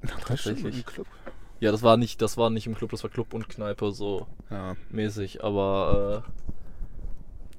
Ja. 0.03 0.11
Drei 0.27 0.37
Stunden 0.37 0.67
im 0.67 0.85
Club. 0.85 1.07
Ja, 1.61 1.71
das 1.73 1.83
war 1.83 1.97
nicht, 1.97 2.21
das 2.21 2.37
war 2.37 2.51
nicht 2.51 2.67
im 2.67 2.75
Club, 2.75 2.91
das 2.91 3.03
war 3.05 3.11
Club 3.11 3.33
und 3.33 3.49
Kneipe 3.49 3.93
so 3.93 4.27
Ja. 4.51 4.77
mäßig, 4.91 5.43
aber 5.45 6.25
äh, 6.27 6.54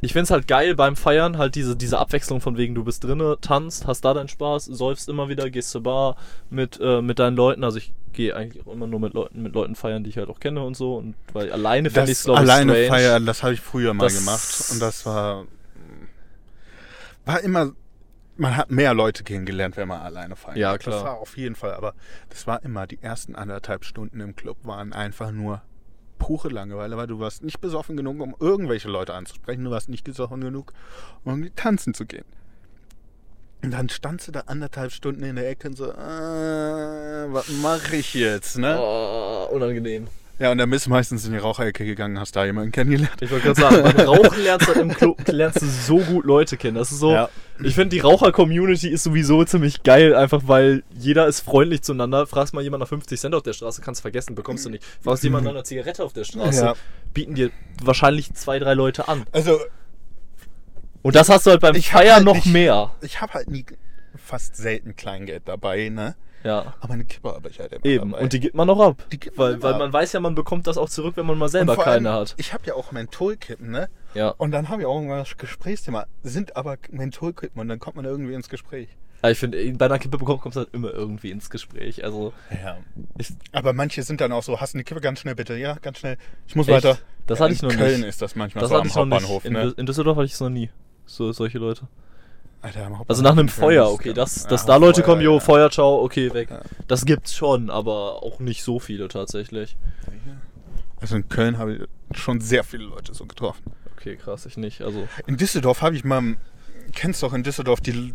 ich 0.06 0.14
find's 0.14 0.32
halt 0.32 0.48
geil 0.48 0.76
beim 0.76 0.96
Feiern, 0.96 1.38
halt 1.38 1.56
diese, 1.56 1.76
diese 1.76 1.98
Abwechslung 2.00 2.40
von 2.42 2.58
wegen, 2.58 2.76
du 2.76 2.84
bist 2.84 3.04
drinne, 3.04 3.38
tanzt, 3.42 3.88
hast 3.88 4.02
da 4.06 4.14
deinen 4.14 4.28
Spaß, 4.30 4.66
säufst 4.66 5.10
immer 5.10 5.28
wieder, 5.30 5.50
gehst 5.50 5.72
zur 5.72 5.84
Bar 5.84 6.16
mit, 6.50 6.80
äh, 6.82 7.02
mit 7.02 7.20
deinen 7.20 7.36
Leuten. 7.36 7.64
Also 7.64 7.78
ich 7.80 7.94
gehe 8.14 8.36
eigentlich 8.36 8.66
auch 8.66 8.72
immer 8.72 8.88
nur 8.88 9.00
mit 9.02 9.14
Leuten, 9.14 9.42
mit 9.42 9.54
Leuten 9.54 9.76
feiern, 9.76 10.04
die 10.04 10.10
ich 10.12 10.18
halt 10.18 10.30
auch 10.30 10.40
kenne 10.40 10.64
und 10.64 10.78
so. 10.78 10.96
Und 10.96 11.16
weil 11.34 11.52
alleine 11.52 11.90
finde 11.90 12.12
ich 12.12 12.18
Das 12.20 12.24
glaube 12.26 12.44
ich 12.44 12.50
alleine 12.50 12.72
strange. 12.74 12.88
feiern, 12.88 13.26
das 13.26 13.44
habe 13.44 13.54
ich 13.54 13.62
früher 13.62 13.94
mal 13.94 14.06
Das- 14.06 14.18
gemacht 14.18 14.72
und 14.72 14.80
das 14.82 15.06
war 15.06 15.46
war 17.26 17.42
immer 17.42 17.72
man 18.38 18.58
hat 18.58 18.70
mehr 18.70 18.94
Leute 18.94 19.24
kennengelernt, 19.24 19.78
wenn 19.78 19.88
man 19.88 20.02
alleine 20.02 20.36
feiert. 20.36 20.58
Ja, 20.58 20.74
Das 20.74 20.82
klar. 20.82 21.04
war 21.06 21.14
auf 21.20 21.38
jeden 21.38 21.56
Fall, 21.56 21.74
aber 21.74 21.94
das 22.30 22.46
war 22.48 22.62
immer 22.64 22.86
die 22.86 23.02
ersten 23.02 23.34
anderthalb 23.34 23.86
Stunden 23.86 24.20
im 24.20 24.36
Club 24.36 24.58
waren 24.64 24.92
einfach 24.92 25.32
nur 25.32 25.62
pure 26.18 26.50
Langeweile, 26.50 26.98
weil 26.98 27.08
du 27.08 27.20
warst 27.20 27.44
nicht 27.44 27.62
besoffen 27.62 27.98
genug, 27.98 28.20
um 28.20 28.36
irgendwelche 28.40 28.90
Leute 28.90 29.14
anzusprechen, 29.14 29.64
du 29.64 29.72
warst 29.72 29.90
nicht 29.90 30.04
besoffen 30.04 30.42
genug, 30.42 30.74
um 31.24 31.34
irgendwie 31.34 31.52
tanzen 31.52 31.94
zu 31.94 32.06
gehen. 32.06 32.26
Und 33.64 33.72
dann 33.72 33.90
standst 33.90 34.28
du 34.28 34.32
da 34.32 34.42
anderthalb 34.42 34.92
Stunden 34.92 35.24
in 35.24 35.36
der 35.36 35.50
Ecke 35.50 35.70
und 35.70 35.78
so, 35.78 35.92
äh, 35.92 37.34
was 37.34 37.50
mache 37.50 37.96
ich 37.96 38.14
jetzt, 38.14 38.58
ne? 38.58 38.78
Oh, 38.80 39.48
unangenehm. 39.52 40.08
Ja, 40.38 40.52
und 40.52 40.58
dann 40.58 40.70
bist 40.70 40.86
du 40.86 40.90
meistens 40.90 41.26
in 41.26 41.32
die 41.32 41.38
Raucherecke 41.38 41.86
gegangen, 41.86 42.20
hast 42.20 42.36
da 42.36 42.44
jemanden 42.44 42.74
kennengelernt. 42.74 43.22
Ich 43.22 43.32
wollte 43.32 43.46
gerade 43.54 43.62
sagen, 43.62 43.84
beim 43.84 44.06
Rauchen 44.08 44.44
lernst 44.44 44.68
du 44.68 44.74
im 44.74 44.90
Club 44.94 45.26
lernst 45.28 45.62
du 45.62 45.66
so 45.66 46.00
gut 46.00 46.26
Leute 46.26 46.58
kennen. 46.58 46.76
Das 46.76 46.92
ist 46.92 47.00
so. 47.00 47.14
Ja. 47.14 47.30
Ich 47.64 47.74
finde, 47.76 47.96
die 47.96 48.02
Raucher-Community 48.02 48.90
ist 48.90 49.04
sowieso 49.04 49.46
ziemlich 49.46 49.84
geil, 49.84 50.14
einfach 50.14 50.42
weil 50.46 50.84
jeder 50.92 51.26
ist 51.28 51.40
freundlich 51.40 51.84
zueinander. 51.84 52.28
Fragst 52.28 52.54
mal 52.54 52.62
jemand 52.62 52.82
nach 52.82 52.90
50 52.90 53.18
Cent 53.18 53.34
auf 53.34 53.44
der 53.44 53.54
Straße, 53.54 53.82
kannst 53.82 54.02
vergessen, 54.02 54.36
bekommst 54.36 54.66
du 54.66 54.70
nicht. 54.70 54.84
Fragst 55.02 55.24
jemand 55.24 55.46
nach 55.46 55.52
einer 55.52 55.64
Zigarette 55.64 56.04
auf 56.04 56.12
der 56.12 56.26
Straße, 56.26 56.66
Ja. 56.66 56.74
bieten 57.14 57.36
dir 57.36 57.52
wahrscheinlich 57.82 58.34
zwei, 58.34 58.60
drei 58.60 58.74
Leute 58.74 59.08
an. 59.08 59.24
Also, 59.32 59.58
Und 61.02 61.16
das 61.16 61.30
hast 61.30 61.46
du 61.46 61.52
halt 61.52 61.62
beim 61.62 61.76
Feiern 61.82 62.16
halt 62.16 62.26
noch 62.26 62.36
nicht- 62.36 62.48
mehr. 62.48 62.92
ich 63.02 63.22
habe 63.22 63.34
halt 63.36 63.50
nie, 63.50 63.66
fast 64.18 64.58
selten 64.58 64.96
Kleingeld 64.98 65.44
dabei, 65.46 65.88
ne? 65.90 66.16
Ja. 66.46 66.74
Aber 66.80 66.94
eine 66.94 67.04
Kippe 67.06 67.30
habe 67.34 67.50
ich 67.50 67.60
halt 67.60 67.74
immer 67.74 67.86
Eben. 67.86 68.12
dabei. 68.12 68.24
Und 68.24 68.34
die 68.34 68.40
gibt 68.40 68.56
man 68.56 68.68
noch 68.68 68.80
ab. 68.80 69.04
Die 69.12 69.20
gibt 69.20 69.38
man 69.38 69.54
weil, 69.54 69.64
weil 69.64 69.74
ab. 69.74 69.80
man 69.80 69.92
weiß 69.94 70.14
ja, 70.14 70.20
man 70.20 70.36
bekommt 70.36 70.68
das 70.68 70.78
auch 70.78 70.90
zurück, 70.90 71.18
wenn 71.18 71.26
man 71.26 71.38
mal 71.38 71.50
selber 71.50 71.76
keine 71.76 72.12
allem, 72.12 72.20
hat. 72.22 72.36
Ich 72.38 72.54
habe 72.54 72.64
ja 72.68 72.76
auch 72.76 72.92
Mentholkippen, 72.92 73.72
ne? 73.72 73.90
Ja. 74.14 74.30
Und 74.30 74.52
dann 74.52 74.70
habe 74.70 74.82
ich 74.84 74.88
auch 74.88 74.96
irgendwann 74.96 75.18
das 75.20 75.36
Gesprächsthema. 75.38 76.06
Sind 76.24 76.56
aber 76.56 76.78
Mentholkippen 76.92 77.60
und 77.60 77.68
dann 77.68 77.80
kommt 77.80 77.96
man 77.98 78.06
irgendwie 78.06 78.34
ins 78.34 78.48
Gespräch. 78.48 78.88
Aber 79.22 79.32
ich 79.32 79.40
finde, 79.40 79.58
bei 79.74 79.86
einer 79.86 79.98
Kippe 79.98 80.20
bekommt 80.20 80.42
kommst 80.42 80.56
du 80.56 80.60
halt 80.60 80.74
immer 80.74 80.94
irgendwie 80.94 81.32
ins 81.32 81.50
Gespräch. 81.50 82.04
Also, 82.04 82.32
Ja. 82.64 82.78
ich, 83.18 83.34
Aber 83.52 83.74
manche 83.74 84.04
sind 84.04 84.22
dann 84.22 84.32
auch 84.32 84.44
so, 84.44 84.62
hast 84.62 84.74
du 84.74 84.78
eine 84.78 84.84
Kippe 84.84 85.02
ganz 85.02 85.20
schnell 85.22 85.34
bitte? 85.34 85.56
Ja, 85.58 85.78
ganz 85.82 85.98
schnell. 85.98 86.18
Ich 86.48 86.56
muss 86.56 86.68
Echt? 86.68 86.84
weiter. 86.86 87.00
Das 87.26 87.40
Ja, 87.40 87.46
hatte 87.46 87.56
ich 87.56 87.64
in 87.64 87.70
noch 87.70 87.76
Köln 87.76 88.00
nicht. 88.02 88.10
ist 88.10 88.22
das 88.22 88.36
manchmal 88.36 88.62
das 88.62 88.70
so 88.70 88.76
hatte 88.76 88.82
am 88.84 88.88
ich 88.88 88.96
noch 88.96 89.06
nicht. 89.06 89.14
Hauptbahnhof, 89.16 89.46
In, 89.46 89.54
ne? 89.54 89.64
Dü- 89.64 89.80
in 89.80 89.86
Düsseldorf 89.88 90.18
hatte 90.18 90.26
ich 90.28 90.34
es 90.34 90.40
noch 90.42 90.50
nie. 90.52 90.70
So, 91.08 91.32
solche 91.32 91.58
Leute. 91.58 91.88
Alter, 92.62 93.06
Also 93.08 93.22
nach 93.22 93.34
einem 93.34 93.50
Feuer, 93.50 93.92
okay, 93.92 94.14
dass, 94.14 94.44
ja, 94.44 94.50
dass 94.50 94.66
da 94.66 94.78
Leute 94.78 95.02
Feuer, 95.02 95.06
kommen, 95.06 95.22
jo, 95.22 95.34
ja. 95.36 95.40
Feuer, 95.40 95.70
ciao, 95.70 96.02
okay, 96.04 96.34
weg. 96.34 96.50
Ja. 96.50 96.62
Das 96.88 97.06
gibt's 97.06 97.36
schon, 97.36 97.70
aber 97.70 98.24
auch 98.24 98.40
nicht 98.40 98.64
so 98.64 98.80
viele 98.80 99.08
tatsächlich. 99.08 99.78
Also 101.00 101.18
in 101.18 101.30
Köln 101.30 101.58
habe 101.58 101.76
ich 101.76 102.20
schon 102.20 102.42
sehr 102.42 102.64
viele 102.64 102.86
Leute 102.86 103.14
so 103.14 103.26
getroffen. 103.26 103.72
Okay, 103.96 104.16
krass, 104.16 104.46
ich 104.46 104.58
nicht. 104.58 104.82
Also, 104.82 105.08
In 105.28 105.38
Düsseldorf 105.38 105.82
habe 105.82 105.96
ich 105.96 106.04
mal, 106.04 106.38
kennst 106.94 107.22
doch 107.22 107.34
in 107.34 107.44
Düsseldorf 107.44 107.82
die 107.82 108.14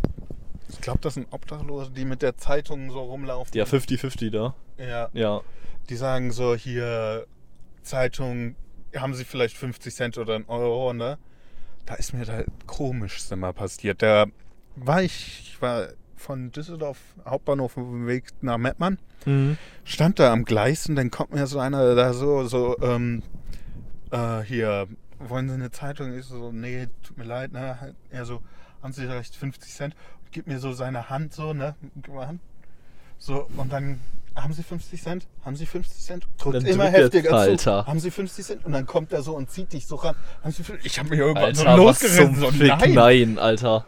Ich 0.69 0.81
glaube, 0.81 1.01
das 1.03 1.15
sind 1.15 1.29
Obdachlose, 1.31 1.91
die 1.91 2.05
mit 2.05 2.23
der 2.23 2.37
Zeitung 2.37 2.91
so 2.91 3.01
rumlaufen. 3.01 3.57
Ja, 3.57 3.65
50-50 3.65 4.31
da. 4.31 4.55
Ja. 4.79 5.09
Ja. 5.13 5.41
Die 5.89 5.97
sagen 5.97 6.33
so, 6.33 6.55
hier, 6.55 7.27
Zeitung, 7.83 8.57
haben 8.97 9.15
sie 9.15 9.25
vielleicht 9.25 9.57
50 9.57 9.95
Cent 9.95 10.19
oder 10.19 10.35
einen 10.35 10.47
Euro, 10.47 10.93
ne? 10.93 11.19
Da 11.87 11.95
ist 11.95 12.13
mir 12.15 12.25
das 12.25 12.45
Komischste 12.67 13.37
mal 13.37 13.53
passiert. 13.53 14.03
Da 14.03 14.27
war 14.77 15.03
ich, 15.03 15.41
ich 15.55 15.63
war 15.63 15.89
von 16.17 16.53
Düsseldorf 16.53 16.99
Hauptbahnhof 17.27 17.77
auf 17.77 17.85
dem 17.85 18.07
Weg 18.07 18.25
nach 18.43 18.59
Mettmann, 18.59 18.99
Mhm. 19.27 19.59
stand 19.85 20.19
da 20.19 20.33
am 20.33 20.45
Gleis 20.45 20.89
und 20.89 20.97
dann 20.97 21.11
kommt 21.11 21.33
mir 21.35 21.47
so 21.47 21.59
einer 21.59 21.95
da 21.95 22.13
so, 22.15 22.45
so, 22.45 22.79
ähm, 22.81 23.23
äh, 24.11 24.41
hier, 24.41 24.87
wollen 25.19 25.49
Sie 25.49 25.55
eine 25.55 25.71
Zeitung? 25.71 26.17
Ich 26.19 26.25
so, 26.27 26.53
nee, 26.53 26.89
tut 27.03 27.19
mir 27.19 27.25
leid, 27.25 27.53
ne? 27.53 27.95
Er 28.11 28.25
so, 28.25 28.41
haben 28.83 28.93
Sie 28.93 29.03
vielleicht 29.03 29.35
50 29.37 29.73
Cent? 29.75 29.95
Und 30.25 30.33
gibt 30.33 30.47
mir 30.47 30.59
so 30.59 30.73
seine 30.73 31.11
Hand 31.11 31.35
so, 31.35 31.53
ne? 31.53 31.75
Gib 31.97 32.15
mal 32.15 32.27
Hand. 32.29 32.41
So, 33.19 33.47
und 33.57 33.71
dann 33.73 34.01
haben 34.37 34.53
Sie 34.53 34.63
50 34.63 35.03
Cent? 35.03 35.27
Haben 35.45 35.57
Sie 35.57 35.67
50 35.67 36.03
Cent? 36.05 36.27
Drückt 36.39 36.57
Dann 36.57 36.67
immer 36.67 36.85
er- 36.85 36.91
heftiger 37.05 37.31
zu. 37.31 37.37
Alter. 37.37 37.87
Haben 37.87 38.01
Sie 38.01 38.11
50 38.11 38.45
Cent? 38.47 38.65
Und 38.65 38.73
dann 38.73 38.87
kommt 38.87 39.13
er 39.13 39.23
so 39.23 39.35
und 39.37 39.51
zieht 39.51 39.73
dich 39.73 39.87
so 39.87 39.97
ran. 39.97 40.15
Haben 40.43 40.53
Sie 40.53 40.63
50? 40.63 40.87
Ich 40.87 40.99
habe 40.99 41.11
mich 41.11 41.19
irgendwann 41.19 41.55
so 41.55 41.65
Alter, 41.65 41.73
was 41.85 42.03
losgerissen. 42.03 42.37
So, 42.37 42.51
Fick? 42.51 42.69
nein. 42.69 42.95
Nein, 42.95 43.39
Alter. 43.39 43.85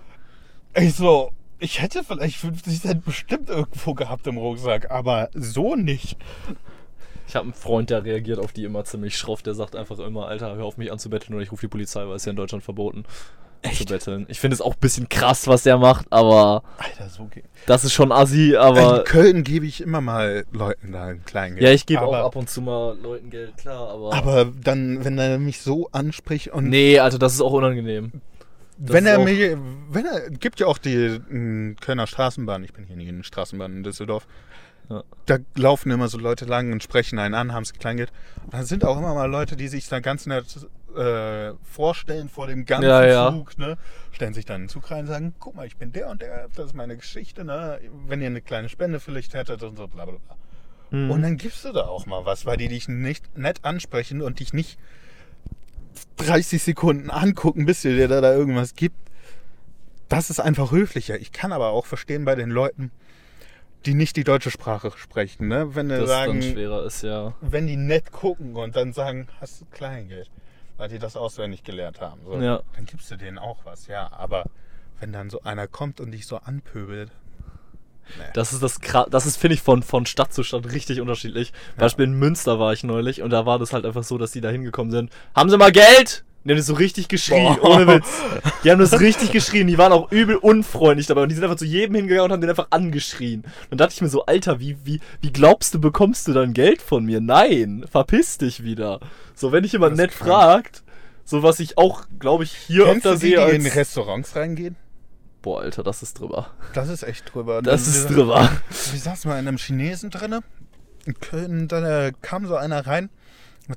Ich 0.74 0.94
so, 0.94 1.30
ich 1.58 1.80
hätte 1.80 2.02
vielleicht 2.04 2.36
50 2.36 2.80
Cent 2.80 3.04
bestimmt 3.04 3.48
irgendwo 3.50 3.94
gehabt 3.94 4.26
im 4.26 4.36
Rucksack, 4.38 4.90
aber 4.90 5.30
so 5.34 5.76
nicht. 5.76 6.16
Ich 7.28 7.36
habe 7.36 7.44
einen 7.44 7.54
Freund, 7.54 7.88
der 7.90 8.04
reagiert 8.04 8.38
auf 8.38 8.52
die 8.52 8.64
immer 8.64 8.84
ziemlich 8.84 9.16
schroff. 9.16 9.42
Der 9.42 9.54
sagt 9.54 9.76
einfach 9.76 9.98
immer, 10.00 10.26
Alter, 10.28 10.54
hör 10.56 10.64
auf 10.64 10.76
mich 10.76 10.90
anzubetteln 10.92 11.34
oder 11.34 11.42
ich 11.42 11.52
rufe 11.52 11.62
die 11.62 11.68
Polizei, 11.68 12.06
weil 12.06 12.16
es 12.16 12.24
ja 12.24 12.30
in 12.30 12.36
Deutschland 12.36 12.62
verboten 12.64 13.04
zu 13.70 13.84
betteln. 13.84 14.26
Ich 14.28 14.40
finde 14.40 14.54
es 14.54 14.60
auch 14.60 14.74
ein 14.74 14.80
bisschen 14.80 15.08
krass, 15.08 15.46
was 15.46 15.62
der 15.62 15.78
macht, 15.78 16.06
aber 16.10 16.62
Alter, 16.78 17.08
so 17.08 17.24
geht. 17.26 17.44
das 17.66 17.84
ist 17.84 17.92
schon 17.92 18.10
assi, 18.12 18.56
aber... 18.56 18.98
In 19.00 19.04
Köln 19.04 19.44
gebe 19.44 19.66
ich 19.66 19.80
immer 19.80 20.00
mal 20.00 20.44
Leuten 20.52 20.92
da 20.92 21.04
ein 21.06 21.24
Kleingeld. 21.24 21.62
Ja, 21.62 21.70
ich 21.70 21.86
gebe 21.86 22.02
auch 22.02 22.12
aber, 22.14 22.24
ab 22.24 22.36
und 22.36 22.50
zu 22.50 22.60
mal 22.60 22.96
Leuten 23.00 23.30
Geld, 23.30 23.56
klar, 23.56 23.88
aber... 23.88 24.12
Aber 24.14 24.44
dann, 24.62 25.04
wenn 25.04 25.16
er 25.18 25.38
mich 25.38 25.60
so 25.62 25.88
anspricht 25.92 26.48
und 26.48 26.68
nee, 26.68 26.98
Alter, 26.98 27.18
das 27.18 27.34
ist 27.34 27.40
auch 27.40 27.52
unangenehm. 27.52 28.12
das 28.78 28.94
wenn 28.94 29.06
er 29.06 29.18
auch- 29.20 29.24
mir, 29.24 29.58
wenn 29.90 30.06
er, 30.06 30.30
gibt 30.30 30.58
ja 30.60 30.66
auch 30.66 30.78
die 30.78 31.20
mh, 31.28 31.74
Kölner 31.80 32.06
Straßenbahn, 32.06 32.64
ich 32.64 32.72
bin 32.72 32.84
hier 32.84 32.96
nie 32.96 33.08
in 33.08 33.18
der 33.18 33.24
Straßenbahn 33.24 33.72
in 33.76 33.82
Düsseldorf, 33.84 34.26
Ja. 34.90 35.04
da 35.26 35.38
laufen 35.54 35.90
immer 35.92 36.08
so 36.08 36.18
Leute 36.18 36.44
lang 36.46 36.72
und 36.72 36.82
sprechen 36.82 37.18
einen 37.20 37.34
an, 37.34 37.52
haben 37.52 37.62
es 37.62 37.72
Kleingeld. 37.72 38.10
Und 38.44 38.52
da 38.54 38.64
sind 38.64 38.84
auch 38.84 38.98
immer 38.98 39.14
mal 39.14 39.30
Leute, 39.30 39.56
die 39.56 39.68
sich 39.68 39.88
da 39.88 40.00
ganz 40.00 40.26
nett 40.26 40.46
äh, 40.96 41.54
vorstellen 41.62 42.28
vor 42.28 42.46
dem 42.46 42.64
ganzen 42.64 42.88
Ja, 42.88 43.04
ja. 43.04 43.30
Zug, 43.30 43.58
ne? 43.58 43.78
stellen 44.12 44.34
sich 44.34 44.44
dann 44.44 44.62
in 44.62 44.62
den 44.64 44.68
Zug 44.68 44.90
rein 44.90 45.00
und 45.00 45.06
sagen, 45.06 45.34
guck 45.38 45.54
mal, 45.54 45.66
ich 45.66 45.76
bin 45.76 45.92
der 45.92 46.08
und 46.08 46.22
der, 46.22 46.48
das 46.54 46.66
ist 46.66 46.74
meine 46.74 46.96
Geschichte, 46.96 47.44
ne? 47.44 47.80
wenn 48.06 48.20
ihr 48.20 48.26
eine 48.26 48.42
kleine 48.42 48.68
Spende 48.68 49.00
vielleicht 49.00 49.34
hättet 49.34 49.62
und 49.62 49.76
so 49.76 49.88
bla 49.88 50.04
bla 50.04 50.18
bla. 50.26 50.36
Hm. 50.90 51.10
Und 51.10 51.22
dann 51.22 51.36
gibst 51.36 51.64
du 51.64 51.72
da 51.72 51.86
auch 51.86 52.06
mal 52.06 52.24
was, 52.24 52.46
weil 52.46 52.56
die 52.56 52.68
dich 52.68 52.88
nicht 52.88 53.36
nett 53.36 53.64
ansprechen 53.64 54.22
und 54.22 54.40
dich 54.40 54.52
nicht 54.52 54.78
30 56.16 56.62
Sekunden 56.62 57.10
angucken, 57.10 57.66
bis 57.66 57.82
dir 57.82 58.08
da, 58.08 58.20
da 58.20 58.32
irgendwas 58.34 58.74
gibt. 58.74 58.96
Das 60.08 60.28
ist 60.28 60.40
einfach 60.40 60.70
höflicher. 60.70 61.18
Ich 61.18 61.32
kann 61.32 61.52
aber 61.52 61.68
auch 61.68 61.86
verstehen 61.86 62.24
bei 62.24 62.34
den 62.34 62.50
Leuten, 62.50 62.90
die 63.86 63.94
nicht 63.94 64.16
die 64.16 64.24
deutsche 64.24 64.50
Sprache 64.50 64.92
sprechen, 64.96 65.48
ne? 65.48 65.74
Wenn 65.74 65.88
die 65.88 65.96
das 65.96 66.08
sagen, 66.08 66.42
schwerer 66.42 66.84
ist, 66.84 67.02
ja. 67.02 67.34
wenn 67.40 67.66
die 67.66 67.76
nett 67.76 68.12
gucken 68.12 68.54
und 68.56 68.76
dann 68.76 68.92
sagen, 68.92 69.28
hast 69.40 69.60
du 69.60 69.64
Kleingeld, 69.66 70.30
weil 70.82 70.88
die 70.88 70.98
das 70.98 71.16
auswendig 71.16 71.62
gelernt 71.62 72.00
haben, 72.00 72.20
so, 72.24 72.34
Ja. 72.40 72.60
dann 72.74 72.86
gibst 72.86 73.08
du 73.08 73.14
denen 73.16 73.38
auch 73.38 73.58
was, 73.62 73.86
ja. 73.86 74.10
Aber 74.10 74.46
wenn 74.98 75.12
dann 75.12 75.30
so 75.30 75.40
einer 75.42 75.68
kommt 75.68 76.00
und 76.00 76.10
dich 76.10 76.26
so 76.26 76.38
anpöbelt, 76.38 77.12
Das 78.34 78.52
ist 78.52 78.64
das 78.64 78.80
das 79.10 79.26
ist, 79.26 79.36
finde 79.36 79.54
ich, 79.54 79.62
von, 79.62 79.84
von 79.84 80.06
Stadt 80.06 80.34
zu 80.34 80.42
Stadt 80.42 80.72
richtig 80.72 81.00
unterschiedlich. 81.00 81.52
Beispiel 81.76 82.06
in 82.06 82.14
Münster 82.18 82.58
war 82.58 82.72
ich 82.72 82.82
neulich 82.82 83.22
und 83.22 83.30
da 83.30 83.46
war 83.46 83.60
das 83.60 83.72
halt 83.72 83.86
einfach 83.86 84.02
so, 84.02 84.18
dass 84.18 84.32
die 84.32 84.40
da 84.40 84.48
hingekommen 84.50 84.90
sind. 84.90 85.12
Haben 85.36 85.50
Sie 85.50 85.56
mal 85.56 85.70
Geld? 85.70 86.24
Die 86.44 86.50
haben 86.50 86.56
das 86.56 86.66
so 86.66 86.74
richtig 86.74 87.06
geschrien, 87.08 87.56
Boah. 87.60 87.76
ohne 87.76 87.86
Witz. 87.86 88.08
Die 88.64 88.70
haben 88.70 88.80
das 88.80 88.98
richtig 88.98 89.30
geschrien, 89.30 89.68
die 89.68 89.78
waren 89.78 89.92
auch 89.92 90.10
übel 90.10 90.34
unfreundlich 90.36 91.06
dabei 91.06 91.22
und 91.22 91.28
die 91.28 91.34
sind 91.36 91.44
einfach 91.44 91.56
zu 91.56 91.64
jedem 91.64 91.94
hingegangen 91.94 92.24
und 92.24 92.32
haben 92.32 92.40
den 92.40 92.50
einfach 92.50 92.66
angeschrien. 92.70 93.44
Und 93.70 93.80
da 93.80 93.84
dachte 93.84 93.94
ich 93.94 94.02
mir 94.02 94.08
so, 94.08 94.26
Alter, 94.26 94.58
wie, 94.58 94.76
wie, 94.84 95.00
wie 95.20 95.32
glaubst 95.32 95.72
du, 95.74 95.80
bekommst 95.80 96.26
du 96.26 96.32
dann 96.32 96.52
Geld 96.52 96.82
von 96.82 97.04
mir? 97.04 97.20
Nein, 97.20 97.84
verpiss 97.90 98.38
dich 98.38 98.64
wieder. 98.64 98.98
So, 99.34 99.52
wenn 99.52 99.62
dich 99.62 99.72
jemand 99.72 99.92
Das 99.92 99.98
nett 99.98 100.10
krank. 100.10 100.28
fragt, 100.30 100.82
so 101.24 101.44
was 101.44 101.60
ich 101.60 101.78
auch, 101.78 102.06
glaube 102.18 102.42
ich, 102.42 102.52
hier 102.52 102.86
kennst 102.86 103.06
öfter 103.06 103.10
du 103.14 103.20
die, 103.20 103.26
sehe 103.36 103.48
die 103.50 103.54
in. 103.56 103.66
Restaurants 103.66 104.34
reingehen? 104.34 104.74
Boah, 105.42 105.60
Alter, 105.62 105.82
das 105.84 106.02
ist 106.02 106.18
drüber. 106.20 106.50
Das 106.74 106.88
ist 106.88 107.02
echt 107.04 107.32
drüber. 107.34 107.62
Das 107.62 107.84
Dann- 107.84 107.94
ist 107.94 108.06
drüber. 108.10 108.48
Wir 108.92 109.00
saßen 109.00 109.28
mal 109.30 109.38
in 109.38 109.46
einem 109.46 109.58
Chinesen 109.58 110.10
drinne. 110.10 110.40
In 111.04 111.14
Köln, 111.18 111.66
dann 111.68 111.84
äh, 111.84 112.12
kam 112.22 112.46
so 112.46 112.54
einer 112.56 112.86
rein, 112.86 113.10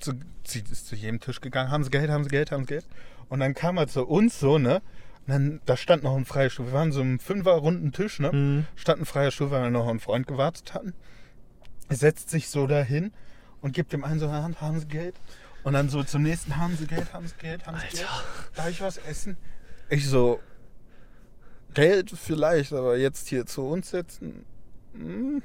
so, 0.01 0.13
sie 0.45 0.63
ist 0.71 0.87
zu 0.87 0.95
jedem 0.95 1.19
Tisch 1.19 1.41
gegangen, 1.41 1.71
haben 1.71 1.83
sie 1.83 1.89
Geld, 1.89 2.09
haben 2.09 2.23
sie 2.23 2.29
Geld, 2.29 2.51
haben 2.51 2.63
sie 2.63 2.67
Geld. 2.67 2.87
Und 3.29 3.39
dann 3.39 3.53
kam 3.53 3.77
er 3.77 3.87
zu 3.87 4.05
uns 4.05 4.39
so, 4.39 4.57
ne? 4.57 4.81
Und 5.27 5.33
dann, 5.33 5.61
da 5.65 5.77
stand 5.77 6.03
noch 6.03 6.15
ein 6.15 6.25
freier 6.25 6.49
Stuhl. 6.49 6.67
Wir 6.67 6.73
waren 6.73 6.91
so 6.91 7.01
im 7.01 7.19
fünfer-runden 7.19 7.91
Tisch, 7.91 8.19
ne? 8.19 8.31
Mhm. 8.31 8.65
Stand 8.75 9.01
ein 9.01 9.05
freier 9.05 9.31
Stuhl, 9.31 9.51
weil 9.51 9.63
wir 9.63 9.69
noch 9.69 9.87
einen 9.87 9.99
Freund 9.99 10.27
gewartet 10.27 10.73
hatten. 10.73 10.93
Er 11.89 11.95
setzt 11.95 12.29
sich 12.29 12.49
so 12.49 12.67
dahin 12.67 13.11
und 13.61 13.73
gibt 13.73 13.93
dem 13.93 14.03
einen 14.03 14.19
so 14.19 14.27
eine 14.27 14.41
Hand, 14.41 14.61
haben 14.61 14.79
sie 14.79 14.87
Geld? 14.87 15.15
Und 15.63 15.73
dann 15.73 15.89
so 15.89 16.03
zum 16.03 16.21
nächsten, 16.23 16.57
haben 16.57 16.77
sie 16.77 16.85
Geld, 16.85 17.13
haben 17.13 17.27
sie 17.27 17.35
Geld, 17.39 17.65
haben 17.65 17.77
sie 17.79 17.97
Geld? 17.97 18.07
Darf 18.55 18.69
ich 18.69 18.81
was 18.81 18.97
essen? 18.97 19.37
Ich 19.89 20.07
so, 20.07 20.39
Geld 21.73 22.11
vielleicht, 22.11 22.73
aber 22.73 22.97
jetzt 22.97 23.27
hier 23.27 23.45
zu 23.45 23.67
uns 23.67 23.89
setzen, 23.89 24.45
hm, 24.93 25.41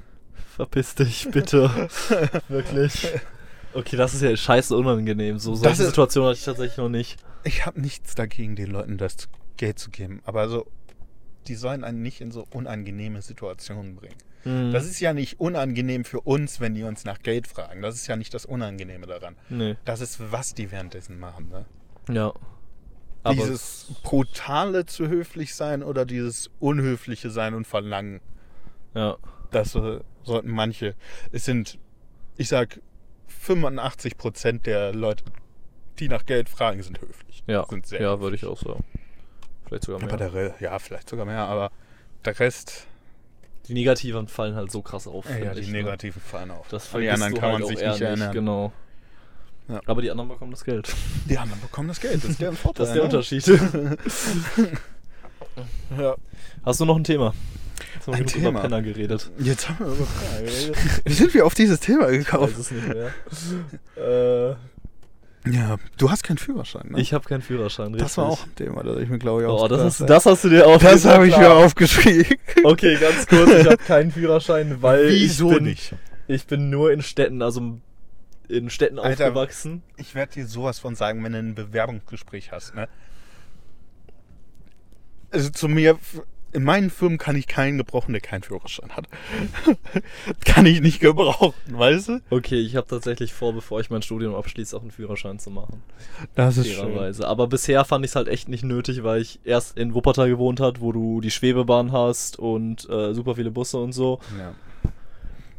Verpiss 0.56 0.94
dich, 0.94 1.28
bitte. 1.30 1.88
Wirklich. 2.48 3.08
Okay, 3.74 3.96
das 3.96 4.14
ist 4.14 4.22
ja 4.22 4.36
scheiße 4.36 4.76
unangenehm. 4.76 5.38
So 5.38 5.54
solche 5.54 5.82
ist- 5.82 5.88
Situationen 5.90 6.30
hatte 6.30 6.38
ich 6.38 6.44
tatsächlich 6.44 6.76
noch 6.78 6.88
nicht. 6.88 7.18
Ich 7.44 7.64
habe 7.66 7.80
nichts 7.80 8.14
dagegen, 8.14 8.56
den 8.56 8.70
Leuten 8.70 8.98
das 8.98 9.28
Geld 9.56 9.78
zu 9.78 9.90
geben, 9.90 10.20
aber 10.24 10.48
so, 10.48 10.66
die 11.46 11.54
sollen 11.54 11.84
einen 11.84 12.02
nicht 12.02 12.20
in 12.20 12.30
so 12.32 12.46
unangenehme 12.52 13.22
Situationen 13.22 13.96
bringen. 13.96 14.16
Mhm. 14.44 14.72
Das 14.72 14.84
ist 14.86 15.00
ja 15.00 15.12
nicht 15.12 15.38
unangenehm 15.40 16.04
für 16.04 16.20
uns, 16.20 16.60
wenn 16.60 16.74
die 16.74 16.82
uns 16.82 17.04
nach 17.04 17.20
Geld 17.20 17.46
fragen. 17.46 17.82
Das 17.82 17.94
ist 17.94 18.06
ja 18.06 18.16
nicht 18.16 18.32
das 18.34 18.44
Unangenehme 18.46 19.06
daran. 19.06 19.36
Nee. 19.48 19.76
Das 19.84 20.00
ist, 20.00 20.18
was 20.32 20.54
die 20.54 20.70
währenddessen 20.70 21.18
machen. 21.18 21.48
Ne? 21.50 21.64
Ja. 22.14 22.32
Aber 23.22 23.34
dieses 23.34 23.92
brutale 24.02 24.86
zu 24.86 25.08
höflich 25.08 25.54
sein 25.54 25.82
oder 25.82 26.06
dieses 26.06 26.50
unhöfliche 26.58 27.30
sein 27.30 27.54
und 27.54 27.66
verlangen. 27.66 28.20
ja. 28.94 29.16
Das 29.50 29.74
äh, 29.74 29.98
sollten 30.22 30.50
manche. 30.50 30.94
Es 31.32 31.44
sind, 31.44 31.78
ich 32.36 32.46
sag, 32.48 32.80
85 33.30 34.16
Prozent 34.16 34.66
der 34.66 34.92
Leute, 34.92 35.24
die 35.98 36.08
nach 36.08 36.26
Geld 36.26 36.48
fragen, 36.48 36.82
sind 36.82 37.00
höflich. 37.00 37.42
Ja, 37.46 37.66
Sind 37.68 37.90
ja 37.90 38.20
würde 38.20 38.36
ich 38.36 38.44
auch 38.44 38.60
sagen. 38.60 38.84
Vielleicht 39.66 39.84
sogar 39.84 40.04
mehr. 40.04 40.16
Der, 40.16 40.54
ja, 40.60 40.78
vielleicht 40.78 41.08
sogar 41.08 41.26
mehr, 41.26 41.44
aber 41.44 41.70
der 42.24 42.38
Rest, 42.38 42.86
die 43.68 43.74
Negativen 43.74 44.28
fallen 44.28 44.54
halt 44.54 44.70
so 44.70 44.82
krass 44.82 45.06
auf. 45.06 45.26
ja, 45.28 45.54
die 45.54 45.60
ich, 45.60 45.68
ne? 45.68 45.78
negativen 45.78 46.20
fallen 46.20 46.50
auf. 46.50 46.68
Das 46.68 46.90
die 46.90 47.08
anderen 47.08 47.34
kann 47.34 47.52
halt 47.52 47.60
man 47.60 47.68
sich 47.68 47.78
nicht 47.78 48.00
erinnern. 48.00 48.32
Genau. 48.32 48.72
Ja. 49.68 49.80
Aber 49.86 50.02
die 50.02 50.10
anderen 50.10 50.28
bekommen 50.28 50.50
das 50.50 50.64
Geld. 50.64 50.92
Die 51.28 51.38
anderen 51.38 51.60
bekommen 51.60 51.88
das 51.88 52.00
Geld, 52.00 52.16
das 52.16 52.30
ist 52.30 52.40
deren 52.40 52.56
Vorteil. 52.56 52.86
Das 52.86 52.88
ist 52.88 53.32
der 53.32 53.82
ne? 53.82 53.90
Unterschied. 53.92 54.78
Ja. 55.98 56.14
Hast 56.64 56.80
du 56.80 56.84
noch 56.84 56.96
ein 56.96 57.04
Thema? 57.04 57.34
Jetzt 58.00 58.06
haben 58.06 58.12
wir 58.14 58.18
genug 58.18 58.32
Thema? 58.32 58.48
über 58.50 58.60
Penner 58.62 58.82
geredet. 58.82 59.30
Jetzt 59.38 59.68
haben 59.68 59.78
wir 59.80 59.86
über 59.94 60.06
Fragen 60.06 60.44
geredet. 60.46 60.76
Wie 61.04 61.12
sind 61.12 61.34
wir 61.34 61.46
auf 61.46 61.54
dieses 61.54 61.80
Thema 61.80 62.08
Ich 62.10 62.18
weiß 62.20 62.26
gekommen? 62.26 62.54
es 62.58 62.70
nicht 62.70 62.88
mehr. 62.88 63.10
äh, 63.96 65.50
Ja, 65.50 65.76
du 65.96 66.10
hast 66.10 66.22
keinen 66.22 66.38
Führerschein, 66.38 66.88
ne? 66.90 67.00
ich 67.00 67.12
habe 67.14 67.26
keinen 67.28 67.42
Führerschein, 67.42 67.86
richtig. 67.88 68.02
das 68.02 68.18
war 68.18 68.26
auch 68.26 68.44
ein 68.44 68.54
Thema, 68.56 68.82
das 68.82 68.98
ich 68.98 69.08
mir 69.08 69.18
glaube 69.18 69.42
ich 69.42 69.48
auch 69.48 69.62
Oh, 69.62 69.68
das, 69.68 69.80
hast, 70.00 70.00
das 70.10 70.26
hast 70.26 70.44
du 70.44 70.48
dir 70.50 70.66
auf 70.66 70.82
das 70.82 71.04
habe 71.04 71.26
ich 71.28 71.36
mir 71.36 71.50
aufgeschrieben. 71.52 72.36
Okay, 72.64 72.96
ganz 73.00 73.26
kurz, 73.26 73.50
ich 73.50 73.66
habe 73.66 73.76
keinen 73.78 74.10
Führerschein, 74.12 74.82
weil 74.82 75.08
Wieso 75.08 75.50
ich 75.50 75.56
bin, 75.56 75.64
nicht? 75.64 75.94
ich 76.26 76.46
bin 76.46 76.68
nur 76.70 76.92
in 76.92 77.00
Städten, 77.02 77.40
also 77.42 77.78
in 78.48 78.68
Städten 78.68 78.98
Alter. 78.98 79.26
aufgewachsen. 79.28 79.82
Ich 79.96 80.14
werde 80.14 80.32
dir 80.34 80.46
sowas 80.46 80.78
von 80.78 80.94
sagen, 80.94 81.22
wenn 81.24 81.32
du 81.32 81.38
ein 81.38 81.54
Bewerbungsgespräch 81.54 82.50
hast, 82.52 82.74
ne? 82.74 82.88
Also 85.30 85.50
zu 85.50 85.68
mir, 85.68 85.96
in 86.52 86.64
meinen 86.64 86.90
Firmen 86.90 87.18
kann 87.18 87.36
ich 87.36 87.46
keinen 87.46 87.78
gebrauchen, 87.78 88.12
der 88.12 88.20
keinen 88.20 88.42
Führerschein 88.42 88.90
hat. 88.90 89.06
kann 90.44 90.66
ich 90.66 90.80
nicht 90.80 91.00
gebrauchen, 91.00 91.54
weißt 91.68 92.08
du? 92.08 92.20
Okay, 92.30 92.60
ich 92.60 92.76
habe 92.76 92.86
tatsächlich 92.86 93.32
vor, 93.32 93.52
bevor 93.52 93.80
ich 93.80 93.90
mein 93.90 94.02
Studium 94.02 94.34
abschließe, 94.34 94.76
auch 94.76 94.82
einen 94.82 94.90
Führerschein 94.90 95.38
zu 95.38 95.50
machen. 95.50 95.82
Das 96.34 96.56
Fairerweise. 96.56 97.26
Aber 97.26 97.46
bisher 97.46 97.84
fand 97.84 98.04
ich 98.04 98.12
es 98.12 98.16
halt 98.16 98.28
echt 98.28 98.48
nicht 98.48 98.64
nötig, 98.64 99.02
weil 99.02 99.20
ich 99.20 99.40
erst 99.44 99.78
in 99.78 99.94
Wuppertal 99.94 100.28
gewohnt 100.28 100.60
hat, 100.60 100.80
wo 100.80 100.92
du 100.92 101.20
die 101.20 101.30
Schwebebahn 101.30 101.92
hast 101.92 102.38
und 102.38 102.88
äh, 102.88 103.14
super 103.14 103.36
viele 103.36 103.50
Busse 103.50 103.78
und 103.78 103.92
so. 103.92 104.20
Ja. 104.38 104.54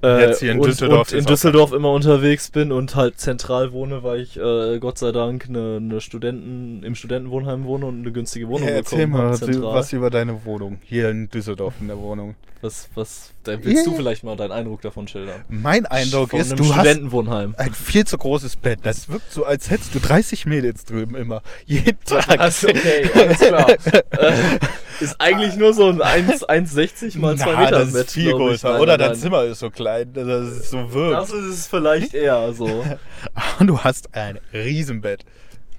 Äh, 0.04 0.22
Jetzt 0.28 0.40
hier 0.40 0.52
in 0.52 0.60
und, 0.60 0.68
Düsseldorf 0.68 1.12
und 1.12 1.18
in 1.20 1.26
Düsseldorf 1.26 1.74
immer 1.74 1.92
unterwegs 1.92 2.50
bin 2.50 2.72
und 2.72 2.96
halt 2.96 3.20
zentral 3.20 3.72
wohne, 3.72 4.02
weil 4.04 4.22
ich 4.22 4.36
äh, 4.38 4.80
Gott 4.80 4.98
sei 4.98 5.12
Dank 5.12 5.46
eine, 5.48 5.78
eine 5.78 6.02
Studenten 6.02 6.82
im 6.84 6.96
Studentenwohnheim 6.96 7.66
wohne 7.66 7.86
und 7.86 8.00
eine 8.02 8.12
günstige 8.12 8.48
Wohnung 8.48 8.68
Ja, 8.68 8.74
erzähl 8.76 9.06
bekommen 9.06 9.14
mal 9.26 9.32
habe, 9.34 9.38
zentral. 9.52 9.76
was 9.76 9.94
über 9.94 10.10
deine 10.10 10.44
Wohnung 10.46 10.80
hier 10.84 11.10
in 11.10 11.30
Düsseldorf 11.30 11.76
in 11.82 11.88
der 11.88 12.00
Wohnung. 12.00 12.34
was, 12.62 12.90
was, 12.96 13.32
da 13.44 13.54
willst 13.64 13.86
Ja. 13.86 13.92
du 13.92 13.98
vielleicht 13.98 14.24
mal 14.24 14.36
deinen 14.36 14.52
Eindruck 14.52 14.82
davon 14.82 15.08
schildern? 15.08 15.42
Mein 15.50 15.86
Eindruck 15.86 16.32
Von 16.32 16.40
ist, 16.40 16.52
einem 16.52 16.58
du 16.58 16.64
hast 16.76 16.82
Studentenwohnheim. 16.82 17.56
ein 17.58 17.74
viel 17.74 18.06
zu 18.06 18.18
großes 18.18 18.56
Bett. 18.56 18.80
Das 18.84 19.08
wirkt 19.10 19.32
so, 19.32 19.46
als 19.46 19.70
hättest 19.70 19.94
du 19.96 20.00
30 20.00 20.46
Mädels 20.48 20.86
drüben 20.86 21.16
immer. 21.16 21.42
Jeden 21.66 22.00
Tag. 22.06 22.40
Also, 22.40 22.70
okay, 22.70 23.10
alles 23.14 23.38
klar. 23.40 23.68
ist 25.02 25.16
eigentlich 25.20 25.56
nur 25.56 25.74
so 25.74 25.90
ein 25.90 26.02
1 26.02 26.44
1,60 26.46 27.18
mal 27.20 27.38
2 27.38 27.46
Na, 27.52 27.60
Meter 27.60 27.72
das 27.80 27.94
Bett, 27.94 28.06
ist 28.08 28.14
viel 28.14 28.32
größer. 28.32 28.72
Nein, 28.74 28.82
Oder 28.82 28.92
nein, 28.94 29.00
dein 29.00 29.10
nein. 29.12 29.20
Zimmer 29.20 29.44
ist 29.44 29.60
so 29.60 29.70
klein, 29.70 30.14
dass 30.14 30.28
es 30.28 30.70
so 30.70 30.94
wirkt. 30.94 31.18
Das 31.18 31.30
ist 31.32 31.46
es 31.46 31.68
vielleicht 31.68 32.14
eher 32.14 32.54
so. 32.54 32.86
Und 33.60 33.68
du 33.68 33.80
hast 33.80 34.14
ein 34.16 34.40
Riesenbett. 34.54 35.26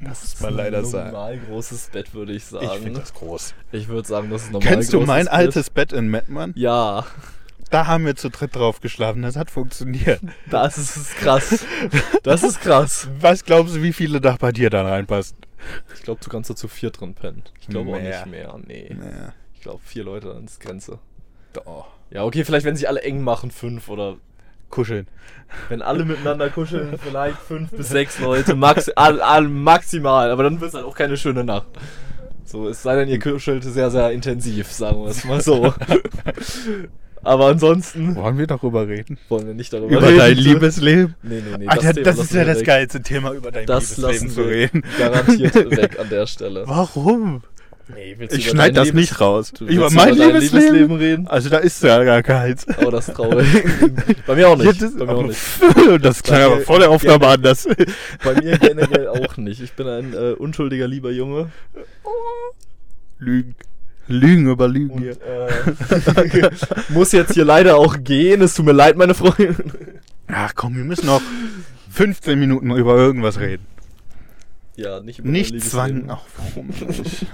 Das 0.00 0.20
muss 0.22 0.40
man 0.40 0.54
leider 0.56 0.78
ein 0.78 0.84
sagen. 0.84 1.12
Normal 1.12 1.38
großes 1.48 1.90
Bett, 1.92 2.12
würde 2.12 2.32
ich 2.32 2.44
sagen. 2.44 2.66
Ich 2.66 2.80
finde 2.82 3.00
das 3.00 3.14
groß. 3.14 3.54
Ich 3.70 3.86
würde 3.88 4.08
sagen, 4.08 4.30
das 4.30 4.42
ist 4.44 4.52
normal. 4.52 4.68
Kennst 4.68 4.92
du 4.92 5.00
mein 5.00 5.26
Bett. 5.26 5.32
altes 5.34 5.70
Bett 5.70 5.92
in 5.92 6.08
Mettmann? 6.08 6.52
Ja, 6.56 7.06
Da 7.70 7.86
haben 7.86 8.04
wir 8.04 8.16
zu 8.16 8.28
dritt 8.28 8.54
drauf 8.56 8.80
geschlafen. 8.80 9.22
Das 9.22 9.36
hat 9.36 9.50
funktioniert. 9.50 10.20
das 10.50 10.76
ist 10.76 11.16
krass. 11.18 11.64
Das 12.24 12.42
ist 12.42 12.60
krass. 12.60 13.08
Was 13.20 13.44
glaubst 13.44 13.76
du, 13.76 13.82
wie 13.82 13.92
viele 13.92 14.20
da 14.20 14.36
bei 14.38 14.50
dir 14.52 14.70
da 14.70 14.82
reinpassen? 14.82 15.36
Ich 15.94 16.02
glaube, 16.02 16.20
du 16.22 16.30
kannst 16.30 16.50
da 16.50 16.56
zu 16.56 16.68
vier 16.68 16.90
drin 16.90 17.14
pennen. 17.14 17.42
Ich 17.60 17.68
glaube 17.68 17.90
auch 17.90 18.00
Mehr. 18.00 18.24
nicht 18.24 18.30
mehr. 18.30 18.58
Nee. 18.66 18.94
Naja, 18.98 19.32
Ich 19.54 19.60
glaube, 19.60 19.80
vier 19.84 20.04
Leute, 20.04 20.28
dann 20.34 20.44
ist 20.44 20.60
Grenze. 20.60 20.98
doch. 21.52 21.86
Ja, 22.10 22.24
okay, 22.24 22.44
vielleicht, 22.44 22.66
wenn 22.66 22.76
sich 22.76 22.88
alle 22.88 23.02
eng 23.02 23.22
machen, 23.22 23.50
fünf 23.50 23.88
oder 23.88 24.16
Kuscheln. 24.68 25.06
wenn 25.68 25.82
alle 25.82 26.04
miteinander 26.04 26.48
kuscheln, 26.50 26.98
vielleicht 27.02 27.38
fünf 27.38 27.70
bis 27.70 27.88
sechs 27.90 28.18
Leute, 28.18 28.54
max, 28.54 28.88
all, 28.90 29.20
all, 29.20 29.48
maximal. 29.48 30.30
Aber 30.30 30.42
dann 30.42 30.60
wird 30.60 30.68
es 30.70 30.74
halt 30.74 30.84
auch 30.86 30.96
keine 30.96 31.16
schöne 31.16 31.44
Nacht. 31.44 31.66
So, 32.44 32.68
es 32.68 32.82
sei 32.82 32.96
denn, 32.96 33.08
ihr 33.08 33.18
kuschelt 33.18 33.64
sehr, 33.64 33.90
sehr 33.90 34.10
intensiv, 34.12 34.70
sagen 34.70 35.02
wir 35.02 35.10
es 35.10 35.24
mal 35.24 35.40
so. 35.40 35.72
Aber 37.24 37.46
ansonsten 37.46 38.16
Wollen 38.16 38.36
wir 38.38 38.46
darüber 38.46 38.88
reden? 38.88 39.16
wollen 39.28 39.46
wir 39.46 39.54
nicht 39.54 39.72
darüber 39.72 39.96
Über 39.98 40.08
reden. 40.08 40.18
dein 40.18 40.36
Liebesleben? 40.36 41.14
Nee, 41.22 41.40
nee, 41.48 41.58
nee. 41.58 41.66
Alter, 41.68 41.92
Thema 41.94 42.04
das, 42.04 42.18
ist 42.18 42.34
ja 42.34 42.44
das 42.44 42.58
weg. 42.60 42.66
geilste 42.66 43.00
Thema, 43.02 43.32
über 43.32 43.50
dein 43.52 43.66
Das 43.66 43.96
Liebesleben 43.96 44.12
lassen 44.12 44.30
zu 44.30 44.36
wir 44.44 44.50
reden. 44.50 44.82
garantiert 44.98 45.54
weg 45.76 45.98
an 46.00 46.08
der 46.08 46.26
Stelle. 46.26 46.64
Warum? 46.66 47.42
Nee, 47.94 48.14
willst 48.18 48.34
du 48.34 48.38
Ich 48.38 48.46
über 48.46 48.54
schneide 48.56 48.74
das 48.74 48.86
Lebens- 48.86 49.00
nicht 49.10 49.20
raus. 49.20 49.52
Du 49.52 49.66
Über 49.66 49.90
mein 49.90 50.16
dein 50.16 50.34
Liebesleben? 50.40 50.96
reden? 50.96 51.26
Also 51.28 51.48
da 51.50 51.58
ist 51.58 51.82
ja 51.82 52.02
gar 52.04 52.22
keins. 52.22 52.64
Oh, 52.84 52.90
das 52.90 53.08
ist 53.08 53.14
traurig. 53.14 53.46
Bei 54.26 54.34
mir 54.34 54.48
auch 54.48 54.56
nicht. 54.56 54.80
Ja, 54.80 54.88
das, 54.88 54.96
Bei 54.96 55.04
mir 55.04 55.12
auch 55.14 55.22
nicht. 55.26 55.38
das 56.00 56.22
klang 56.22 56.38
Bei 56.40 56.44
aber 56.46 56.56
mir- 56.56 56.62
vor 56.62 56.78
der 56.78 56.90
Aufnahme 56.90 57.26
anders. 57.26 57.68
Bei 58.24 58.34
mir 58.40 58.56
generell 58.58 59.08
auch 59.08 59.36
nicht. 59.36 59.60
Ich 59.60 59.72
bin 59.74 59.86
ein 59.88 60.12
äh, 60.14 60.32
unschuldiger, 60.32 60.88
lieber 60.88 61.10
Junge. 61.10 61.50
Lügen. 63.18 63.54
Lügen 64.08 64.50
über 64.50 64.68
Lügen 64.68 64.90
Und 64.90 65.02
hier. 65.02 65.16
äh, 65.22 66.50
muss 66.88 67.12
jetzt 67.12 67.34
hier 67.34 67.44
leider 67.44 67.76
auch 67.76 67.96
gehen. 68.02 68.42
Es 68.42 68.54
tut 68.54 68.66
mir 68.66 68.72
leid, 68.72 68.96
meine 68.96 69.14
Freunde. 69.14 69.54
Ach 70.28 70.52
komm, 70.54 70.76
wir 70.76 70.84
müssen 70.84 71.06
noch 71.06 71.22
15 71.90 72.38
Minuten 72.38 72.70
über 72.70 72.96
irgendwas 72.96 73.38
reden. 73.38 73.66
Ja, 74.76 75.00
nicht 75.00 75.18
über 75.20 75.28
Nicht 75.28 75.60
Zwang. 75.62 76.06
Ach, 76.08 76.22
warum 76.36 76.68
nicht? 76.68 77.26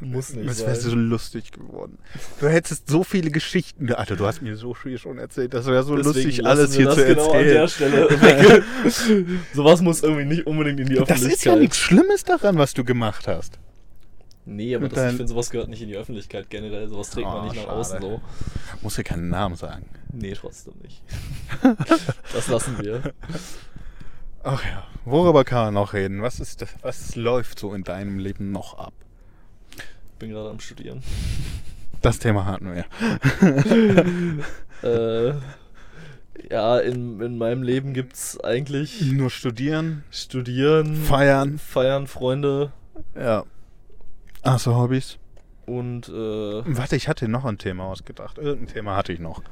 Muss 0.00 0.34
nicht 0.34 0.48
Das 0.48 0.60
wäre 0.60 0.74
so 0.74 0.94
lustig 0.96 1.52
geworden. 1.52 1.98
Du 2.40 2.48
hättest 2.48 2.88
so 2.88 3.04
viele 3.04 3.30
Geschichten. 3.30 3.92
Alter, 3.92 4.16
du 4.16 4.26
hast 4.26 4.42
mir 4.42 4.56
so 4.56 4.74
viel 4.74 4.98
schon 4.98 5.18
erzählt. 5.18 5.54
Das 5.54 5.66
wäre 5.66 5.84
so 5.84 5.94
Deswegen 5.96 6.14
lustig, 6.26 6.46
alles 6.46 6.74
hier 6.74 6.86
das 6.86 6.96
zu 6.96 7.04
genau 7.04 7.30
an 7.32 7.44
der 7.44 7.60
erzählen. 7.60 8.64
Sowas 9.54 9.82
muss 9.82 10.02
irgendwie 10.02 10.24
nicht 10.24 10.46
unbedingt 10.46 10.80
in 10.80 10.86
die 10.86 10.94
Das 10.94 11.02
Öffentlichkeit. 11.10 11.36
ist 11.36 11.44
ja 11.44 11.54
nichts 11.56 11.76
Schlimmes 11.78 12.24
daran, 12.24 12.58
was 12.58 12.74
du 12.74 12.82
gemacht 12.84 13.28
hast. 13.28 13.58
Nee, 14.46 14.74
aber 14.74 14.88
das, 14.88 15.12
ich 15.12 15.16
finde, 15.16 15.28
sowas 15.28 15.50
gehört 15.50 15.68
nicht 15.68 15.82
in 15.82 15.88
die 15.88 15.96
Öffentlichkeit 15.96 16.48
generell. 16.50 16.88
Sowas 16.88 17.10
trägt 17.10 17.26
Oh, 17.28 17.30
man 17.30 17.44
nicht 17.44 17.56
nach 17.56 17.64
schade. 17.64 17.76
außen 17.76 18.00
so. 18.00 18.20
Muss 18.82 18.96
ja 18.96 19.02
keinen 19.02 19.28
Namen 19.28 19.54
sagen. 19.56 19.84
Nee, 20.12 20.32
trotzdem 20.34 20.74
nicht. 20.82 21.02
das 22.32 22.48
lassen 22.48 22.78
wir. 22.82 23.12
Ach 24.42 24.64
ja, 24.64 24.86
worüber 25.04 25.44
kann 25.44 25.66
man 25.66 25.74
noch 25.74 25.92
reden? 25.92 26.22
Was 26.22 26.40
ist 26.40 26.64
was 26.82 27.14
läuft 27.14 27.58
so 27.58 27.74
in 27.74 27.84
deinem 27.84 28.18
Leben 28.18 28.50
noch 28.52 28.78
ab? 28.78 28.94
Bin 30.18 30.30
gerade 30.30 30.50
am 30.50 30.60
Studieren. 30.60 31.02
Das 32.02 32.18
Thema 32.18 32.46
hatten 32.46 32.74
wir. 32.74 32.84
Äh, 34.82 35.34
ja, 36.50 36.78
in, 36.78 37.20
in 37.20 37.36
meinem 37.36 37.62
Leben 37.62 37.92
gibt's 37.92 38.40
eigentlich 38.40 39.02
Nur 39.12 39.28
studieren, 39.28 40.04
Studieren, 40.10 40.96
feiern. 40.96 41.58
Feiern, 41.58 42.06
Freunde 42.06 42.72
Ja. 43.14 43.44
Achso, 44.42 44.74
Hobbys. 44.74 45.18
und 45.66 46.08
äh, 46.08 46.12
Warte, 46.12 46.96
ich 46.96 47.08
hatte 47.08 47.28
noch 47.28 47.44
ein 47.44 47.58
Thema 47.58 47.84
ausgedacht. 47.84 48.38
Irgendein 48.38 48.72
Thema 48.74 48.96
hatte 48.96 49.12
ich 49.12 49.18
noch. 49.20 49.42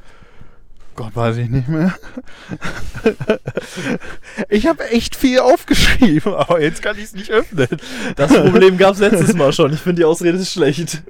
Gott, 0.97 1.15
weiß 1.15 1.37
ich 1.37 1.49
nicht 1.49 1.69
mehr. 1.69 1.95
ich 4.49 4.67
habe 4.67 4.89
echt 4.91 5.15
viel 5.15 5.39
aufgeschrieben, 5.39 6.35
aber 6.35 6.61
jetzt 6.61 6.83
kann 6.83 6.97
ich 6.99 7.05
es 7.05 7.15
nicht 7.15 7.31
öffnen. 7.31 7.69
das 8.17 8.33
Problem 8.33 8.77
gab's 8.79 8.99
letztes 8.99 9.35
Mal 9.35 9.53
schon. 9.53 9.73
Ich 9.73 9.79
finde, 9.81 10.01
die 10.01 10.05
Ausrede 10.05 10.39
ist 10.39 10.53
schlecht. 10.53 11.03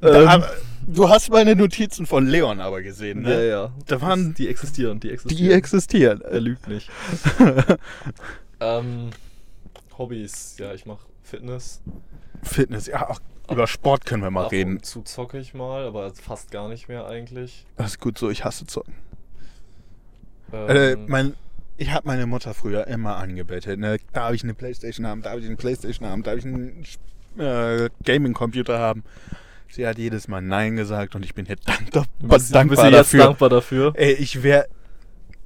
Da, 0.00 0.34
Ähm, 0.34 0.42
du 0.86 1.08
hast 1.08 1.30
meine 1.30 1.54
Notizen 1.54 2.06
von 2.06 2.26
Leon 2.26 2.60
aber 2.60 2.82
gesehen, 2.82 3.22
ja, 3.22 3.28
ne? 3.28 3.48
ja. 3.48 3.72
Da 3.86 4.00
waren- 4.00 4.34
die 4.34 4.48
existieren, 4.48 4.98
die 4.98 5.10
existieren. 5.12 5.44
Die 5.48 5.52
existieren. 5.52 6.20
Er 6.22 6.40
lügt 6.40 6.66
nicht. 6.66 6.90
ähm, 8.60 9.10
Hobbys, 9.96 10.56
ja, 10.58 10.72
ich 10.74 10.86
mache 10.86 11.06
Fitness. 11.22 11.80
Fitness, 12.42 12.86
ja, 12.86 13.08
auch 13.08 13.20
über 13.50 13.66
Sport 13.66 14.06
können 14.06 14.22
wir 14.22 14.30
mal 14.30 14.46
Ab 14.46 14.52
reden. 14.52 14.82
Zu 14.82 15.02
zocke 15.02 15.38
ich 15.38 15.54
mal, 15.54 15.84
aber 15.86 16.12
fast 16.14 16.50
gar 16.50 16.68
nicht 16.68 16.88
mehr 16.88 17.06
eigentlich. 17.06 17.66
Das 17.76 17.92
ist 17.92 18.00
gut 18.00 18.18
so, 18.18 18.30
ich 18.30 18.44
hasse 18.44 18.66
Zocken. 18.66 18.94
Ähm, 20.52 20.68
Äh, 20.68 20.96
mein, 20.96 21.34
ich 21.76 21.90
habe 21.92 22.06
meine 22.06 22.26
Mutter 22.26 22.54
früher 22.54 22.86
immer 22.86 23.16
angebettelt. 23.16 23.78
Ne? 23.80 23.98
Darf 24.12 24.32
ich 24.32 24.42
eine 24.42 24.54
Playstation 24.54 25.06
haben? 25.06 25.22
Darf 25.22 25.38
ich 25.38 25.46
eine 25.46 25.56
Playstation 25.56 26.08
haben? 26.08 26.22
Darf 26.22 26.38
ich 26.38 26.44
einen 26.46 26.84
äh, 27.38 27.88
Gaming-Computer 28.04 28.78
haben? 28.78 29.04
Sie 29.68 29.86
hat 29.86 29.98
jedes 29.98 30.28
Mal 30.28 30.42
Nein 30.42 30.76
gesagt 30.76 31.14
und 31.14 31.24
ich 31.24 31.34
bin 31.34 31.46
ihr 31.46 31.56
dankbar, 31.56 32.04
bist, 32.20 32.50
du 32.50 32.54
dankbar 32.54 32.90
dafür. 32.90 33.24
dankbar 33.24 33.48
dafür? 33.48 33.92
Ey, 33.96 34.12
ich 34.12 34.42
wäre, 34.42 34.66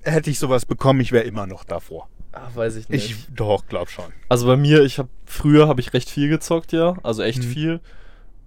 hätte 0.02 0.30
ich 0.30 0.38
sowas 0.40 0.66
bekommen, 0.66 1.00
ich 1.00 1.12
wäre 1.12 1.24
immer 1.24 1.46
noch 1.46 1.62
davor. 1.64 2.08
Ach, 2.38 2.54
weiß 2.54 2.76
ich 2.76 2.88
nicht. 2.88 3.10
Ich 3.10 3.16
doch, 3.34 3.66
glaub 3.66 3.88
schon. 3.88 4.04
Also 4.28 4.46
bei 4.46 4.56
mir, 4.56 4.82
ich 4.82 4.98
habe 4.98 5.08
früher 5.24 5.68
habe 5.68 5.80
ich 5.80 5.92
recht 5.94 6.10
viel 6.10 6.28
gezockt, 6.28 6.72
ja, 6.72 6.96
also 7.02 7.22
echt 7.22 7.38
Mhm. 7.38 7.48
viel. 7.48 7.80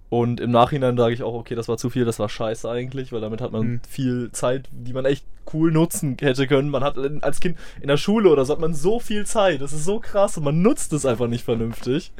Und 0.08 0.40
im 0.40 0.50
Nachhinein 0.50 0.96
sage 0.96 1.14
ich 1.14 1.22
auch, 1.22 1.34
okay, 1.34 1.54
das 1.54 1.68
war 1.68 1.76
zu 1.76 1.88
viel, 1.88 2.04
das 2.04 2.18
war 2.18 2.28
scheiße 2.28 2.68
eigentlich, 2.68 3.12
weil 3.12 3.20
damit 3.20 3.40
hat 3.40 3.52
man 3.52 3.62
Mhm. 3.66 3.80
viel 3.88 4.30
Zeit, 4.32 4.68
die 4.72 4.92
man 4.92 5.04
echt 5.04 5.24
cool 5.52 5.70
nutzen 5.72 6.16
hätte 6.20 6.46
können. 6.46 6.68
Man 6.68 6.82
hat 6.82 6.96
als 7.22 7.40
Kind 7.40 7.56
in 7.80 7.88
der 7.88 7.96
Schule 7.96 8.28
oder 8.30 8.44
so 8.44 8.52
hat 8.52 8.60
man 8.60 8.74
so 8.74 8.98
viel 9.00 9.24
Zeit, 9.26 9.60
das 9.60 9.72
ist 9.72 9.84
so 9.84 10.00
krass 10.00 10.36
und 10.36 10.44
man 10.44 10.62
nutzt 10.62 10.92
es 10.92 11.06
einfach 11.06 11.28
nicht 11.28 11.44
vernünftig. 11.44 12.12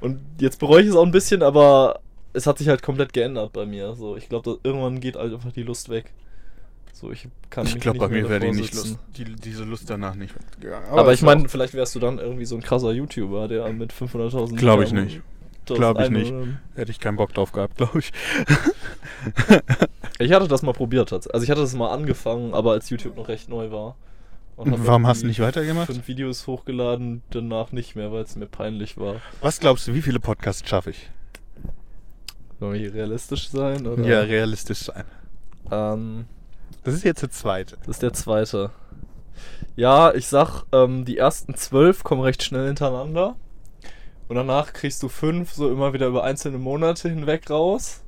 Und 0.00 0.20
jetzt 0.40 0.58
bereue 0.58 0.82
ich 0.82 0.88
es 0.88 0.94
auch 0.94 1.04
ein 1.04 1.10
bisschen, 1.12 1.42
aber 1.42 2.00
es 2.34 2.46
hat 2.46 2.58
sich 2.58 2.68
halt 2.68 2.82
komplett 2.82 3.12
geändert 3.12 3.52
bei 3.52 3.66
mir. 3.66 3.94
So, 3.94 4.16
ich 4.16 4.28
glaube, 4.28 4.58
irgendwann 4.62 5.00
geht 5.00 5.16
halt 5.16 5.32
einfach 5.32 5.52
die 5.52 5.62
Lust 5.62 5.88
weg. 5.88 6.12
So, 7.00 7.12
ich 7.12 7.28
kann 7.48 7.64
Ich 7.64 7.78
glaube, 7.78 8.00
bei 8.00 8.08
mir 8.08 8.28
wäre 8.28 8.40
die 8.40 8.50
nicht. 8.50 8.74
Lust, 8.74 8.98
die, 9.16 9.24
diese 9.24 9.62
Lust 9.62 9.88
danach 9.88 10.16
nicht 10.16 10.34
gegangen. 10.58 10.84
Aber, 10.90 11.12
ich 11.12 11.20
ist 11.20 11.24
meine, 11.24 11.48
vielleicht 11.48 11.72
wärst 11.74 11.94
du 11.94 12.00
dann 12.00 12.18
irgendwie 12.18 12.44
so 12.44 12.56
ein 12.56 12.60
krasser 12.60 12.90
YouTuber, 12.90 13.46
der 13.46 13.72
mit 13.72 13.92
500.000 13.92 14.56
Glaub 14.56 14.80
ich 14.80 14.92
nicht. 14.92 15.20
das 15.66 15.78
Glaub 15.78 16.00
ich 16.00 16.10
nicht. 16.10 16.34
hätte 16.74 16.90
ich 16.90 16.98
keinen 16.98 17.14
Bock 17.14 17.32
drauf 17.32 17.52
gehabt, 17.52 17.76
glaube 17.76 18.00
ich. 18.00 18.10
Ich 20.18 20.32
hatte 20.32 20.48
das 20.48 20.62
mal 20.62 20.72
probiert. 20.72 21.12
Also 21.12 21.44
ich 21.44 21.50
hatte 21.52 21.60
das 21.60 21.72
mal 21.74 21.92
angefangen, 21.92 22.52
aber 22.52 22.72
als 22.72 22.90
YouTube 22.90 23.16
noch 23.16 23.28
recht 23.28 23.48
neu 23.48 23.70
war. 23.70 23.94
Und 24.56 24.84
Warum 24.84 25.06
hast 25.06 25.22
du 25.22 25.28
nicht 25.28 25.38
weitergemacht? 25.38 25.86
Fünf 25.86 26.08
Videos 26.08 26.48
hochgeladen, 26.48 27.22
danach 27.30 27.70
nicht 27.70 27.94
mehr, 27.94 28.10
weil 28.10 28.24
es 28.24 28.34
mir 28.34 28.46
peinlich 28.46 28.96
war. 28.96 29.20
Was 29.40 29.60
glaubst 29.60 29.86
du, 29.86 29.94
wie 29.94 30.02
viele 30.02 30.18
Podcasts 30.18 30.68
schaffe 30.68 30.90
ich? 30.90 31.08
Sollen 32.58 32.72
wir 32.72 32.80
hier 32.80 32.94
realistisch 32.94 33.50
sein? 33.50 33.86
Oder? 33.86 34.02
Ja, 34.02 34.20
realistisch 34.22 34.80
sein. 34.80 35.04
Ähm, 35.70 36.24
Das 36.84 36.94
ist 36.94 37.04
jetzt 37.04 37.22
der 37.22 37.30
zweite. 37.30 37.76
das 37.80 37.88
ist 37.96 38.02
der 38.02 38.12
zweite. 38.12 38.70
Ja, 39.76 40.12
ich 40.14 40.26
sag, 40.26 40.64
ähm, 40.72 41.04
die 41.04 41.18
ersten 41.18 41.54
zwölf 41.54 42.02
kommen 42.02 42.22
recht 42.22 42.42
schnell 42.42 42.66
hintereinander. 42.66 43.36
Und 44.28 44.36
danach 44.36 44.72
kriegst 44.72 45.02
du 45.02 45.08
fünf 45.08 45.52
so 45.52 45.70
immer 45.70 45.92
wieder 45.92 46.06
über 46.06 46.24
einzelne 46.24 46.58
Monate 46.58 47.08
hinweg 47.08 47.48
raus. 47.50 48.02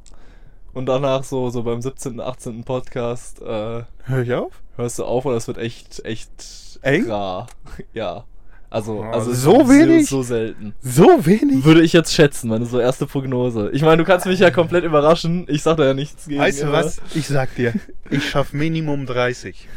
Und 0.73 0.87
danach 0.87 1.25
so, 1.25 1.51
so 1.51 1.63
beim 1.63 1.81
17., 1.83 2.21
18. 2.21 2.65
Podcast 2.65 3.41
äh, 3.43 3.85
Hör 4.05 4.23
ich 4.23 4.33
auf? 4.35 4.63
hörst 4.77 4.99
du 4.99 5.05
auf 5.05 5.25
und 5.25 5.35
es 5.35 5.47
wird 5.47 5.59
echt, 5.59 6.05
echt 6.05 6.79
Eng? 6.83 7.11
rar. 7.11 7.47
Ja. 7.93 8.25
Also, 8.71 9.03
also 9.03 9.33
so 9.35 9.69
wenig? 9.69 10.09
So, 10.09 10.23
selten. 10.23 10.75
So 10.81 11.27
wenig? 11.27 11.65
Würde 11.65 11.83
ich 11.83 11.93
jetzt 11.93 12.15
schätzen, 12.15 12.49
meine 12.49 12.67
so 12.67 12.79
erste 12.79 13.05
Prognose. 13.05 13.71
Ich 13.73 13.83
meine, 13.83 13.97
du 13.97 14.05
kannst 14.05 14.27
mich 14.27 14.39
ja 14.39 14.53
komplett 14.53 14.85
überraschen. 14.85 15.45
Ich 15.49 15.63
sag 15.65 15.77
da 15.77 15.87
ja 15.87 15.95
nichts 15.95 16.27
gegen. 16.29 16.41
Weißt 16.41 16.63
du 16.63 16.71
was? 16.71 17.01
Ich 17.17 17.27
sag 17.27 17.53
dir, 17.57 17.75
ich 18.11 18.31
schaff 18.31 18.53
Minimum 18.53 19.07
30. 19.07 19.69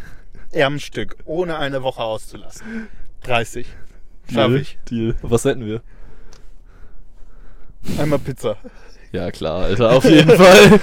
Am 0.63 0.77
Stück, 0.77 1.15
ohne 1.25 1.57
eine 1.57 1.81
Woche 1.81 2.03
auszulassen. 2.03 2.87
30. 3.23 3.65
Schaff 4.31 4.47
Deal, 4.47 4.55
ich. 4.57 4.77
Deal. 4.87 5.15
Was 5.23 5.45
wetten 5.45 5.65
wir? 5.65 5.81
Einmal 7.97 8.19
Pizza. 8.19 8.57
Ja, 9.11 9.31
klar, 9.31 9.63
Alter, 9.63 9.91
auf 9.91 10.05
jeden 10.05 10.29
Fall. 10.37 10.79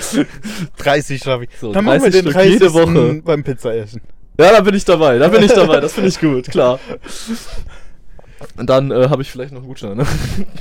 30 0.78 1.22
schaffe 1.22 1.44
ich. 1.44 1.50
So, 1.60 1.72
Dann 1.72 1.84
machen 1.84 2.02
wir 2.02 2.10
30 2.10 2.22
den 2.22 2.32
Stück 2.32 2.44
jede 2.44 2.70
30. 2.70 2.74
Woche. 2.74 3.22
beim 3.24 3.44
Pizzaessen. 3.44 4.00
Ja, 4.38 4.50
da 4.52 4.60
bin 4.62 4.74
ich 4.74 4.84
dabei, 4.84 5.18
da 5.18 5.28
bin 5.28 5.42
ich 5.44 5.52
dabei, 5.52 5.78
das 5.80 5.92
finde 5.92 6.08
ich 6.08 6.18
gut, 6.18 6.48
klar. 6.48 6.80
Dann 8.56 8.90
äh, 8.90 9.08
habe 9.08 9.22
ich 9.22 9.30
vielleicht 9.30 9.52
noch 9.52 9.60
einen 9.60 9.68
Gutschein, 9.68 9.96
ne? 9.96 10.06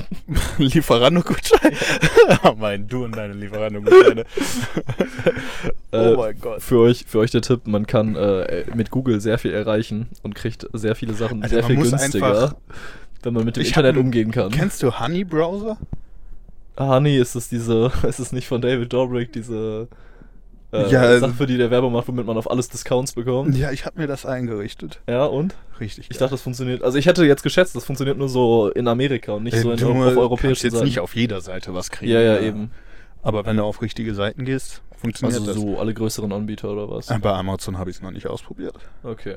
Lieferando-Gutschein? 0.58 1.72
Ja, 2.28 2.54
mein, 2.58 2.86
du 2.86 3.04
und 3.04 3.16
deine 3.16 3.34
Lieferando-Gutscheine. 3.34 4.24
Äh, 5.92 6.12
oh 6.12 6.16
mein 6.18 6.38
Gott. 6.40 6.62
Für 6.62 6.78
euch, 6.78 7.04
für 7.06 7.18
euch 7.18 7.32
der 7.32 7.42
Tipp, 7.42 7.66
man 7.66 7.84
kann 7.84 8.14
äh, 8.14 8.64
mit 8.76 8.90
Google 8.92 9.20
sehr 9.20 9.38
viel 9.38 9.52
erreichen 9.52 10.08
und 10.22 10.36
kriegt 10.36 10.64
sehr 10.72 10.94
viele 10.94 11.14
Sachen 11.14 11.42
Also 11.42 11.56
sehr 11.56 11.64
viel 11.64 11.76
günstiger, 11.76 12.54
wenn 13.24 13.34
man 13.34 13.44
mit 13.44 13.56
dem 13.56 13.64
Internet 13.64 13.96
hab- 13.96 14.00
umgehen 14.00 14.30
kann. 14.30 14.52
Kennst 14.52 14.84
du 14.84 15.00
Honey 15.00 15.24
Browser? 15.24 15.78
Honey, 16.78 17.16
ist 17.18 17.34
es 17.34 17.48
diese, 17.48 17.90
ist 18.08 18.20
es 18.20 18.30
nicht 18.30 18.46
von 18.46 18.60
David 18.62 18.92
Dobrik, 18.92 19.32
diese 19.32 19.88
äh, 20.72 20.90
Ja, 20.90 21.18
Sache, 21.18 21.32
für 21.34 21.46
die 21.46 21.56
der 21.56 21.70
Werbung 21.70 21.92
macht, 21.92 22.08
womit 22.08 22.26
man 22.26 22.36
auf 22.36 22.50
alles 22.50 22.68
Discounts 22.68 23.12
bekommt? 23.12 23.56
Ja, 23.56 23.70
ich 23.72 23.84
habe 23.86 23.98
mir 24.00 24.06
das 24.06 24.24
eingerichtet. 24.26 25.00
Ja, 25.08 25.24
und? 25.24 25.54
Richtig. 25.80 26.08
Ich 26.10 26.18
dachte, 26.18 26.32
das 26.32 26.42
funktioniert. 26.42 26.82
Also 26.82 26.98
ich 26.98 27.06
hätte 27.06 27.24
jetzt 27.24 27.42
geschätzt, 27.42 27.74
das 27.74 27.84
funktioniert 27.84 28.18
nur 28.18 28.28
so 28.28 28.68
in 28.70 28.86
Amerika 28.88 29.32
und 29.32 29.44
nicht 29.44 29.56
so 29.56 29.70
in 29.72 29.78
du 29.78 29.88
auf 29.90 29.94
kannst 29.98 30.16
europäischen 30.18 30.66
jetzt 30.66 30.74
Seiten. 30.74 30.84
nicht 30.86 31.00
auf 31.00 31.14
jeder 31.16 31.40
Seite 31.40 31.74
was 31.74 31.90
kriegen. 31.90 32.12
ja, 32.12 32.20
ja, 32.20 32.38
eben. 32.40 32.70
Aber 33.22 33.44
wenn 33.46 33.56
du 33.56 33.64
auf 33.64 33.82
richtige 33.82 34.14
Seiten 34.14 34.44
gehst, 34.44 34.82
funktioniert 34.96 35.40
Also 35.40 35.52
das. 35.52 35.60
so 35.60 35.78
alle 35.78 35.92
größeren 35.92 36.32
Anbieter 36.32 36.70
oder 36.70 36.90
was? 36.90 37.10
Äh, 37.10 37.18
Bei 37.20 37.32
Amazon 37.32 37.76
habe 37.78 37.90
ich 37.90 37.96
es 37.96 38.02
noch 38.02 38.10
nicht 38.10 38.26
ausprobiert. 38.26 38.76
Okay. 39.02 39.36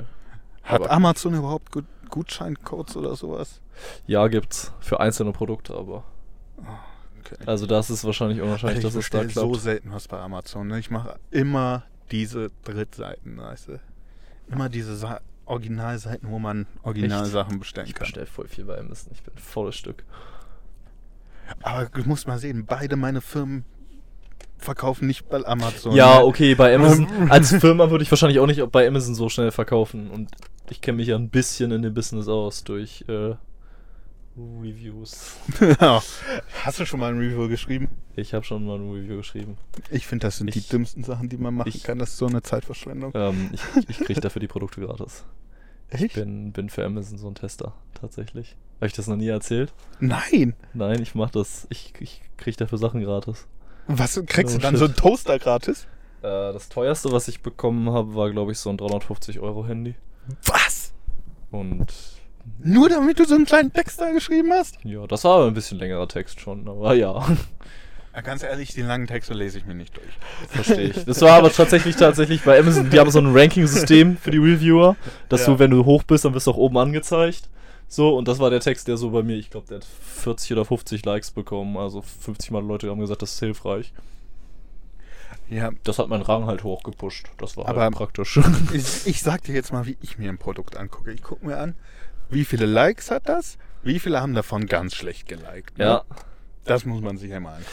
Hat 0.64 0.82
Aber- 0.84 0.92
Amazon 0.92 1.34
überhaupt 1.34 1.72
Gut 1.72 1.86
Gutscheincodes 2.10 2.96
oder 2.96 3.16
sowas? 3.16 3.60
Ja, 4.06 4.28
gibt's 4.28 4.72
für 4.80 5.00
einzelne 5.00 5.32
Produkte, 5.32 5.74
aber. 5.74 6.04
Okay. 7.26 7.42
Also 7.46 7.66
das 7.66 7.90
ist 7.90 8.04
wahrscheinlich 8.04 8.42
unwahrscheinlich, 8.42 8.80
ich 8.80 8.84
dass 8.84 8.96
es 8.96 9.10
da 9.10 9.20
klappt. 9.20 9.34
so 9.34 9.54
selten 9.56 9.92
was 9.92 10.08
bei 10.08 10.20
Amazon. 10.20 10.68
Ne? 10.68 10.80
Ich 10.80 10.90
mache 10.92 11.18
immer 11.32 11.84
diese 12.12 12.52
Drittseiten, 12.64 13.38
weißt 13.38 13.70
du? 13.70 13.80
Immer 14.52 14.70
diese 14.70 14.96
Sa 14.96 15.22
Originalseiten, 15.46 16.30
wo 16.30 16.40
man 16.40 16.68
Originalsachen 16.84 17.60
bestellen 17.60 17.88
ich 17.88 17.96
kann. 17.96 18.06
bestell 18.06 18.26
voll 18.26 18.48
viel 18.48 18.64
bei 18.64 18.78
Amazon. 18.80 19.12
Ich 19.14 19.24
bin 19.24 19.34
volles 19.36 19.76
Stück. 19.76 20.06
Aber 21.62 21.86
du 21.86 22.08
musst 22.08 22.28
mal 22.28 22.40
sehen, 22.40 22.66
beide 22.66 22.96
meine 22.96 23.20
Firmen 23.20 23.66
verkaufen 24.58 25.08
nicht 25.08 25.28
bei 25.28 25.46
Amazon. 25.46 25.94
Ja, 25.96 26.20
ne? 26.20 26.26
okay, 26.26 26.56
bei 26.56 26.74
Amazon. 26.74 27.08
als 27.30 27.54
Firma 27.56 27.92
würde 27.92 28.04
ich 28.04 28.12
wahrscheinlich 28.12 28.40
auch 28.40 28.48
nicht 28.48 28.72
bei 28.72 28.88
Amazon 28.88 29.16
so 29.16 29.28
schnell 29.28 29.52
verkaufen. 29.52 30.10
Und 30.10 30.32
ich 30.70 30.80
kenne 30.80 30.98
mich 30.98 31.08
ja 31.08 31.16
ein 31.18 31.30
bisschen 31.30 31.72
in 31.72 31.82
dem 31.82 31.94
Business 31.94 32.28
aus 32.28 32.64
durch 32.64 33.04
äh, 33.10 33.36
Reviews. 34.36 35.36
Hast 36.64 36.80
du 36.80 36.86
schon 36.86 37.00
mal 37.00 37.12
ein 37.14 37.20
Review 37.20 37.48
geschrieben? 37.48 37.90
Ich 38.16 38.34
habe 38.34 38.44
schon 38.44 38.66
mal 38.66 38.80
ein 38.80 38.90
Review 38.92 39.18
geschrieben. 39.18 39.58
Ich 39.92 40.08
finde, 40.08 40.28
das 40.28 40.38
sind 40.38 40.54
die 40.54 40.60
Ich- 40.60 40.70
dümmsten 40.70 41.04
Sachen, 41.04 41.30
die 41.30 41.38
man 41.38 41.54
machen 41.54 41.70
ich- 41.70 41.84
kann. 41.84 42.00
Das 42.00 42.10
ist 42.12 42.18
so 42.18 42.26
eine 42.28 42.42
Zeitverschwendung. 42.42 43.12
Ähm, 43.16 43.52
ich 43.54 43.90
ich 43.90 43.98
kriege 44.00 44.22
dafür 44.22 44.40
die 44.40 44.48
Produkte 44.48 44.82
gratis. 44.82 45.24
Ich 45.92 46.02
Echt? 46.02 46.16
bin, 46.16 46.52
bin 46.52 46.70
für 46.70 46.84
Amazon 46.84 47.18
so 47.20 47.28
ein 47.28 47.36
Tester, 47.36 47.74
tatsächlich. 47.94 48.56
Habe 48.78 48.88
ich 48.88 48.94
das 48.94 49.08
noch 49.08 49.16
nie 49.18 49.28
erzählt? 49.28 49.72
Nein. 50.00 50.56
Nein, 50.74 51.02
ich 51.02 51.14
mache 51.14 51.34
das. 51.34 51.68
Ich, 51.70 51.94
ich 52.00 52.22
kriege 52.38 52.58
dafür 52.58 52.80
Sachen 52.80 53.02
gratis. 53.04 53.46
Was 53.88 54.20
kriegst 54.26 54.56
Oh, 54.56 54.58
du 54.58 54.62
dann 54.64 54.72
shit. 54.74 54.80
so 54.80 54.86
einen 54.86 54.96
Toaster 54.96 55.38
gratis? 55.38 55.86
Äh, 56.22 56.52
das 56.54 56.70
teuerste, 56.70 57.12
was 57.12 57.28
ich 57.28 57.42
bekommen 57.42 57.92
habe, 57.92 58.16
war, 58.16 58.32
glaube 58.32 58.52
ich, 58.54 58.58
so 58.58 58.70
ein 58.72 58.78
350 58.78 59.40
Euro 59.42 59.68
Handy. 59.68 59.94
Was? 60.46 60.94
Und 61.52 61.94
Nur 62.62 62.90
damit 62.90 63.20
du 63.20 63.26
so 63.26 63.36
einen 63.36 63.46
kleinen 63.46 63.72
Text 63.74 64.00
da 64.02 64.12
geschrieben 64.12 64.52
hast? 64.54 64.78
ja, 64.84 65.06
das 65.08 65.24
war 65.24 65.38
aber 65.38 65.48
ein 65.48 65.54
bisschen 65.54 65.80
längerer 65.80 66.08
Text 66.08 66.40
schon, 66.40 66.68
aber 66.68 66.94
ja, 66.94 67.26
Ja, 68.16 68.22
ganz 68.22 68.44
ehrlich, 68.44 68.74
die 68.74 68.82
langen 68.84 69.08
Texte 69.08 69.34
lese 69.34 69.58
ich 69.58 69.66
mir 69.66 69.74
nicht 69.76 69.96
durch. 69.98 70.08
verstehe 70.50 70.90
ich. 70.92 71.04
Das 71.06 71.20
war 71.22 71.32
aber 71.32 71.52
tatsächlich 71.52 71.96
tatsächlich 71.96 72.42
bei 72.44 72.60
Amazon, 72.60 72.90
die 72.90 73.00
haben 73.00 73.10
so 73.12 73.20
ein 73.20 73.36
Ranking-System 73.36 74.18
für 74.18 74.32
die 74.32 74.38
Reviewer, 74.38 74.96
dass 75.30 75.42
Ja. 75.48 75.54
du, 75.54 75.60
wenn 75.60 75.72
du 75.72 75.84
hoch 75.86 76.04
bist, 76.04 76.24
dann 76.26 76.34
wirst 76.34 76.48
du 76.48 76.52
auch 76.52 76.58
oben 76.58 76.78
angezeigt. 76.78 77.50
So, 77.88 78.16
und 78.18 78.28
das 78.28 78.40
war 78.40 78.50
der 78.50 78.60
Text, 78.60 78.88
der 78.88 78.98
so 78.98 79.10
bei 79.12 79.24
mir, 79.24 79.36
ich 79.36 79.50
glaube, 79.50 79.68
der 79.68 79.78
hat 79.78 79.86
40 79.86 80.52
oder 80.54 80.66
50 80.66 81.06
Likes 81.06 81.32
bekommen. 81.32 81.78
Also 81.78 82.02
50 82.02 82.52
Mal 82.52 82.64
Leute 82.66 82.90
haben 82.90 83.00
gesagt, 83.00 83.22
das 83.22 83.34
ist 83.34 83.40
hilfreich. 83.40 83.94
Ja, 85.50 85.72
Das 85.84 86.00
hat 86.00 86.08
meinen 86.08 86.22
Rang 86.24 86.46
halt 86.46 86.64
hochgepusht. 86.64 87.28
Das 87.38 87.58
war 87.58 87.68
Aber- 87.68 87.82
halt 87.82 87.94
praktisch. 87.96 88.40
ich, 88.74 89.06
ich 89.08 89.22
sag 89.22 89.44
dir 89.44 89.54
jetzt 89.54 89.74
mal, 89.74 89.86
wie 89.86 89.98
ich 90.02 90.18
mir 90.18 90.30
ein 90.30 90.38
Produkt 90.38 90.78
angucke. 90.78 91.12
Ich 91.12 91.22
gucke 91.22 91.46
mir 91.46 91.58
an, 91.58 91.76
wie 92.34 92.46
viele 92.46 92.66
Likes 92.66 93.12
hat 93.12 93.28
das? 93.30 93.58
Wie 93.84 94.00
viele 94.00 94.22
haben 94.22 94.34
davon 94.34 94.66
ganz 94.68 94.96
schlecht 94.96 95.28
geliked? 95.28 95.78
ne? 95.78 95.86
ja, 95.86 96.04
Das 96.66 96.86
muss 96.86 97.02
man 97.02 97.18
sich 97.18 97.32
ja 97.32 97.40
mal 97.40 97.52
angucken. 97.56 97.70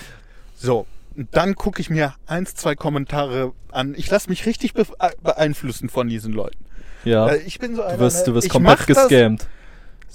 So, 0.57 0.87
dann 1.33 1.55
gucke 1.55 1.81
ich 1.81 1.91
mir 1.91 2.15
eins, 2.27 2.55
zwei 2.55 2.75
Kommentare 2.75 3.53
an. 3.73 3.95
Ich 3.97 4.11
lasse 4.11 4.29
mich 4.29 4.47
richtig 4.47 4.75
äh, 4.77 4.85
beeinflussen 5.23 5.89
von 5.89 6.09
diesen 6.09 6.33
Leuten. 6.33 6.65
ja. 7.05 7.29
Äh, 7.29 7.39
Ich 7.47 7.59
bin 7.59 7.75
so 7.77 7.83
einer, 7.83 7.95
Du 7.95 8.01
wirst, 8.01 8.19
ne, 8.19 8.25
du 8.33 8.35
wirst 8.35 8.51
komplett 8.51 8.87
gescammt. 8.87 9.49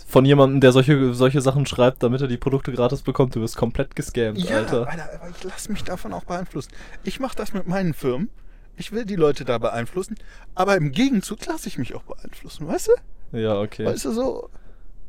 Von 0.08 0.26
jemandem, 0.26 0.60
der 0.62 0.72
solche, 0.72 1.14
solche 1.14 1.42
Sachen 1.42 1.66
schreibt, 1.66 2.04
damit 2.04 2.22
er 2.22 2.28
die 2.28 2.38
Produkte 2.38 2.72
gratis 2.72 3.02
bekommt. 3.02 3.36
Du 3.36 3.42
wirst 3.42 3.56
komplett 3.58 3.96
gescammt, 3.96 4.38
Ja, 4.38 4.58
Alter. 4.58 4.88
Alter, 4.88 5.10
aber 5.22 5.30
ich 5.30 5.44
lasse 5.44 5.72
mich 5.72 5.84
davon 5.84 6.14
auch 6.14 6.26
beeinflussen. 6.26 6.72
Ich 7.04 7.20
mache 7.20 7.36
das 7.36 7.54
mit 7.54 7.68
meinen 7.68 7.94
Firmen. 7.94 8.30
Ich 8.78 8.92
will 8.92 9.06
die 9.06 9.16
Leute 9.16 9.46
da 9.46 9.58
beeinflussen, 9.58 10.16
aber 10.54 10.76
im 10.76 10.92
Gegenzug 10.92 11.46
lasse 11.46 11.70
ich 11.70 11.78
mich 11.78 11.96
auch 11.96 12.04
beeinflussen, 12.04 12.68
weißt 12.68 12.90
du? 12.90 12.92
Ja, 13.36 13.60
okay. 13.60 13.86
Weißt 13.86 14.06
du 14.06 14.12
so, 14.12 14.50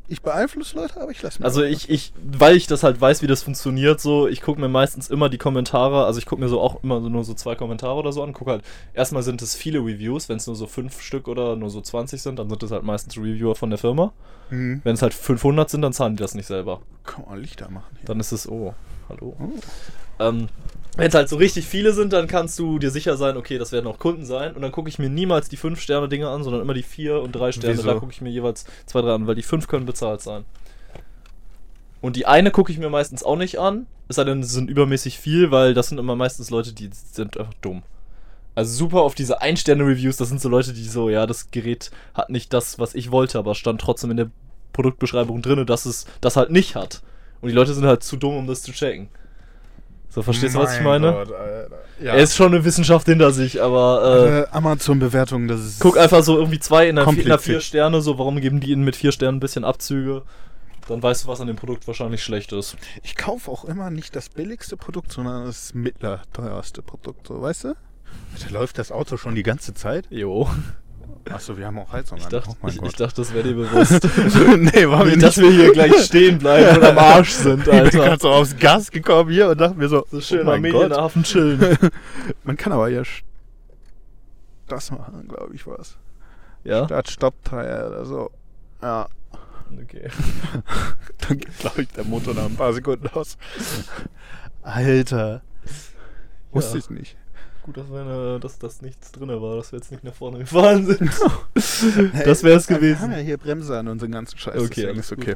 ich 0.09 0.21
beeinflusse 0.21 0.77
Leute, 0.77 1.01
aber 1.01 1.11
ich 1.11 1.21
lasse 1.21 1.39
mich 1.39 1.45
Also 1.45 1.63
ich, 1.63 1.89
ich, 1.89 2.13
weil 2.23 2.55
ich 2.55 2.67
das 2.67 2.83
halt 2.83 2.99
weiß, 2.99 3.21
wie 3.21 3.27
das 3.27 3.43
funktioniert, 3.43 3.99
so, 3.99 4.27
ich 4.27 4.41
gucke 4.41 4.59
mir 4.59 4.69
meistens 4.69 5.09
immer 5.09 5.29
die 5.29 5.37
Kommentare, 5.37 6.05
also 6.05 6.19
ich 6.19 6.25
gucke 6.25 6.41
mir 6.41 6.47
so 6.47 6.61
auch 6.61 6.81
immer 6.83 7.01
so 7.01 7.09
nur 7.09 7.23
so 7.25 7.33
zwei 7.33 7.55
Kommentare 7.55 7.95
oder 7.95 8.13
so 8.13 8.23
an, 8.23 8.31
gucke 8.31 8.51
halt, 8.51 8.63
erstmal 8.93 9.23
sind 9.23 9.41
es 9.41 9.55
viele 9.55 9.79
Reviews, 9.79 10.29
wenn 10.29 10.37
es 10.37 10.47
nur 10.47 10.55
so 10.55 10.65
fünf 10.65 11.01
Stück 11.01 11.27
oder 11.27 11.55
nur 11.55 11.69
so 11.69 11.81
20 11.81 12.21
sind, 12.21 12.39
dann 12.39 12.49
sind 12.49 12.63
es 12.63 12.71
halt 12.71 12.83
meistens 12.83 13.17
Reviewer 13.17 13.55
von 13.55 13.69
der 13.69 13.79
Firma. 13.79 14.13
Mhm. 14.49 14.81
Wenn 14.83 14.93
es 14.93 15.01
halt 15.01 15.13
500 15.13 15.69
sind, 15.69 15.81
dann 15.81 15.93
zahlen 15.93 16.15
die 16.15 16.21
das 16.21 16.35
nicht 16.35 16.47
selber. 16.47 16.81
Kann 17.03 17.25
man 17.27 17.41
Lichter 17.41 17.69
machen. 17.69 17.97
Hier. 17.97 18.05
Dann 18.05 18.19
ist 18.21 18.31
es, 18.31 18.47
oh, 18.47 18.73
hallo. 19.09 19.35
Oh. 19.39 20.23
Ähm, 20.23 20.47
wenn 20.97 21.09
es 21.09 21.13
halt 21.13 21.29
so 21.29 21.35
richtig 21.37 21.67
viele 21.67 21.93
sind, 21.93 22.11
dann 22.11 22.27
kannst 22.27 22.57
du 22.57 22.79
dir 22.79 22.89
sicher 22.89 23.17
sein, 23.17 23.37
okay, 23.37 23.59
das 23.59 23.71
werden 23.71 23.85
auch 23.85 23.99
Kunden 23.99 24.25
sein. 24.25 24.55
Und 24.55 24.63
dann 24.63 24.71
gucke 24.71 24.89
ich 24.89 24.97
mir 24.97 25.09
niemals 25.09 25.47
die 25.47 25.57
5-Sterne-Dinge 25.57 26.27
an, 26.27 26.43
sondern 26.43 26.61
immer 26.61 26.73
die 26.73 26.83
4 26.83 27.21
und 27.21 27.33
3 27.33 27.51
Sterne. 27.51 27.77
Wieso? 27.77 27.87
Da 27.87 27.93
gucke 27.93 28.11
ich 28.11 28.21
mir 28.21 28.31
jeweils 28.31 28.65
2, 28.87 29.01
3 29.01 29.13
an, 29.13 29.27
weil 29.27 29.35
die 29.35 29.43
5 29.43 29.67
können 29.67 29.85
bezahlt 29.85 30.21
sein. 30.21 30.43
Und 32.01 32.15
die 32.15 32.25
eine 32.25 32.51
gucke 32.51 32.71
ich 32.71 32.79
mir 32.79 32.89
meistens 32.89 33.23
auch 33.23 33.35
nicht 33.35 33.59
an. 33.59 33.85
Es 34.07 34.15
sei 34.15 34.23
denn, 34.23 34.39
es 34.39 34.51
sind 34.51 34.69
übermäßig 34.69 35.19
viel, 35.19 35.51
weil 35.51 35.73
das 35.73 35.89
sind 35.89 35.99
immer 35.99 36.15
meistens 36.15 36.49
Leute, 36.49 36.73
die 36.73 36.89
sind 36.91 37.37
einfach 37.37 37.53
dumm. 37.61 37.83
Also 38.55 38.73
super 38.73 39.01
auf 39.01 39.13
diese 39.13 39.41
Ein-Sterne-Reviews, 39.41 40.17
das 40.17 40.29
sind 40.29 40.41
so 40.41 40.49
Leute, 40.49 40.73
die 40.73 40.83
so, 40.83 41.09
ja, 41.09 41.27
das 41.27 41.51
Gerät 41.51 41.91
hat 42.15 42.31
nicht 42.31 42.53
das, 42.53 42.79
was 42.79 42.95
ich 42.95 43.11
wollte, 43.11 43.37
aber 43.37 43.53
stand 43.53 43.81
trotzdem 43.81 44.09
in 44.09 44.17
der 44.17 44.31
Produktbeschreibung 44.73 45.43
drin, 45.43 45.63
dass 45.67 45.85
es 45.85 46.07
das 46.21 46.37
halt 46.37 46.49
nicht 46.49 46.75
hat. 46.75 47.03
Und 47.41 47.49
die 47.49 47.55
Leute 47.55 47.75
sind 47.75 47.85
halt 47.85 48.01
zu 48.01 48.17
dumm, 48.17 48.35
um 48.35 48.47
das 48.47 48.63
zu 48.63 48.71
checken. 48.71 49.09
So, 50.09 50.23
verstehst 50.23 50.55
du, 50.55 50.59
was 50.59 50.73
ich 50.77 50.83
Mein 50.83 51.01
meine? 51.01 51.13
Gott, 51.13 51.31
Alter. 51.31 51.77
Ja. 51.99 52.13
Er 52.13 52.23
ist 52.23 52.35
schon 52.35 52.53
eine 52.53 52.63
Wissenschaft 52.63 53.07
hinter 53.07 53.31
sich, 53.31 53.61
aber 53.61 54.01
äh, 54.03 54.39
äh, 54.41 54.47
Amazon-Bewertung, 54.51 55.47
das 55.47 55.61
ist. 55.61 55.79
guck 55.79 55.97
einfach 55.97 56.23
so 56.23 56.37
irgendwie 56.37 56.59
zwei 56.59 56.87
in 56.87 56.95
der, 56.95 57.05
in 57.05 57.15
der 57.15 57.23
Kompliziert. 57.23 57.41
vier 57.41 57.61
Sterne, 57.61 58.01
so 58.01 58.17
warum 58.19 58.39
geben 58.39 58.59
die 58.59 58.71
ihnen 58.71 58.83
mit 58.83 58.95
vier 58.95 59.11
Sternen 59.11 59.37
ein 59.37 59.39
bisschen 59.39 59.63
Abzüge? 59.63 60.23
Dann 60.87 61.03
weißt 61.03 61.23
du, 61.25 61.27
was 61.27 61.41
an 61.41 61.47
dem 61.47 61.55
Produkt 61.57 61.87
wahrscheinlich 61.87 62.23
schlecht 62.23 62.53
ist. 62.53 62.77
Ich 63.03 63.15
kaufe 63.15 63.51
auch 63.51 63.65
immer 63.65 63.89
nicht 63.89 64.15
das 64.15 64.29
billigste 64.29 64.77
Produkt, 64.77 65.11
sondern 65.11 65.45
das 65.45 65.73
mittler 65.73 66.21
teuerste 66.33 66.81
Produkt, 66.81 67.27
so, 67.27 67.41
weißt 67.41 67.65
du? 67.65 67.75
Da 68.41 68.49
läuft 68.51 68.77
das 68.77 68.91
Auto 68.91 69.17
schon 69.17 69.35
die 69.35 69.43
ganze 69.43 69.73
Zeit. 69.73 70.05
Jo. 70.09 70.47
Achso, 71.31 71.57
wir 71.57 71.65
haben 71.67 71.79
auch 71.79 71.91
Heizung 71.91 72.17
Ich 72.17 72.25
an. 72.25 72.31
dachte, 72.31 72.49
oh 72.61 72.67
ich, 72.67 72.81
ich 72.81 72.95
dachte 72.95 73.15
das 73.21 73.33
wäre 73.33 73.43
dir 73.47 73.55
bewusst. 73.55 74.03
nee, 74.57 74.87
war 74.87 75.03
mir 75.05 75.11
Nicht, 75.11 75.23
dass 75.23 75.37
wir 75.37 75.51
hier 75.51 75.71
gleich 75.73 75.95
stehen 76.05 76.37
bleiben 76.39 76.77
und 76.77 76.83
am 76.83 76.97
Arsch 76.97 77.31
sind, 77.31 77.59
Ich 77.59 77.65
bin 77.65 77.73
Alter. 77.79 77.97
gerade 77.99 78.21
so 78.21 78.29
aufs 78.29 78.57
Gas 78.57 78.91
gekommen 78.91 79.29
hier 79.31 79.49
und 79.49 79.59
dachte 79.59 79.77
mir 79.77 79.87
so, 79.89 80.05
So 80.11 80.21
schön 80.21 80.47
oh 80.47 80.51
am. 80.51 80.61
Medienhafen 80.61 81.23
chillen. 81.23 81.77
Man 82.43 82.57
kann 82.57 82.73
aber 82.73 82.89
ja 82.89 83.03
das 84.67 84.91
machen, 84.91 85.27
glaube 85.27 85.55
ich, 85.55 85.65
was. 85.65 85.97
Ja? 86.63 86.85
Statt 86.85 87.09
Stoppteil 87.09 87.87
oder 87.87 88.05
so. 88.05 88.31
Ja. 88.81 89.07
Okay. 89.81 90.09
Dann 91.27 91.37
geht, 91.39 91.57
glaube 91.59 91.81
ich, 91.83 91.87
der 91.89 92.03
Motor 92.03 92.33
nach 92.33 92.45
ein 92.45 92.55
paar 92.55 92.73
Sekunden 92.73 93.07
aus. 93.09 93.37
Alter. 94.63 95.41
Wusste 96.51 96.77
Ja. 96.77 96.83
ich 96.83 96.89
nicht. 96.89 97.17
Gut, 97.67 97.77
dass, 97.77 97.87
meine, 97.89 98.39
dass 98.39 98.57
das 98.57 98.81
nichts 98.81 99.11
drin 99.11 99.29
war, 99.29 99.57
dass 99.57 99.71
wir 99.71 99.77
jetzt 99.77 99.91
nicht 99.91 100.03
nach 100.03 100.13
vorne 100.15 100.39
gefahren 100.39 100.85
sind. 100.87 101.01
das 102.25 102.43
wäre 102.43 102.57
es 102.57 102.67
Wir 102.69 102.77
gewesen. 102.77 102.99
haben 103.01 103.11
ja 103.11 103.17
hier 103.17 103.37
Bremse 103.37 103.77
an 103.77 103.87
unseren 103.87 104.11
ganzen 104.11 104.37
Scheiß. 104.39 104.55
Okay, 104.55 104.67
deswegen 104.69 104.89
alles 104.93 105.11
ist 105.11 105.17
okay. 105.17 105.35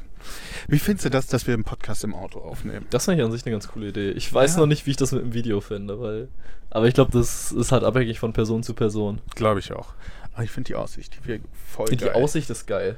Wie 0.67 0.79
findest 0.79 1.05
du 1.05 1.09
das, 1.11 1.27
dass 1.27 1.45
wir 1.45 1.53
einen 1.53 1.63
Podcast 1.63 2.03
im 2.03 2.15
Auto 2.15 2.39
aufnehmen? 2.39 2.87
Das 2.89 3.05
finde 3.05 3.21
ich 3.21 3.25
an 3.25 3.31
sich 3.31 3.45
eine 3.45 3.51
ganz 3.53 3.67
coole 3.67 3.89
Idee. 3.89 4.11
Ich 4.11 4.33
weiß 4.33 4.55
Ja. 4.55 4.61
noch 4.61 4.67
nicht, 4.67 4.85
wie 4.87 4.91
ich 4.91 4.97
das 4.97 5.11
mit 5.11 5.21
dem 5.21 5.33
Video 5.33 5.61
finde, 5.61 5.99
weil. 5.99 6.29
Aber 6.69 6.87
ich 6.87 6.93
glaube, 6.93 7.11
das 7.11 7.51
ist 7.51 7.71
halt 7.71 7.83
abhängig 7.83 8.19
von 8.19 8.33
Person 8.33 8.63
zu 8.63 8.73
Person. 8.73 9.19
Glaube 9.35 9.59
ich 9.59 9.71
auch. 9.73 9.93
Aber 10.33 10.43
ich 10.43 10.51
finde 10.51 10.69
die 10.69 10.75
Aussicht, 10.75 11.17
die 11.27 11.41
voll 11.69 11.87
Die 11.89 11.97
geil. 11.97 12.13
Aussicht 12.13 12.49
ist 12.49 12.65
geil. 12.65 12.97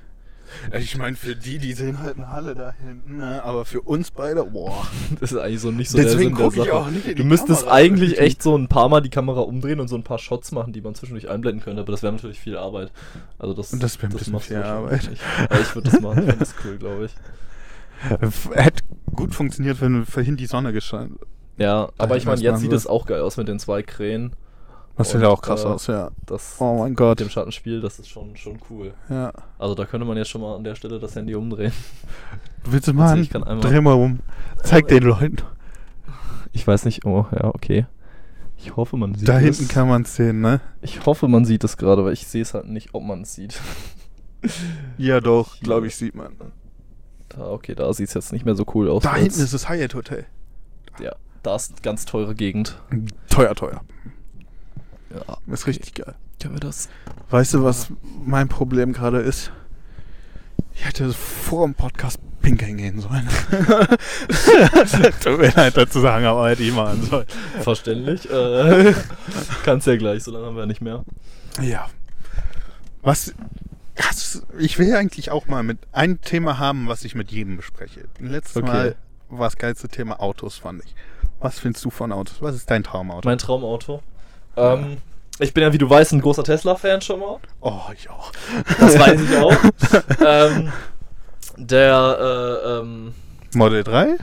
Ich 0.79 0.97
meine, 0.97 1.15
für 1.15 1.35
die, 1.35 1.57
die 1.57 1.73
sehen 1.73 1.99
halt 1.99 2.17
eine 2.17 2.29
Halle 2.29 2.53
da 2.55 2.73
hinten, 2.85 3.17
ne? 3.17 3.43
aber 3.43 3.65
für 3.65 3.81
uns 3.81 4.11
beide, 4.11 4.43
boah. 4.43 4.85
Das 5.19 5.31
ist 5.31 5.37
eigentlich 5.37 5.61
so 5.61 5.71
nicht 5.71 5.89
so 5.89 5.97
Deswegen 5.97 6.35
der 6.35 6.51
Sinn 6.51 6.59
ich 6.59 6.65
der 6.65 6.73
Sache. 6.73 6.75
auch 6.75 6.91
nicht 6.91 7.07
in 7.07 7.15
Du 7.15 7.23
müsstest 7.23 7.61
Kamera. 7.61 7.75
eigentlich 7.75 8.17
echt 8.19 8.43
so 8.43 8.55
ein 8.55 8.67
paar 8.67 8.89
Mal 8.89 9.01
die 9.01 9.09
Kamera 9.09 9.41
umdrehen 9.41 9.79
und 9.79 9.87
so 9.87 9.95
ein 9.95 10.03
paar 10.03 10.19
Shots 10.19 10.51
machen, 10.51 10.73
die 10.73 10.81
man 10.81 10.95
zwischendurch 10.95 11.29
einblenden 11.29 11.63
könnte, 11.63 11.81
aber 11.81 11.91
das 11.91 12.03
wäre 12.03 12.13
natürlich 12.13 12.39
viel 12.39 12.57
Arbeit. 12.57 12.91
Also 13.39 13.53
das, 13.53 13.73
Und 13.73 13.81
das 13.81 13.97
wäre 14.01 14.11
ein 14.11 14.17
bisschen 14.17 14.33
machst 14.33 14.49
du 14.49 14.55
viel 14.55 14.63
Arbeit. 14.63 15.09
Nicht. 15.09 15.21
Aber 15.49 15.59
ich 15.61 15.75
würde 15.75 15.89
das 15.89 16.01
machen, 16.01 16.19
ich 16.19 16.25
finde 16.25 16.39
das 16.39 16.55
cool, 16.65 16.77
glaube 16.77 17.05
ich. 17.05 17.15
Hätte 18.55 18.83
gut 19.15 19.33
funktioniert, 19.33 19.79
wenn 19.81 20.05
vorhin 20.05 20.37
die 20.37 20.45
Sonne 20.45 20.73
gescheint. 20.73 21.13
Ja, 21.57 21.89
aber 21.97 22.17
ich 22.17 22.25
meine, 22.25 22.41
jetzt 22.41 22.53
machen 22.53 22.61
sieht 22.61 22.73
es 22.73 22.87
auch 22.87 23.05
geil 23.05 23.21
aus 23.21 23.37
mit 23.37 23.47
den 23.47 23.59
zwei 23.59 23.81
Krähen. 23.83 24.33
Das 24.95 25.09
sieht 25.11 25.21
ja 25.21 25.29
auch 25.29 25.41
krass 25.41 25.63
äh, 25.63 25.67
aus, 25.67 25.87
ja. 25.87 26.11
Das 26.25 26.57
Oh 26.59 26.77
mein 26.79 26.89
mit 26.89 26.97
Gott. 26.97 27.19
dem 27.19 27.29
Schattenspiel, 27.29 27.81
das 27.81 27.97
ist 27.99 28.09
schon, 28.09 28.35
schon 28.37 28.59
cool. 28.69 28.93
Ja. 29.09 29.33
Also 29.57 29.73
da 29.75 29.85
könnte 29.85 30.05
man 30.05 30.17
jetzt 30.17 30.29
schon 30.29 30.41
mal 30.41 30.55
an 30.55 30.63
der 30.63 30.75
Stelle 30.75 30.99
das 30.99 31.15
Handy 31.15 31.33
umdrehen. 31.35 31.73
Willst 32.65 32.87
du 32.87 32.93
mal? 32.93 33.19
ich 33.19 33.29
kann 33.31 33.43
einmal- 33.43 33.61
Dreh 33.69 33.81
mal 33.81 33.93
um. 33.93 34.19
Zeig 34.63 34.87
den 34.87 35.03
Leuten. 35.03 35.37
Ich 36.51 36.65
weiß 36.67 36.85
nicht, 36.85 37.05
oh 37.05 37.25
ja, 37.31 37.45
okay. 37.45 37.87
Ich 38.57 38.75
hoffe, 38.75 38.95
man 38.95 39.15
sieht 39.15 39.27
Da 39.27 39.39
es. 39.39 39.57
hinten 39.57 39.67
kann 39.67 39.89
man 39.89 40.03
es 40.03 40.15
sehen, 40.15 40.39
ne? 40.41 40.61
Ich 40.81 41.05
hoffe, 41.05 41.27
man 41.27 41.43
sieht 41.43 41.63
es 41.63 41.75
gerade, 41.75 42.05
weil 42.05 42.13
ich 42.13 42.27
sehe 42.27 42.43
es 42.43 42.53
halt 42.53 42.67
nicht, 42.67 42.93
ob 42.93 43.03
man 43.03 43.21
es 43.23 43.33
sieht. 43.33 43.59
Ja, 44.97 45.21
doch, 45.21 45.57
glaube 45.61 45.87
ich, 45.87 45.95
sieht 45.95 46.15
man. 46.15 46.33
Da, 47.29 47.47
okay, 47.49 47.75
da 47.75 47.91
sieht 47.93 48.09
es 48.09 48.13
jetzt 48.13 48.33
nicht 48.33 48.43
mehr 48.45 48.55
so 48.55 48.65
cool 48.73 48.89
aus. 48.89 49.03
Da 49.03 49.15
hinten 49.15 49.39
ist 49.39 49.53
das 49.53 49.69
Hyatt 49.69 49.95
Hotel. 49.95 50.25
Ja, 50.99 51.13
da 51.43 51.55
ist 51.55 51.81
ganz 51.81 52.03
teure 52.05 52.35
Gegend. 52.35 52.77
Teuer, 53.29 53.55
teuer. 53.55 53.81
Ja, 55.13 55.37
Ist 55.53 55.67
richtig 55.67 55.93
geil. 55.93 56.15
können 56.41 56.55
wir 56.55 56.59
das? 56.59 56.89
Weißt 57.29 57.53
du, 57.53 57.63
was 57.63 57.87
mein 58.25 58.47
Problem 58.49 58.93
gerade 58.93 59.19
ist? 59.19 59.51
Ich 60.75 60.85
hätte 60.85 61.13
vor 61.13 61.65
dem 61.65 61.75
Podcast 61.75 62.19
pinkeln 62.41 62.77
gehen 62.77 62.99
sollen. 62.99 63.27
Tut 65.23 65.39
mir 65.39 65.51
leid, 65.55 65.77
dazu 65.77 65.99
sagen, 66.01 66.25
aber 66.25 66.49
hätte 66.49 66.63
ich 66.63 66.73
machen 66.73 67.03
sollen. 67.03 67.27
Verständlich. 67.61 68.29
Äh, 68.29 68.93
kannst 69.63 69.87
ja 69.87 69.95
gleich, 69.97 70.23
so 70.23 70.31
lange 70.31 70.47
haben 70.47 70.55
wir 70.55 70.61
ja 70.61 70.65
nicht 70.65 70.81
mehr. 70.81 71.03
Ja. 71.61 71.87
Was. 73.01 73.33
Hast, 74.01 74.41
ich 74.57 74.79
will 74.79 74.95
eigentlich 74.95 75.29
auch 75.29 75.45
mal 75.47 75.61
mit 75.61 75.77
ein 75.91 76.19
Thema 76.21 76.57
haben, 76.57 76.87
was 76.87 77.05
ich 77.05 77.13
mit 77.13 77.31
jedem 77.31 77.57
bespreche. 77.57 78.05
Letztes 78.19 78.57
Okay. 78.57 78.67
Mal 78.67 78.95
war 79.29 79.45
das 79.47 79.57
geilste 79.57 79.87
Thema 79.87 80.19
Autos, 80.19 80.57
fand 80.57 80.83
ich. 80.83 80.95
Was 81.39 81.59
findest 81.59 81.85
du 81.85 81.91
von 81.91 82.11
Autos? 82.11 82.41
Was 82.41 82.55
ist 82.55 82.71
dein 82.71 82.83
Traumauto? 82.83 83.29
Mein 83.29 83.37
Traumauto. 83.37 84.01
Ähm, 84.55 84.97
ich 85.39 85.53
bin 85.53 85.63
ja, 85.63 85.73
wie 85.73 85.77
du 85.77 85.89
weißt, 85.89 86.13
ein 86.13 86.21
großer 86.21 86.43
Tesla-Fan 86.43 87.01
schon 87.01 87.19
mal. 87.19 87.37
oh, 87.61 87.81
ich 87.95 88.09
auch. 88.09 88.31
Das 88.79 88.99
weiß 88.99 89.21
ich 89.21 89.37
auch. 89.37 89.55
ähm, 90.25 90.71
der 91.57 92.61
äh, 92.65 92.79
ähm, 92.79 93.13
Model 93.53 93.83
3? 93.83 94.17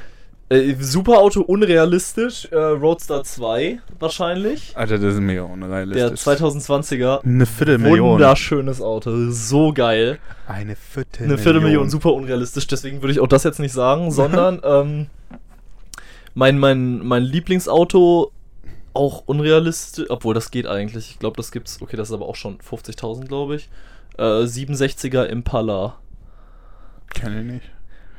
äh, 0.51 0.74
Superauto 0.78 1.41
unrealistisch, 1.43 2.49
äh, 2.51 2.57
Roadster 2.57 3.22
2 3.22 3.81
wahrscheinlich. 3.99 4.72
Alter, 4.76 4.99
das 4.99 5.14
ist 5.14 5.20
mega 5.20 5.43
Der 5.43 5.51
unrealistisch. 5.51 6.20
2020er. 6.20 7.24
Eine 7.24 7.47
Viertelmillion. 7.47 8.14
Wunderschönes 8.14 8.83
Auto, 8.83 9.31
so 9.31 9.72
geil. 9.72 10.18
Eine 10.47 10.76
Viertelmillion. 10.76 11.33
Eine 11.33 11.43
Viertelmillion, 11.43 11.91
super 11.91 12.12
unrealistisch, 12.12 12.66
deswegen 12.66 13.01
würde 13.01 13.12
ich 13.12 13.20
auch 13.20 13.28
das 13.28 13.45
jetzt 13.45 13.61
nicht 13.61 13.72
sagen, 13.72 14.11
sondern 14.11 14.61
ähm, 14.64 15.07
mein, 16.35 16.59
mein, 16.59 16.99
mein 16.99 17.22
Lieblingsauto 17.22 18.33
auch 18.95 19.22
unrealistisch, 19.26 20.11
obwohl 20.11 20.34
das 20.34 20.51
geht 20.51 20.66
eigentlich. 20.66 21.11
Ich 21.11 21.18
glaube, 21.18 21.36
das 21.36 21.53
gibt's, 21.53 21.80
okay, 21.80 21.97
das 21.97 22.09
ist 22.09 22.14
aber 22.14 22.26
auch 22.26 22.36
schon 22.36 22.59
50.000, 22.59 23.26
glaube 23.26 23.57
ich. 23.57 23.68
Äh, 24.18 24.45
67er 24.45 25.24
Impala. 25.24 25.97
Kenn 27.14 27.38
ich 27.38 27.55
nicht. 27.55 27.70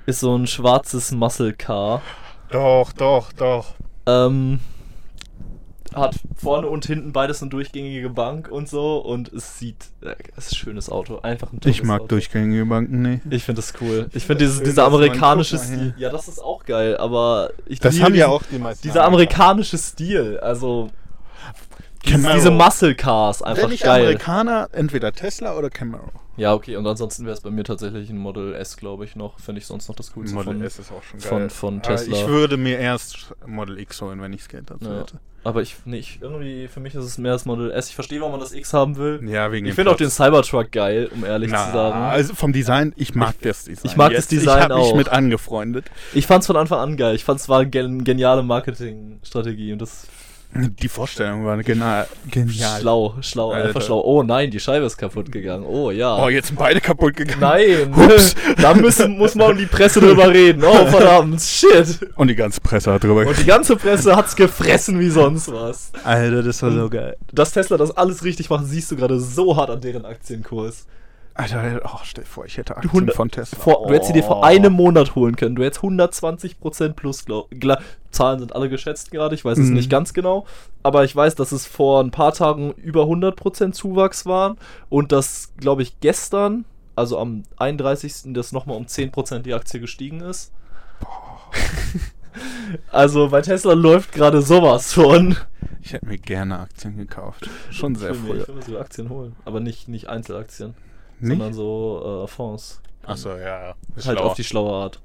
Ist 0.05 0.21
so 0.21 0.35
ein 0.35 0.47
schwarzes 0.47 1.11
Muscle 1.11 1.53
Car. 1.53 2.01
Doch, 2.49 2.91
doch, 2.93 3.31
doch. 3.33 3.75
Ähm, 4.05 4.59
hat 5.93 6.15
vorne 6.35 6.67
und 6.67 6.85
hinten 6.85 7.11
beides 7.11 7.41
eine 7.41 7.49
durchgängige 7.49 8.09
Bank 8.09 8.49
und 8.49 8.69
so 8.69 8.97
und 8.99 9.31
es 9.33 9.59
sieht, 9.59 9.87
äh, 10.01 10.15
es 10.37 10.45
ist 10.47 10.51
ein 10.53 10.55
schönes 10.55 10.89
Auto, 10.89 11.19
einfach 11.19 11.51
ein 11.51 11.59
tolles 11.59 11.77
Ich 11.77 11.83
mag 11.83 12.01
Auto. 12.01 12.07
durchgängige 12.09 12.65
Banken, 12.65 13.01
nee. 13.01 13.19
Ich 13.29 13.43
finde 13.43 13.61
das 13.61 13.73
cool. 13.81 14.09
Ich 14.13 14.25
finde 14.25 14.45
dieses, 14.45 14.57
schön, 14.57 14.65
dieser 14.65 14.85
amerikanische 14.85 15.57
Stil. 15.57 15.93
Ja, 15.97 16.09
das 16.09 16.27
ist 16.27 16.39
auch 16.41 16.63
geil, 16.65 16.95
aber 16.97 17.51
ich 17.65 17.79
Das 17.79 17.93
liebe 17.93 18.05
haben 18.05 18.15
ja 18.15 18.25
diesen- 18.27 18.31
auch 18.37 18.43
die 18.51 18.57
meisten. 18.59 18.83
Dieser 18.87 19.03
amerikanische 19.05 19.77
Stil, 19.77 20.39
also 20.41 20.89
Camaro. 22.03 22.33
diese 22.35 22.51
Muscle 22.51 22.95
Cars, 22.95 23.41
einfach 23.41 23.63
Wenn 23.63 23.69
nicht 23.71 23.83
geil. 23.83 24.01
Amerikaner, 24.01 24.69
entweder 24.71 25.11
Tesla 25.11 25.55
oder 25.57 25.69
Camaro. 25.69 26.11
Ja, 26.37 26.53
okay, 26.53 26.75
und 26.77 26.87
ansonsten 26.87 27.25
wäre 27.25 27.35
es 27.35 27.41
bei 27.41 27.51
mir 27.51 27.63
tatsächlich 27.63 28.09
ein 28.09 28.17
Model 28.17 28.53
S, 28.55 28.77
glaube 28.77 29.05
ich, 29.05 29.15
noch. 29.15 29.39
Finde 29.39 29.59
ich 29.59 29.67
sonst 29.67 29.87
noch 29.89 29.95
das 29.95 30.13
coolste 30.13 30.35
Model 30.35 30.53
von. 30.55 30.63
S 30.63 30.79
ist 30.79 30.91
auch 30.91 31.03
schon 31.03 31.19
geil. 31.19 31.29
von- 31.29 31.49
von 31.49 31.73
Aber 31.79 31.81
Tesla. 31.95 32.17
Ich 32.17 32.27
würde 32.27 32.57
mir 32.57 32.79
erst 32.79 33.33
Model 33.45 33.77
X 33.79 34.01
holen, 34.01 34.21
wenn 34.21 34.31
ich 34.33 34.39
das 34.41 34.49
Geld 34.49 34.69
dazu 34.69 34.89
Ja. 34.89 34.99
hätte. 35.01 35.19
Aber 35.43 35.61
ich, 35.61 35.75
nee, 35.85 35.97
ich, 35.97 36.19
irgendwie, 36.21 36.67
für 36.67 36.79
mich 36.79 36.93
ist 36.95 37.03
es 37.03 37.17
mehr 37.17 37.33
das 37.33 37.45
Model 37.45 37.71
S. 37.71 37.89
Ich 37.89 37.95
verstehe, 37.95 38.19
warum 38.19 38.31
man 38.33 38.39
das 38.41 38.53
X 38.53 38.73
haben 38.73 38.95
will. 38.97 39.19
Ja, 39.27 39.51
wegen 39.51 39.65
Ich 39.65 39.73
finde 39.73 39.89
auch 39.91 39.95
den. 39.97 40.09
Cybertruck 40.09 40.71
geil, 40.71 41.09
um 41.13 41.25
ehrlich 41.25 41.49
Na, 41.51 41.65
zu 41.65 41.71
sagen. 41.73 41.99
Also 41.99 42.35
vom 42.35 42.53
Design, 42.53 42.93
ich 42.95 43.13
mag 43.15 43.35
das 43.41 43.65
Design. 43.65 43.85
ich 43.91 43.97
mag 43.97 44.09
das 44.11 44.19
Jetzt, 44.19 44.31
Design 44.31 44.57
Ich 44.57 44.63
habe 44.65 44.75
mich 44.75 44.83
auch. 44.91 44.95
mit 44.95 45.09
angefreundet. 45.09 45.85
Ich 46.13 46.27
fand's 46.27 46.45
von 46.47 46.55
Anfang 46.57 46.79
an 46.79 46.95
geil. 46.95 47.15
Ich 47.15 47.23
fand's 47.25 47.49
war 47.49 47.59
eine 47.61 47.69
gen 47.69 48.03
geniale 48.03 48.43
Marketingstrategie 48.43 49.73
und 49.73 49.81
das 49.81 50.07
Die 50.53 50.89
Vorstellung 50.89 51.45
war 51.45 51.57
genial. 51.63 52.07
genial. 52.29 52.81
schlau, 52.81 53.15
schlau, 53.21 53.51
Alter. 53.51 53.67
einfach 53.69 53.81
schlau. 53.81 54.01
Oh 54.01 54.21
nein, 54.21 54.51
die 54.51 54.59
Scheibe 54.59 54.85
ist 54.85 54.97
kaputt 54.97 55.31
gegangen. 55.31 55.65
Oh 55.65 55.91
ja. 55.91 56.21
Oh, 56.21 56.27
jetzt 56.27 56.47
sind 56.47 56.59
beide 56.59 56.81
kaputt 56.81 57.15
gegangen. 57.15 57.39
Nein, 57.39 57.93
Ups. 57.95 58.35
da 58.61 58.73
müssen, 58.73 59.17
muss 59.17 59.33
man 59.35 59.51
um 59.51 59.57
die 59.57 59.65
Presse 59.65 60.01
drüber 60.01 60.29
reden. 60.29 60.63
Oh 60.65 60.85
verdammt, 60.87 61.41
shit. 61.41 61.99
Und 62.15 62.27
die 62.27 62.35
ganze 62.35 62.59
Presse 62.59 62.91
hat 62.91 63.03
drüber 63.03 63.25
Und 63.25 63.39
die 63.39 63.45
ganze 63.45 63.77
Presse 63.77 64.13
hat's 64.15 64.35
gefressen 64.35 64.99
wie 64.99 65.09
sonst 65.09 65.51
was. 65.51 65.91
Alter, 66.03 66.43
das 66.43 66.61
war 66.61 66.71
so 66.71 66.89
geil. 66.89 67.15
Dass 67.31 67.53
Tesla 67.53 67.77
das 67.77 67.95
alles 67.95 68.23
richtig 68.25 68.49
macht, 68.49 68.65
siehst 68.65 68.91
du 68.91 68.97
gerade 68.97 69.19
so 69.21 69.55
hart 69.55 69.69
an 69.69 69.79
deren 69.79 70.05
Aktienkurs. 70.05 70.85
Alter, 71.41 71.81
oh, 71.85 71.99
stell 72.03 72.23
dir 72.23 72.29
vor, 72.29 72.45
ich 72.45 72.57
hätte 72.57 72.75
Aktien 72.77 72.91
100 72.91 73.15
von 73.15 73.29
Tesla. 73.29 73.57
Vor, 73.59 73.87
Du 73.87 73.93
hättest 73.93 74.07
sie 74.07 74.13
dir 74.13 74.23
vor 74.23 74.37
Oh. 74.39 74.43
einem 74.43 74.73
Monat 74.73 75.15
holen 75.15 75.35
können. 75.35 75.55
Du 75.55 75.63
hättest 75.63 75.81
120% 75.83 76.93
plus, 76.95 77.25
glaub, 77.25 77.49
gla- 77.51 77.79
Zahlen 78.11 78.39
sind 78.39 78.53
alle 78.55 78.69
geschätzt 78.69 79.11
gerade, 79.11 79.35
ich 79.35 79.45
weiß 79.45 79.57
es 79.57 79.67
Mhm. 79.69 79.73
nicht 79.75 79.89
ganz 79.89 80.13
genau. 80.13 80.45
Aber 80.83 81.03
ich 81.05 81.15
weiß, 81.15 81.35
dass 81.35 81.51
es 81.51 81.65
vor 81.65 82.01
ein 82.03 82.11
paar 82.11 82.33
Tagen 82.33 82.71
über 82.73 83.05
100% 83.07 83.73
Zuwachs 83.75 84.25
waren. 84.25 84.57
Und 84.89 85.11
dass, 85.11 85.53
glaube 85.57 85.81
ich, 85.83 85.99
gestern, 86.01 86.65
also 86.95 87.17
am 87.17 87.43
31. 87.57 88.33
das 88.33 88.51
nochmal 88.51 88.75
um 88.77 88.85
10% 88.87 89.45
die 89.45 89.53
Aktie 89.53 89.79
gestiegen 89.79 90.19
ist. 90.21 90.51
also 92.91 93.29
bei 93.29 93.41
Tesla 93.41 93.73
läuft 93.73 94.11
gerade 94.11 94.41
sowas 94.41 94.93
von. 94.93 95.35
Ich 95.81 95.93
hätte 95.93 96.05
mir 96.05 96.17
gerne 96.17 96.59
Aktien 96.59 96.97
gekauft. 96.97 97.49
Schon 97.71 97.95
sehr 97.95 98.11
ich 98.11 98.23
will 98.23 98.23
mir, 98.23 98.33
früh. 98.35 98.41
ich 98.41 98.47
will 98.49 98.55
mir 98.55 98.61
sogar 98.63 98.81
Aktien 98.81 99.09
holen. 99.09 99.35
Aber 99.45 99.59
nicht, 99.59 99.87
nicht 99.87 100.07
Einzelaktien, 100.09 100.75
Nicht? 101.21 101.29
sondern 101.37 101.53
so 101.53 102.23
äh, 102.23 102.27
Fonds. 102.27 102.81
Achso, 103.03 103.29
ja, 103.31 103.37
ja. 103.67 103.75
Ist 103.95 104.07
halt 104.07 104.17
schlauer. 104.17 104.29
auf 104.31 104.35
die 104.35 104.43
schlaue 104.43 104.73
Art. 104.73 105.01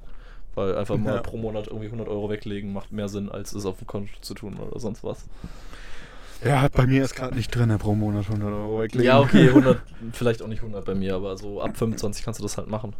Weil 0.55 0.75
einfach 0.77 0.97
mal 0.97 1.15
Ja. 1.15 1.21
pro 1.21 1.37
Monat 1.37 1.67
irgendwie 1.67 1.85
100 1.87 2.07
Euro 2.07 2.29
weglegen 2.29 2.73
macht 2.73 2.91
mehr 2.91 3.09
Sinn, 3.09 3.29
als 3.29 3.53
es 3.53 3.65
auf 3.65 3.77
dem 3.77 3.87
Konto 3.87 4.11
zu 4.21 4.33
tun 4.33 4.57
oder 4.57 4.79
sonst 4.79 5.03
was. 5.03 5.25
Ja, 6.43 6.61
hat 6.61 6.73
bei 6.73 6.85
mir 6.85 7.03
ist 7.03 7.15
gerade 7.15 7.35
nicht 7.35 7.49
drin, 7.55 7.75
pro 7.79 7.95
Monat 7.95 8.25
100 8.25 8.49
Euro 8.51 8.79
weglegen. 8.81 9.05
Ja, 9.05 9.19
okay, 9.19 9.47
100, 9.49 9.79
vielleicht 10.13 10.41
auch 10.41 10.47
nicht 10.47 10.59
100 10.61 10.85
bei 10.85 10.95
mir, 10.95 11.15
aber 11.15 11.37
so 11.37 11.61
ab 11.61 11.75
25 11.77 12.23
kannst 12.23 12.39
du 12.39 12.43
das 12.43 12.57
halt 12.57 12.67
machen. 12.67 12.93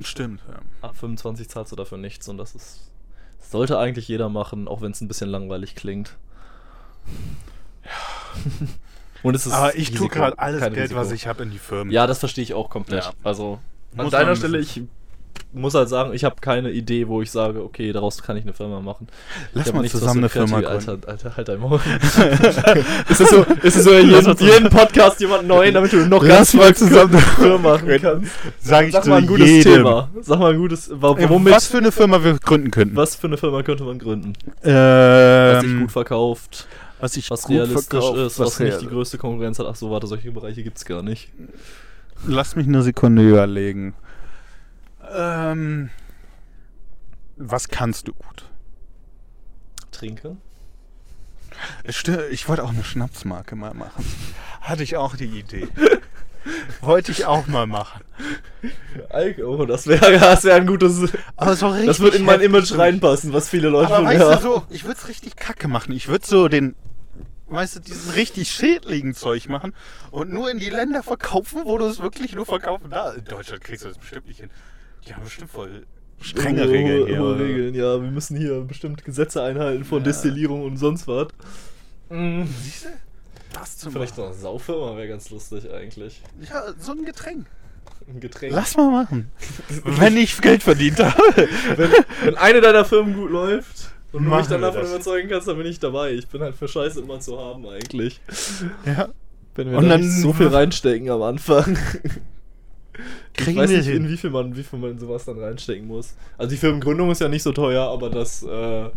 Stimmt, 0.00 0.40
ja. 0.48 0.60
Ab 0.88 0.96
25 0.96 1.48
zahlst 1.48 1.72
du 1.72 1.76
dafür 1.76 1.98
nichts 1.98 2.28
und 2.28 2.38
das 2.38 2.54
ist. 2.54 2.90
Das 3.38 3.50
sollte 3.50 3.78
eigentlich 3.78 4.06
jeder 4.08 4.28
machen, 4.28 4.68
auch 4.68 4.80
wenn 4.80 4.92
es 4.92 5.00
ein 5.00 5.08
bisschen 5.08 5.28
langweilig 5.30 5.74
klingt. 5.74 6.16
Und 9.22 9.34
es 9.34 9.46
ist 9.46 9.52
Aber 9.52 9.74
ich 9.76 9.88
tue 9.90 10.00
Risiko, 10.00 10.14
gerade 10.14 10.38
alles 10.38 10.60
Geld, 10.60 10.76
Risiko. 10.76 11.00
was 11.00 11.12
ich 11.12 11.26
habe, 11.26 11.42
in 11.42 11.50
die 11.50 11.58
Firmen. 11.58 11.92
Ja, 11.92 12.06
das 12.06 12.18
verstehe 12.18 12.44
ich 12.44 12.54
auch 12.54 12.70
komplett. 12.70 13.04
Ja. 13.04 13.12
Also 13.22 13.58
an 13.96 14.04
Muss 14.04 14.12
deiner 14.12 14.36
Stelle, 14.36 14.58
ich 14.58 14.82
muss 15.52 15.74
halt 15.74 15.88
sagen, 15.88 16.12
ich 16.14 16.22
habe 16.22 16.36
keine 16.40 16.70
Idee, 16.70 17.08
wo 17.08 17.22
ich 17.22 17.30
sage, 17.30 17.62
okay, 17.64 17.92
daraus 17.92 18.22
kann 18.22 18.36
ich 18.36 18.44
eine 18.44 18.52
Firma 18.52 18.80
machen. 18.80 19.08
Lass 19.52 19.72
mal 19.72 19.80
nichts, 19.82 19.98
zusammen 19.98 20.20
eine 20.20 20.28
Firma 20.28 20.60
gründen. 20.60 20.88
Alter, 20.90 21.08
Alter, 21.08 21.36
halt 21.36 21.48
dein 21.48 21.58
Maul. 21.58 21.80
ist 23.08 23.20
es 23.20 23.30
so, 23.30 23.42
ist 23.62 23.76
es 23.76 23.84
so 23.84 23.90
in 23.90 24.10
jedem, 24.10 24.36
jeden 24.38 24.70
Podcast 24.70 25.20
jemand 25.20 25.48
neuen, 25.48 25.74
damit 25.74 25.92
du 25.92 26.06
noch 26.06 26.22
Lass 26.22 26.52
ganz 26.52 26.54
mal 26.54 26.74
zusammen 26.74 27.14
eine 27.14 27.22
Firma 27.22 27.70
machen 27.70 27.98
kannst? 28.00 28.30
Sag 28.60 28.86
ich 28.86 28.92
Sag 28.92 29.06
mal 29.06 29.16
ein 29.18 29.26
gutes 29.26 29.48
jedem. 29.48 29.74
Thema. 29.74 30.08
Sag 30.20 30.38
mal 30.38 30.52
ein 30.52 30.58
gutes, 30.58 30.88
womit, 30.94 31.52
Was 31.52 31.66
für 31.66 31.78
eine 31.78 31.90
Firma 31.90 32.22
wir 32.22 32.38
gründen 32.38 32.70
könnten. 32.70 32.94
was 32.96 33.16
für 33.16 33.26
eine 33.26 33.36
Firma 33.36 33.62
könnte 33.64 33.82
man 33.82 33.98
gründen? 33.98 34.34
Was 34.62 35.62
sich 35.62 35.70
Ähm, 35.70 35.80
gut 35.80 35.92
verkauft. 35.92 36.68
Was 37.00 37.16
ich 37.16 37.30
was 37.30 37.42
gut 37.42 37.56
realistisch 37.56 38.04
ist, 38.04 38.38
was, 38.38 38.58
nicht 38.60 38.70
real- 38.72 38.80
die 38.80 38.88
größte 38.88 39.18
Konkurrenz 39.18 39.58
hat. 39.58 39.66
Ach 39.66 39.76
so, 39.76 39.90
warte, 39.90 40.06
solche 40.06 40.30
Bereiche 40.32 40.62
gibt's 40.62 40.84
gar 40.84 41.02
nicht. 41.02 41.30
Lass 42.26 42.56
mich 42.56 42.66
eine 42.66 42.82
Sekunde 42.82 43.28
überlegen. 43.28 43.94
Ähm, 45.12 45.90
was 47.36 47.68
kannst 47.68 48.08
du 48.08 48.12
gut? 48.12 48.44
Trinken? 49.90 50.38
Ich 52.30 52.48
wollte 52.48 52.62
auch 52.64 52.70
eine 52.70 52.84
Schnapsmarke 52.84 53.56
mal 53.56 53.74
machen. 53.74 54.04
Hatte 54.60 54.82
ich 54.82 54.96
auch 54.96 55.16
die 55.16 55.24
Idee. 55.26 55.68
wollte 56.80 57.12
ich 57.12 57.26
auch 57.26 57.46
mal 57.48 57.66
machen. 57.66 58.02
Alkohol, 59.10 59.66
das 59.66 59.86
wäre 59.86 60.12
das 60.18 60.44
wär 60.44 60.54
ein 60.54 60.66
gutes. 60.66 61.10
Aber 61.36 61.54
so 61.56 61.68
richtig 61.68 61.86
Das 61.88 62.00
wird 62.00 62.14
in 62.14 62.24
mein. 62.24 62.40
Image 62.40 62.72
reinpassen, 62.76 63.32
was 63.32 63.48
viele 63.48 63.68
Leute 63.68 63.88
Aber 63.88 63.96
von 63.96 64.04
weißt 64.06 64.18
mir 64.18 64.24
du 64.24 64.34
haben. 64.34 64.42
so, 64.42 64.62
ich 64.70 64.84
würde 64.84 64.96
es 64.98 65.08
richtig 65.08 65.36
kacke 65.36 65.68
machen. 65.68 65.92
Ich 65.92 66.08
würde 66.08 66.26
so 66.26 66.48
den, 66.48 66.76
weißt 67.50 67.76
du, 67.76 67.80
dieses 67.80 68.14
richtig 68.16 68.50
schädlichen 68.50 69.14
Zeug 69.14 69.48
machen 69.48 69.74
und 70.10 70.32
nur 70.32 70.50
in 70.50 70.58
die 70.58 70.70
Länder 70.70 71.02
verkaufen, 71.02 71.62
wo 71.64 71.78
du 71.78 71.86
es 71.86 72.00
wirklich 72.00 72.34
nur 72.34 72.46
verkaufen 72.46 72.90
darfst. 72.90 73.18
In 73.18 73.24
Deutschland 73.24 73.62
kriegst 73.62 73.84
du 73.84 73.88
das 73.88 73.98
bestimmt 73.98 74.26
nicht 74.28 74.40
hin. 74.40 74.50
Die 75.06 75.14
haben 75.14 75.24
bestimmt 75.24 75.50
voll 75.50 75.86
strenge 76.20 76.62
Hohe- 76.64 76.70
Regeln 76.70 77.06
hier. 77.06 77.22
oder? 77.22 77.38
Regeln, 77.40 77.74
ja. 77.74 78.00
Wir 78.02 78.10
müssen 78.10 78.36
hier 78.36 78.60
bestimmt 78.62 79.04
Gesetze 79.04 79.42
einhalten 79.42 79.84
von 79.84 79.98
Ja. 79.98 80.04
Destillierung 80.04 80.62
und 80.64 80.76
sonst 80.76 81.06
was. 81.08 81.28
Mhm. 82.08 82.48
Siehst 82.62 82.84
du? 82.84 82.88
Das 83.52 83.78
zum 83.78 83.90
Vielleicht 83.92 84.10
Beispiel. 84.16 84.24
noch 84.24 84.30
eine 84.32 84.40
Saufirma 84.40 84.96
wäre 84.96 85.08
ganz 85.08 85.30
lustig 85.30 85.68
eigentlich. 85.72 86.22
Ja, 86.48 86.62
so 86.78 86.92
ein 86.92 87.04
Getränk. 87.04 87.46
Ein 88.08 88.20
Getränk. 88.20 88.52
Lass 88.54 88.76
mal 88.76 88.90
machen. 88.90 89.30
Wenn 89.84 90.16
ich 90.16 90.40
Geld 90.40 90.62
verdient 90.62 91.00
habe. 91.00 91.48
Wenn, 91.76 91.90
wenn 92.22 92.36
eine 92.36 92.60
deiner 92.60 92.84
Firmen 92.84 93.14
gut 93.14 93.30
läuft 93.30 93.90
und 94.12 94.24
du 94.24 94.30
mich 94.34 94.46
dann 94.46 94.60
davon 94.62 94.82
das. 94.82 94.90
überzeugen 94.90 95.28
kannst, 95.28 95.48
dann 95.48 95.56
bin 95.56 95.66
ich 95.66 95.78
dabei. 95.78 96.12
Ich 96.12 96.26
bin 96.28 96.40
halt 96.42 96.56
für 96.56 96.68
Scheiße 96.68 97.00
immer 97.00 97.20
zu 97.20 97.38
haben 97.38 97.66
eigentlich. 97.68 98.20
Ja. 98.84 99.08
Wenn 99.54 99.70
wir 99.70 99.78
Und 99.78 99.84
da 99.84 99.90
dann- 99.90 100.00
nicht 100.00 100.12
so 100.20 100.32
viel 100.32 100.48
reinstecken 100.48 101.10
am 101.10 101.22
Anfang. 101.22 101.76
Ich 103.32 103.44
Kriegen 103.44 103.58
weiß 103.58 103.70
wir 103.70 103.78
nicht, 103.78 103.86
hin. 103.86 104.04
in 104.04 104.08
wie 104.10 104.16
viel, 104.16 104.30
man, 104.30 104.56
wie 104.56 104.62
viel 104.62 104.78
man 104.78 104.90
in 104.90 104.98
sowas 104.98 105.24
dann 105.24 105.38
reinstecken 105.38 105.86
muss. 105.86 106.14
Also 106.36 106.50
die 106.50 106.56
Firmengründung 106.56 107.10
ist 107.10 107.20
ja 107.20 107.28
nicht 107.28 107.42
so 107.42 107.52
teuer, 107.52 107.84
aber 107.88 108.10
das 108.10 108.42
äh, 108.42 108.90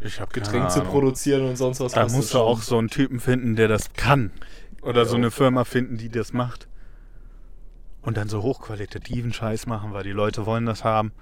Ich 0.00 0.20
habe 0.20 0.32
Getränk 0.32 0.70
zu 0.70 0.82
produzieren 0.82 1.42
und 1.48 1.56
sonst 1.56 1.80
was 1.80 1.92
Da 1.92 2.06
musst 2.08 2.34
du 2.34 2.38
auch 2.38 2.60
so 2.62 2.78
einen 2.78 2.88
Typen 2.88 3.18
finden, 3.20 3.56
der 3.56 3.68
das 3.68 3.92
kann. 3.94 4.30
Oder 4.82 5.06
so 5.06 5.12
Ja. 5.14 5.18
eine 5.22 5.30
Firma 5.30 5.64
finden, 5.64 5.96
die 5.96 6.08
das 6.08 6.32
macht. 6.32 6.68
Und 8.02 8.16
dann 8.16 8.28
so 8.28 8.42
hochqualitativen 8.42 9.32
Scheiß 9.32 9.66
machen, 9.66 9.92
weil 9.92 10.02
die 10.04 10.10
Leute 10.10 10.44
wollen 10.46 10.66
das 10.66 10.84
haben. 10.84 11.12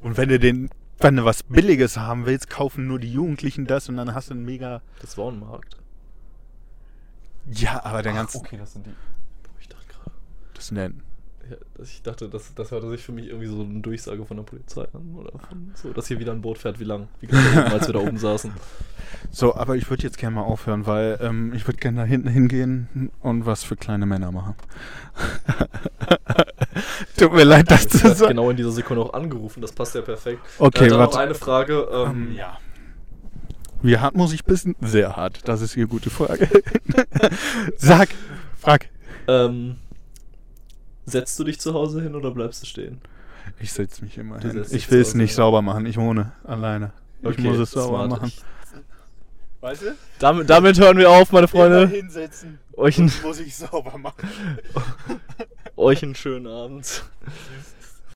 Und 0.00 0.16
wenn 0.16 0.28
du 0.28 0.38
den, 0.38 0.70
wenn 1.00 1.16
du 1.16 1.24
was 1.24 1.42
Billiges 1.42 1.96
haben 1.96 2.26
willst, 2.26 2.50
kaufen 2.50 2.86
nur 2.86 2.98
die 2.98 3.12
Jugendlichen 3.12 3.66
das 3.66 3.88
und 3.88 3.96
dann 3.96 4.14
hast 4.14 4.30
du 4.30 4.34
einen 4.34 4.44
mega. 4.44 4.82
Das 5.00 5.16
war 5.16 5.30
ein 5.30 5.40
Markt. 5.40 5.76
Ja, 7.50 7.82
aber 7.84 8.02
der 8.02 8.12
ganze. 8.12 8.38
okay, 8.38 8.56
das 8.58 8.74
sind 8.74 8.86
die. 8.86 8.90
Boah, 8.90 9.52
ich 9.58 9.68
dachte 9.68 9.86
gerade. 9.88 10.10
Das 10.54 10.70
nennen. 10.70 11.02
Ich 11.82 12.02
dachte, 12.02 12.28
das, 12.28 12.54
das 12.54 12.70
hörte 12.70 12.88
sich 12.90 13.02
für 13.02 13.12
mich 13.12 13.26
irgendwie 13.28 13.46
so 13.46 13.62
eine 13.62 13.80
Durchsage 13.80 14.24
von 14.24 14.36
der 14.36 14.44
Polizei 14.44 14.82
an. 14.92 15.14
Oder 15.16 15.32
von, 15.32 15.70
so, 15.74 15.92
dass 15.92 16.08
hier 16.08 16.18
wieder 16.18 16.32
ein 16.32 16.42
Boot 16.42 16.58
fährt. 16.58 16.80
Wie 16.80 16.84
lang? 16.84 17.08
Wie 17.20 17.26
gerade 17.26 17.48
eben, 17.48 17.72
als 17.72 17.86
wir 17.86 17.94
da 17.94 18.00
oben 18.00 18.18
saßen. 18.18 18.52
So, 19.32 19.54
aber 19.56 19.74
ich 19.76 19.90
würde 19.90 20.04
jetzt 20.04 20.18
gerne 20.18 20.36
mal 20.36 20.42
aufhören, 20.42 20.86
weil 20.86 21.18
ähm, 21.20 21.52
ich 21.52 21.66
würde 21.66 21.78
gerne 21.78 21.98
da 21.98 22.04
hinten 22.04 22.28
hingehen 22.28 23.10
und 23.20 23.44
was 23.44 23.64
für 23.64 23.74
kleine 23.76 24.06
Männer 24.06 24.30
machen. 24.30 24.54
Tut 27.16 27.32
mir 27.32 27.44
leid, 27.44 27.70
das 27.70 27.88
Du 27.88 27.98
zu 27.98 28.04
hast 28.04 28.18
sagen. 28.18 28.30
genau 28.30 28.50
in 28.50 28.56
dieser 28.56 28.70
Sekunde 28.70 29.02
auch 29.02 29.12
angerufen. 29.12 29.60
Das 29.60 29.72
passt 29.72 29.94
ja 29.94 30.02
perfekt. 30.02 30.40
Okay, 30.58 30.86
äh, 30.86 30.90
warte. 30.92 31.14
noch 31.14 31.20
eine 31.20 31.34
Frage. 31.34 31.88
Ähm, 31.92 32.28
Ähm, 32.28 32.34
ja. 32.36 32.58
Wie 33.82 33.98
hart 33.98 34.14
muss 34.14 34.32
ich 34.32 34.44
bissen? 34.44 34.76
Sehr 34.80 35.16
hart. 35.16 35.40
Das 35.48 35.60
ist 35.60 35.74
die 35.74 35.82
gute 35.86 36.10
Frage. 36.10 36.48
Sag, 37.76 38.10
frag. 38.58 38.88
ähm, 39.26 39.76
setzt 41.10 41.38
du 41.38 41.44
dich 41.44 41.60
zu 41.60 41.74
Hause 41.74 42.00
hin 42.02 42.14
oder 42.14 42.30
bleibst 42.30 42.62
du 42.62 42.66
stehen? 42.66 43.00
Ich 43.58 43.72
setze 43.72 44.02
mich 44.04 44.16
immer 44.18 44.38
Du 44.38 44.48
hin. 44.48 44.64
Ich 44.70 44.90
will 44.90 45.00
es 45.00 45.14
nicht 45.14 45.30
hin. 45.30 45.36
sauber 45.36 45.62
machen. 45.62 45.86
Ich 45.86 45.96
wohne 45.96 46.32
alleine. 46.44 46.92
Ich 47.22 47.28
Okay, 47.28 47.42
muss 47.42 47.58
es 47.58 47.70
sauber 47.72 48.06
machen. 48.08 48.28
Ich- 48.28 48.42
Weißt 49.60 49.82
du? 49.82 49.94
Damit, 50.18 50.48
damit 50.48 50.78
hören 50.80 50.96
wir 50.96 51.10
auf, 51.10 51.32
meine 51.32 51.46
Freunde. 51.46 51.86
hinsetzen. 51.86 52.58
Euch, 52.76 52.96
ein, 52.98 53.12
muss 53.22 53.40
ich 53.40 53.54
sauber 53.54 53.98
machen. 53.98 54.26
euch 55.76 56.02
einen 56.02 56.14
schönen 56.14 56.46
Abend. 56.46 56.84
Tschüss. 56.84 57.74